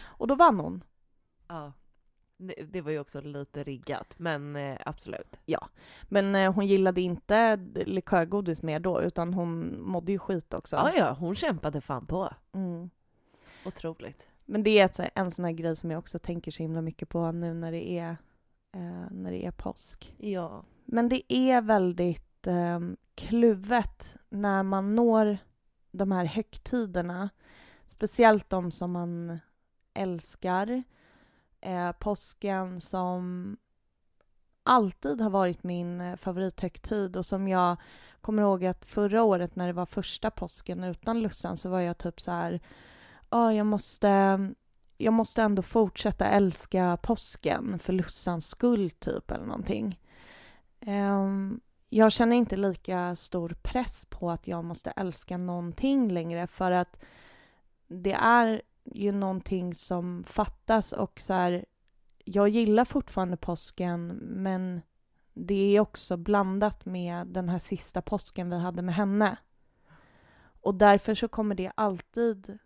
och 0.04 0.26
då 0.26 0.34
vann 0.34 0.60
hon. 0.60 0.84
ja. 1.48 1.72
Det, 2.66 2.80
var 2.80 2.90
ju 2.90 2.98
också 2.98 3.20
lite 3.20 3.64
riggat, 3.64 4.14
men 4.18 4.56
eh, 4.56 4.78
absolut. 4.86 5.38
Men 6.02 6.34
eh, 6.34 6.52
hon 6.52 6.66
gillade 6.66 7.00
inte 7.00 7.56
likörgodis 7.86 8.62
mer 8.62 8.80
då, 8.80 9.02
utan 9.02 9.34
hon 9.34 9.82
mådde 9.82 10.12
ju 10.12 10.18
skit 10.18 10.54
också. 10.54 10.76
Ja, 10.76 10.92
ja, 10.96 11.16
hon 11.18 11.34
kämpade 11.34 11.80
fan 11.80 12.06
på. 12.06 12.30
Mm. 12.52 12.90
Otroligt. 13.64 14.28
Men 14.44 14.62
det 14.62 14.78
är 14.78 15.10
en 15.14 15.30
sån 15.30 15.44
här 15.44 15.52
grej 15.52 15.76
som 15.76 15.90
jag 15.90 15.98
också 15.98 16.18
tänker 16.18 16.50
så 16.50 16.62
himla 16.62 16.80
mycket 16.80 17.08
på 17.08 17.32
nu 17.32 17.54
när 17.54 17.72
det 17.72 17.90
är, 17.90 18.16
eh, 18.72 19.10
när 19.10 19.30
det 19.30 19.46
är 19.46 19.50
påsk. 19.50 20.14
Ja. 20.18 20.64
Men 20.84 21.08
det 21.08 21.32
är 21.32 21.62
väldigt 21.62 22.24
kluvet 23.14 24.16
när 24.28 24.62
man 24.62 24.94
når 24.94 25.38
de 25.90 26.12
här 26.12 26.24
högtiderna. 26.24 27.28
Speciellt 27.86 28.50
de 28.50 28.70
som 28.70 28.92
man 28.92 29.38
älskar. 29.94 30.82
Eh, 31.60 31.92
påsken 31.92 32.80
som 32.80 33.56
alltid 34.62 35.20
har 35.20 35.30
varit 35.30 35.62
min 35.62 36.00
eh, 36.00 36.16
favorithögtid 36.16 37.16
och 37.16 37.26
som 37.26 37.48
jag 37.48 37.76
kommer 38.20 38.42
ihåg 38.42 38.64
att 38.64 38.84
förra 38.84 39.22
året 39.22 39.56
när 39.56 39.66
det 39.66 39.72
var 39.72 39.86
första 39.86 40.30
påsken 40.30 40.84
utan 40.84 41.20
Lussan 41.20 41.56
så 41.56 41.68
var 41.68 41.80
jag 41.80 41.98
typ 41.98 42.20
så 42.20 42.30
här, 42.30 42.60
ja 43.30 43.52
jag 43.52 43.66
måste 43.66 44.08
jag 44.96 45.12
måste 45.14 45.42
ändå 45.42 45.62
fortsätta 45.62 46.26
älska 46.26 46.98
påsken 47.02 47.78
för 47.78 47.92
Lussans 47.92 48.48
skull 48.48 48.90
typ 48.90 49.30
eller 49.30 49.46
någonting. 49.46 50.00
Ehm, 50.80 51.60
jag 51.88 52.12
känner 52.12 52.36
inte 52.36 52.56
lika 52.56 53.16
stor 53.16 53.56
press 53.62 54.06
på 54.10 54.30
att 54.30 54.48
jag 54.48 54.64
måste 54.64 54.90
älska 54.90 55.38
någonting 55.38 56.12
längre 56.12 56.46
för 56.46 56.70
att 56.70 57.00
det 57.88 58.12
är 58.12 58.62
ju 58.84 59.12
någonting 59.12 59.74
som 59.74 60.24
fattas 60.24 60.92
och 60.92 61.20
så 61.20 61.34
här, 61.34 61.64
jag 62.24 62.48
gillar 62.48 62.84
fortfarande 62.84 63.36
påsken 63.36 64.06
men 64.22 64.80
det 65.34 65.76
är 65.76 65.80
också 65.80 66.16
blandat 66.16 66.84
med 66.84 67.26
den 67.26 67.48
här 67.48 67.58
sista 67.58 68.02
påsken 68.02 68.50
vi 68.50 68.58
hade 68.58 68.82
med 68.82 68.94
henne. 68.94 69.36
Och 70.60 70.74
därför 70.74 71.14
så 71.14 71.28
kommer 71.28 71.54
det 71.54 71.72
alltid 71.74 72.58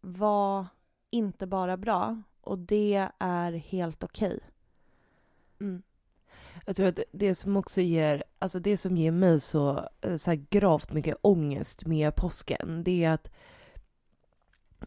vara 0.00 0.68
inte 1.10 1.46
bara 1.46 1.76
bra 1.76 2.22
och 2.40 2.58
det 2.58 3.08
är 3.18 3.52
helt 3.52 4.04
okej. 4.04 4.40
Mm. 5.60 5.82
Jag 6.66 6.76
tror 6.76 6.86
att 6.86 7.00
det 7.12 7.34
som 7.34 7.56
också 7.56 7.80
ger, 7.80 8.22
alltså 8.40 8.60
det 8.60 8.76
som 8.76 8.96
ger 8.96 9.10
mig 9.10 9.40
så, 9.40 9.88
eh, 10.00 10.16
så 10.16 10.30
här 10.30 10.46
gravt 10.50 10.92
mycket 10.92 11.16
ångest 11.22 11.86
med 11.86 12.16
påsken, 12.16 12.82
det 12.84 13.04
är 13.04 13.10
att 13.10 13.30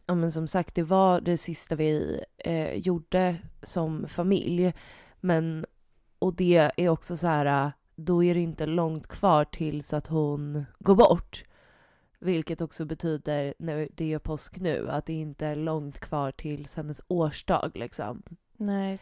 ja 0.05 0.15
men 0.15 0.31
som 0.31 0.47
sagt, 0.47 0.75
det 0.75 0.83
var 0.83 1.21
det 1.21 1.37
sista 1.37 1.75
vi 1.75 2.23
eh, 2.37 2.73
gjorde 2.73 3.35
som 3.63 4.07
familj. 4.07 4.73
Men, 5.19 5.65
och 6.19 6.33
det 6.33 6.71
är 6.77 6.89
också 6.89 7.17
så 7.17 7.27
här, 7.27 7.71
då 7.95 8.23
är 8.23 8.33
det 8.33 8.39
inte 8.39 8.65
långt 8.65 9.07
kvar 9.07 9.45
tills 9.45 9.93
att 9.93 10.07
hon 10.07 10.65
går 10.79 10.95
bort. 10.95 11.45
Vilket 12.19 12.61
också 12.61 12.85
betyder, 12.85 13.53
när 13.59 13.89
det 13.95 14.13
är 14.13 14.19
påsk 14.19 14.59
nu, 14.59 14.89
att 14.89 15.05
det 15.05 15.13
inte 15.13 15.47
är 15.47 15.55
långt 15.55 15.99
kvar 15.99 16.31
tills 16.31 16.75
hennes 16.75 17.01
årsdag 17.07 17.71
liksom. 17.73 18.23
Nej. 18.57 18.99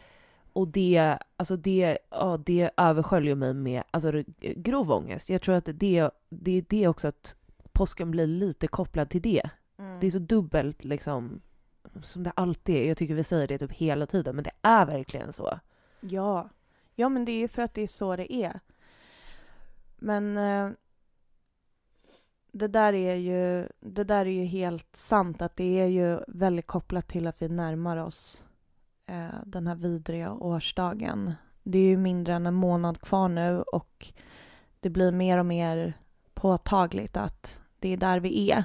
Och 0.53 0.67
det, 0.67 1.17
alltså 1.37 1.55
det, 1.55 1.97
ja, 2.09 2.39
det 2.45 2.69
översköljer 2.77 3.35
mig 3.35 3.53
med 3.53 3.83
alltså, 3.91 4.23
grov 4.39 4.91
ångest. 4.91 5.29
Jag 5.29 5.41
tror 5.41 5.55
att 5.55 5.65
det, 5.65 6.09
det 6.29 6.51
är 6.51 6.65
det 6.69 6.87
också 6.87 7.07
att 7.07 7.35
påsken 7.71 8.11
blir 8.11 8.27
lite 8.27 8.67
kopplad 8.67 9.09
till 9.09 9.21
det. 9.21 9.49
Mm. 9.77 9.99
Det 9.99 10.07
är 10.07 10.11
så 10.11 10.19
dubbelt 10.19 10.83
liksom, 10.83 11.41
som 12.03 12.23
det 12.23 12.31
alltid 12.35 12.75
är. 12.75 12.87
Jag 12.87 12.97
tycker 12.97 13.13
vi 13.13 13.23
säger 13.23 13.47
det 13.47 13.57
typ 13.57 13.71
hela 13.71 14.05
tiden, 14.05 14.35
men 14.35 14.43
det 14.43 14.51
är 14.61 14.85
verkligen 14.85 15.33
så. 15.33 15.59
Ja. 15.99 16.49
Ja, 16.95 17.09
men 17.09 17.25
det 17.25 17.31
är 17.31 17.39
ju 17.39 17.47
för 17.47 17.61
att 17.61 17.73
det 17.73 17.81
är 17.81 17.87
så 17.87 18.15
det 18.15 18.33
är. 18.33 18.59
Men 19.97 20.37
eh, 20.37 20.69
det 22.51 22.67
där 22.67 22.93
är 22.93 23.15
ju, 23.15 23.67
det 23.79 24.03
där 24.03 24.25
är 24.25 24.31
ju 24.31 24.43
helt 24.43 24.95
sant 24.95 25.41
att 25.41 25.55
det 25.55 25.79
är 25.79 25.87
ju 25.87 26.19
väldigt 26.27 26.67
kopplat 26.67 27.07
till 27.07 27.27
att 27.27 27.41
vi 27.41 27.49
närmar 27.49 27.97
oss 27.97 28.43
den 29.45 29.67
här 29.67 29.75
vidriga 29.75 30.33
årsdagen. 30.33 31.33
Det 31.63 31.77
är 31.77 31.85
ju 31.87 31.97
mindre 31.97 32.33
än 32.33 32.45
en 32.45 32.53
månad 32.53 33.01
kvar 33.01 33.27
nu 33.29 33.61
och 33.61 34.13
det 34.79 34.89
blir 34.89 35.11
mer 35.11 35.37
och 35.37 35.45
mer 35.45 35.93
påtagligt 36.33 37.17
att 37.17 37.61
det 37.79 37.89
är 37.93 37.97
där 37.97 38.19
vi 38.19 38.51
är. 38.51 38.63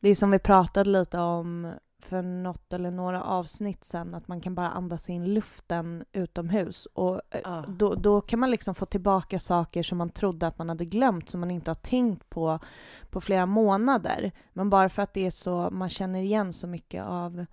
Det 0.00 0.08
är 0.08 0.14
som 0.14 0.30
vi 0.30 0.38
pratade 0.38 0.90
lite 0.90 1.18
om 1.18 1.72
för 2.02 2.22
något 2.22 2.72
eller 2.72 2.90
några 2.90 3.22
avsnitt 3.22 3.84
sen 3.84 4.14
att 4.14 4.28
man 4.28 4.40
kan 4.40 4.54
bara 4.54 4.70
andas 4.70 5.10
in 5.10 5.34
luften 5.34 6.04
utomhus 6.12 6.86
och 6.86 7.20
eh, 7.30 7.40
Ja. 7.44 7.64
då, 7.68 7.94
då 7.94 8.20
kan 8.20 8.38
man 8.40 8.50
liksom 8.50 8.74
få 8.74 8.86
tillbaka 8.86 9.38
saker 9.38 9.82
som 9.82 9.98
man 9.98 10.10
trodde 10.10 10.46
att 10.46 10.58
man 10.58 10.68
hade 10.68 10.84
glömt 10.84 11.28
som 11.30 11.40
man 11.40 11.50
inte 11.50 11.70
har 11.70 11.74
tänkt 11.74 12.30
på 12.30 12.58
på 13.10 13.20
flera 13.20 13.46
månader. 13.46 14.32
Men 14.52 14.70
bara 14.70 14.88
för 14.88 15.02
att 15.02 15.14
det 15.14 15.26
är 15.26 15.30
så, 15.30 15.70
man 15.70 15.88
känner 15.88 16.20
igen 16.20 16.52
så 16.52 16.66
mycket 16.66 17.04
av, 17.04 17.44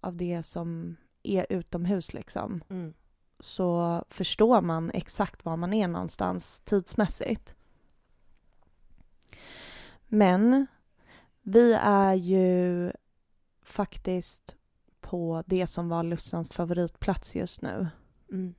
av 0.00 0.16
det 0.16 0.42
som 0.42 0.96
är 1.26 1.46
utomhus 1.50 2.12
liksom 2.14 2.64
Mm. 2.68 2.94
så 3.40 4.04
förstår 4.10 4.60
man 4.60 4.90
exakt 4.90 5.44
var 5.44 5.56
man 5.56 5.72
är 5.72 5.88
någonstans 5.88 6.60
tidsmässigt. 6.60 7.54
Men 10.06 10.66
vi 11.42 11.72
är 11.82 12.14
ju 12.14 12.92
faktiskt 13.62 14.56
på 15.00 15.42
det 15.46 15.66
som 15.66 15.88
var 15.88 16.02
Lussans 16.02 16.52
favoritplats 16.52 17.34
just 17.34 17.62
nu. 17.62 17.88
Mm. 18.32 18.54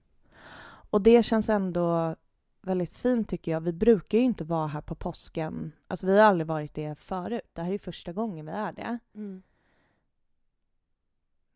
Och 0.90 1.02
det 1.02 1.24
känns 1.24 1.50
ändå 1.50 2.16
väldigt 2.62 2.94
fint 2.94 3.30
tycker 3.30 3.52
jag. 3.52 3.62
Vi 3.62 3.74
brukar 3.74 4.18
ju 4.18 4.24
inte 4.24 4.44
vara 4.44 4.68
här 4.68 4.82
på 4.82 4.96
påsken. 4.96 5.72
Alltså 5.88 6.06
vi 6.06 6.18
har 6.18 6.26
aldrig 6.26 6.48
varit 6.48 6.74
det 6.74 7.00
förut. 7.00 7.50
Det 7.54 7.62
här 7.62 7.72
är 7.72 7.78
första 7.78 8.14
gången 8.14 8.46
vi 8.46 8.52
är 8.52 8.72
det. 8.72 9.00
Mm. 9.16 9.44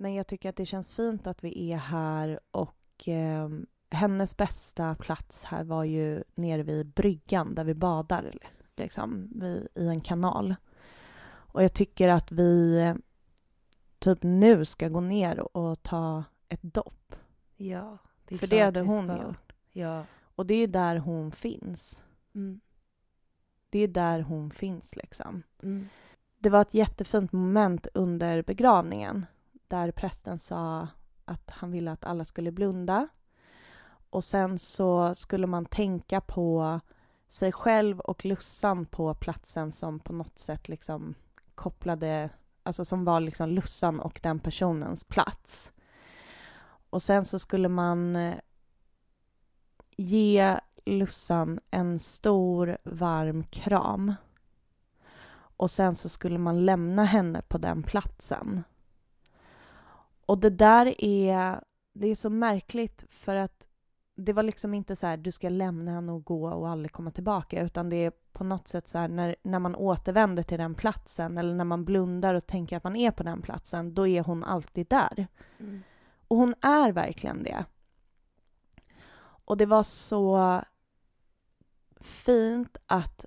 Men 0.01 0.13
jag 0.13 0.27
tycker 0.27 0.49
att 0.49 0.55
det 0.55 0.65
känns 0.65 0.89
fint 0.89 1.27
att 1.27 1.43
vi 1.43 1.71
är 1.71 1.77
här 1.77 2.39
och 2.51 3.07
eh, 3.07 3.49
hennes 3.89 4.37
bästa 4.37 4.95
plats 4.95 5.43
här 5.43 5.63
var 5.63 5.83
ju 5.83 6.23
nere 6.35 6.63
vid 6.63 6.87
bryggan 6.87 7.55
där 7.55 7.63
vi 7.63 7.73
badar 7.73 8.37
liksom, 8.75 9.29
vid, 9.35 9.67
i 9.75 9.87
en 9.87 10.01
kanal. 10.01 10.55
Och 11.23 11.63
jag 11.63 11.73
tycker 11.73 12.09
att 12.09 12.31
vi 12.31 12.95
typ 13.99 14.23
nu 14.23 14.65
ska 14.65 14.89
gå 14.89 14.99
ner 14.99 15.57
och, 15.57 15.83
ta 15.83 16.23
ett 16.49 16.63
dopp. 16.63 17.15
Ja, 17.55 17.97
det 18.25 18.35
är 18.35 18.39
För 18.39 18.47
det 18.47 18.61
hade 18.61 18.81
hon 18.81 19.07
ska. 19.07 19.23
gjort. 19.23 19.53
Ja. 19.71 20.05
Och 20.35 20.45
det 20.45 20.55
är 20.55 20.67
där 20.67 20.97
hon 20.97 21.31
finns. 21.31 22.03
Mm. 22.35 22.61
Det 23.69 23.79
är 23.79 23.87
där 23.87 24.21
hon 24.21 24.51
finns 24.51 24.95
liksom. 24.95 25.43
Mm. 25.63 25.87
Det 26.39 26.49
var 26.49 26.61
ett 26.61 26.73
jättefint 26.73 27.31
moment 27.31 27.87
under 27.93 28.43
begravningen 28.43 29.25
där 29.71 29.91
prästen 29.91 30.39
sa 30.39 30.87
att 31.25 31.49
han 31.49 31.71
ville 31.71 31.91
att 31.91 32.05
alla 32.05 32.25
skulle 32.25 32.51
blunda. 32.51 33.07
Och 34.09 34.23
sen 34.23 34.59
så 34.59 35.15
skulle 35.15 35.47
man 35.47 35.65
tänka 35.65 36.21
på 36.21 36.79
sig 37.29 37.51
själv 37.51 37.99
och 37.99 38.25
Lussan 38.25 38.85
på 38.85 39.13
platsen 39.13 39.71
som 39.71 39.99
på 39.99 40.13
något 40.13 40.39
sätt 40.39 40.69
liksom 40.69 41.15
kopplade, 41.55 42.29
alltså 42.63 42.85
som 42.85 43.05
var 43.05 43.19
liksom 43.19 43.49
Lussan 43.49 43.99
och 43.99 44.19
den 44.23 44.39
personens 44.39 45.03
plats. 45.03 45.71
Och 46.89 47.03
sen 47.03 47.25
så 47.25 47.39
skulle 47.39 47.69
man 47.69 48.15
eh, 48.15 48.35
ge 49.97 50.59
Lussan 50.85 51.59
en 51.71 51.99
stor 51.99 52.77
varm 52.83 53.43
kram. 53.43 54.13
Och 55.57 55.71
sen 55.71 55.95
så 55.95 56.09
skulle 56.09 56.37
man 56.37 56.65
lämna 56.65 57.03
henne 57.03 57.41
på 57.41 57.57
den 57.57 57.83
platsen. 57.83 58.63
Och 60.31 60.37
det 60.37 60.49
där 60.49 61.03
är, 61.03 61.63
det 61.93 62.07
är 62.07 62.15
så 62.15 62.29
märkligt 62.29 63.05
för 63.09 63.35
att 63.35 63.67
det 64.15 64.33
var 64.33 64.43
liksom 64.43 64.73
inte 64.73 64.95
så 64.95 65.07
här 65.07 65.17
du 65.17 65.31
ska 65.31 65.49
lämna 65.49 65.91
henne 65.91 66.11
och 66.11 66.25
gå 66.25 66.49
och 66.49 66.69
aldrig 66.69 66.91
komma 66.91 67.11
tillbaka 67.11 67.63
utan 67.63 67.89
det 67.89 67.95
är 67.95 68.11
på 68.31 68.43
något 68.43 68.67
sätt 68.67 68.87
så 68.87 68.97
här 68.97 69.07
när, 69.07 69.35
när 69.43 69.59
man 69.59 69.75
återvänder 69.75 70.43
till 70.43 70.57
den 70.57 70.75
platsen 70.75 71.37
eller 71.37 71.55
när 71.55 71.63
man 71.63 71.85
blundar 71.85 72.33
och 72.35 72.47
tänker 72.47 72.77
att 72.77 72.83
man 72.83 72.95
är 72.95 73.11
på 73.11 73.23
den 73.23 73.41
platsen 73.41 73.93
då 73.93 74.07
är 74.07 74.23
hon 74.23 74.43
alltid 74.43 74.87
där. 74.87 75.27
Mm. 75.59 75.81
Och 76.27 76.37
hon 76.37 76.55
är 76.61 76.91
verkligen 76.91 77.43
det. 77.43 77.65
Och 79.45 79.57
det 79.57 79.65
var 79.65 79.83
så 79.83 80.61
fint 82.01 82.77
att 82.85 83.25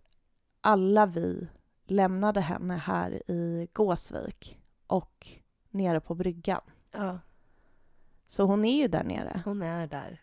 alla 0.60 1.06
vi 1.06 1.48
lämnade 1.86 2.40
henne 2.40 2.74
här 2.74 3.30
i 3.30 3.68
Gåsvik 3.72 4.58
och 4.86 5.28
nere 5.70 6.00
på 6.00 6.14
bryggan. 6.14 6.60
Ja, 6.94 7.18
Så 8.28 8.44
hon 8.44 8.64
är 8.64 8.82
ju 8.82 8.88
där 8.88 9.04
nere. 9.04 9.42
hon 9.44 9.62
är 9.62 9.86
där. 9.86 10.20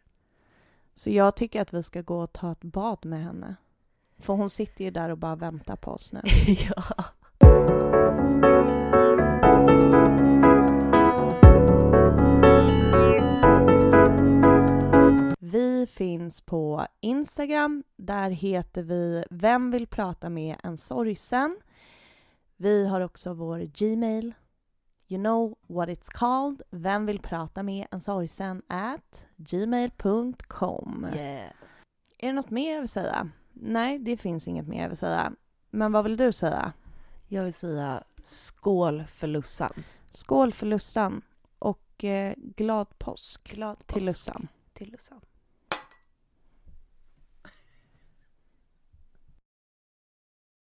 Så 0.95 1.09
jag 1.09 1.35
tycker 1.35 1.61
att 1.61 1.73
vi 1.73 1.83
ska 1.83 2.01
gå 2.01 2.19
och 2.23 2.33
ta 2.33 2.51
ett 2.51 2.63
bad 2.63 3.05
med 3.05 3.23
henne. 3.23 3.55
För 4.17 4.33
hon 4.33 4.49
sitter 4.49 4.85
ju 4.85 4.91
där 4.91 5.09
och 5.09 5.17
bara 5.17 5.35
väntar 5.35 5.75
på 5.75 5.91
oss 5.91 6.13
nu. 6.13 6.21
ja. 6.47 6.83
Vi 15.39 15.87
finns 15.87 16.41
på 16.41 16.85
Instagram. 17.01 17.83
Där 17.95 18.29
heter 18.29 18.83
vi 18.83 19.23
Vem 19.29 19.71
vill 19.71 19.87
prata 19.87 20.29
med 20.29 20.55
en 20.63 20.77
sorgsen? 20.77 21.57
Vi 22.57 22.87
har 22.87 23.01
också 23.01 23.33
vår 23.33 23.59
Gmail. 23.59 24.33
You 25.11 25.19
know 25.21 25.57
what 25.67 25.89
it's 25.89 26.09
called. 26.09 26.61
Vem 26.69 27.05
vill 27.05 27.19
prata 27.19 27.63
med 27.63 27.87
en 27.91 27.99
sorgsen? 27.99 28.61
At 28.67 29.27
gmail.com. 29.37 31.07
Yeah. 31.15 31.51
Är 32.17 32.27
det 32.27 32.33
något 32.33 32.49
mer 32.49 32.73
jag 32.73 32.79
vill 32.79 32.89
säga? 32.89 33.29
Nej, 33.53 33.99
det 33.99 34.17
finns 34.17 34.47
inget 34.47 34.67
mer 34.67 34.81
jag 34.81 34.89
vill 34.89 34.97
säga. 34.97 35.33
Men 35.69 35.91
vad 35.91 36.03
vill 36.03 36.17
du 36.17 36.33
säga? 36.33 36.73
Jag 37.27 37.43
vill 37.43 37.53
säga 37.53 38.03
skål 38.23 39.03
för 39.03 39.27
Lussan. 39.27 39.83
Skål 40.11 40.53
för 40.53 40.65
Lussan 40.65 41.21
och 41.59 42.03
eh, 42.03 42.33
glad 42.37 42.99
påsk 42.99 43.43
Glad 43.53 43.87
till 43.87 44.05
Lussan. 44.05 44.47
till 44.73 44.91
Lussan. 44.91 45.21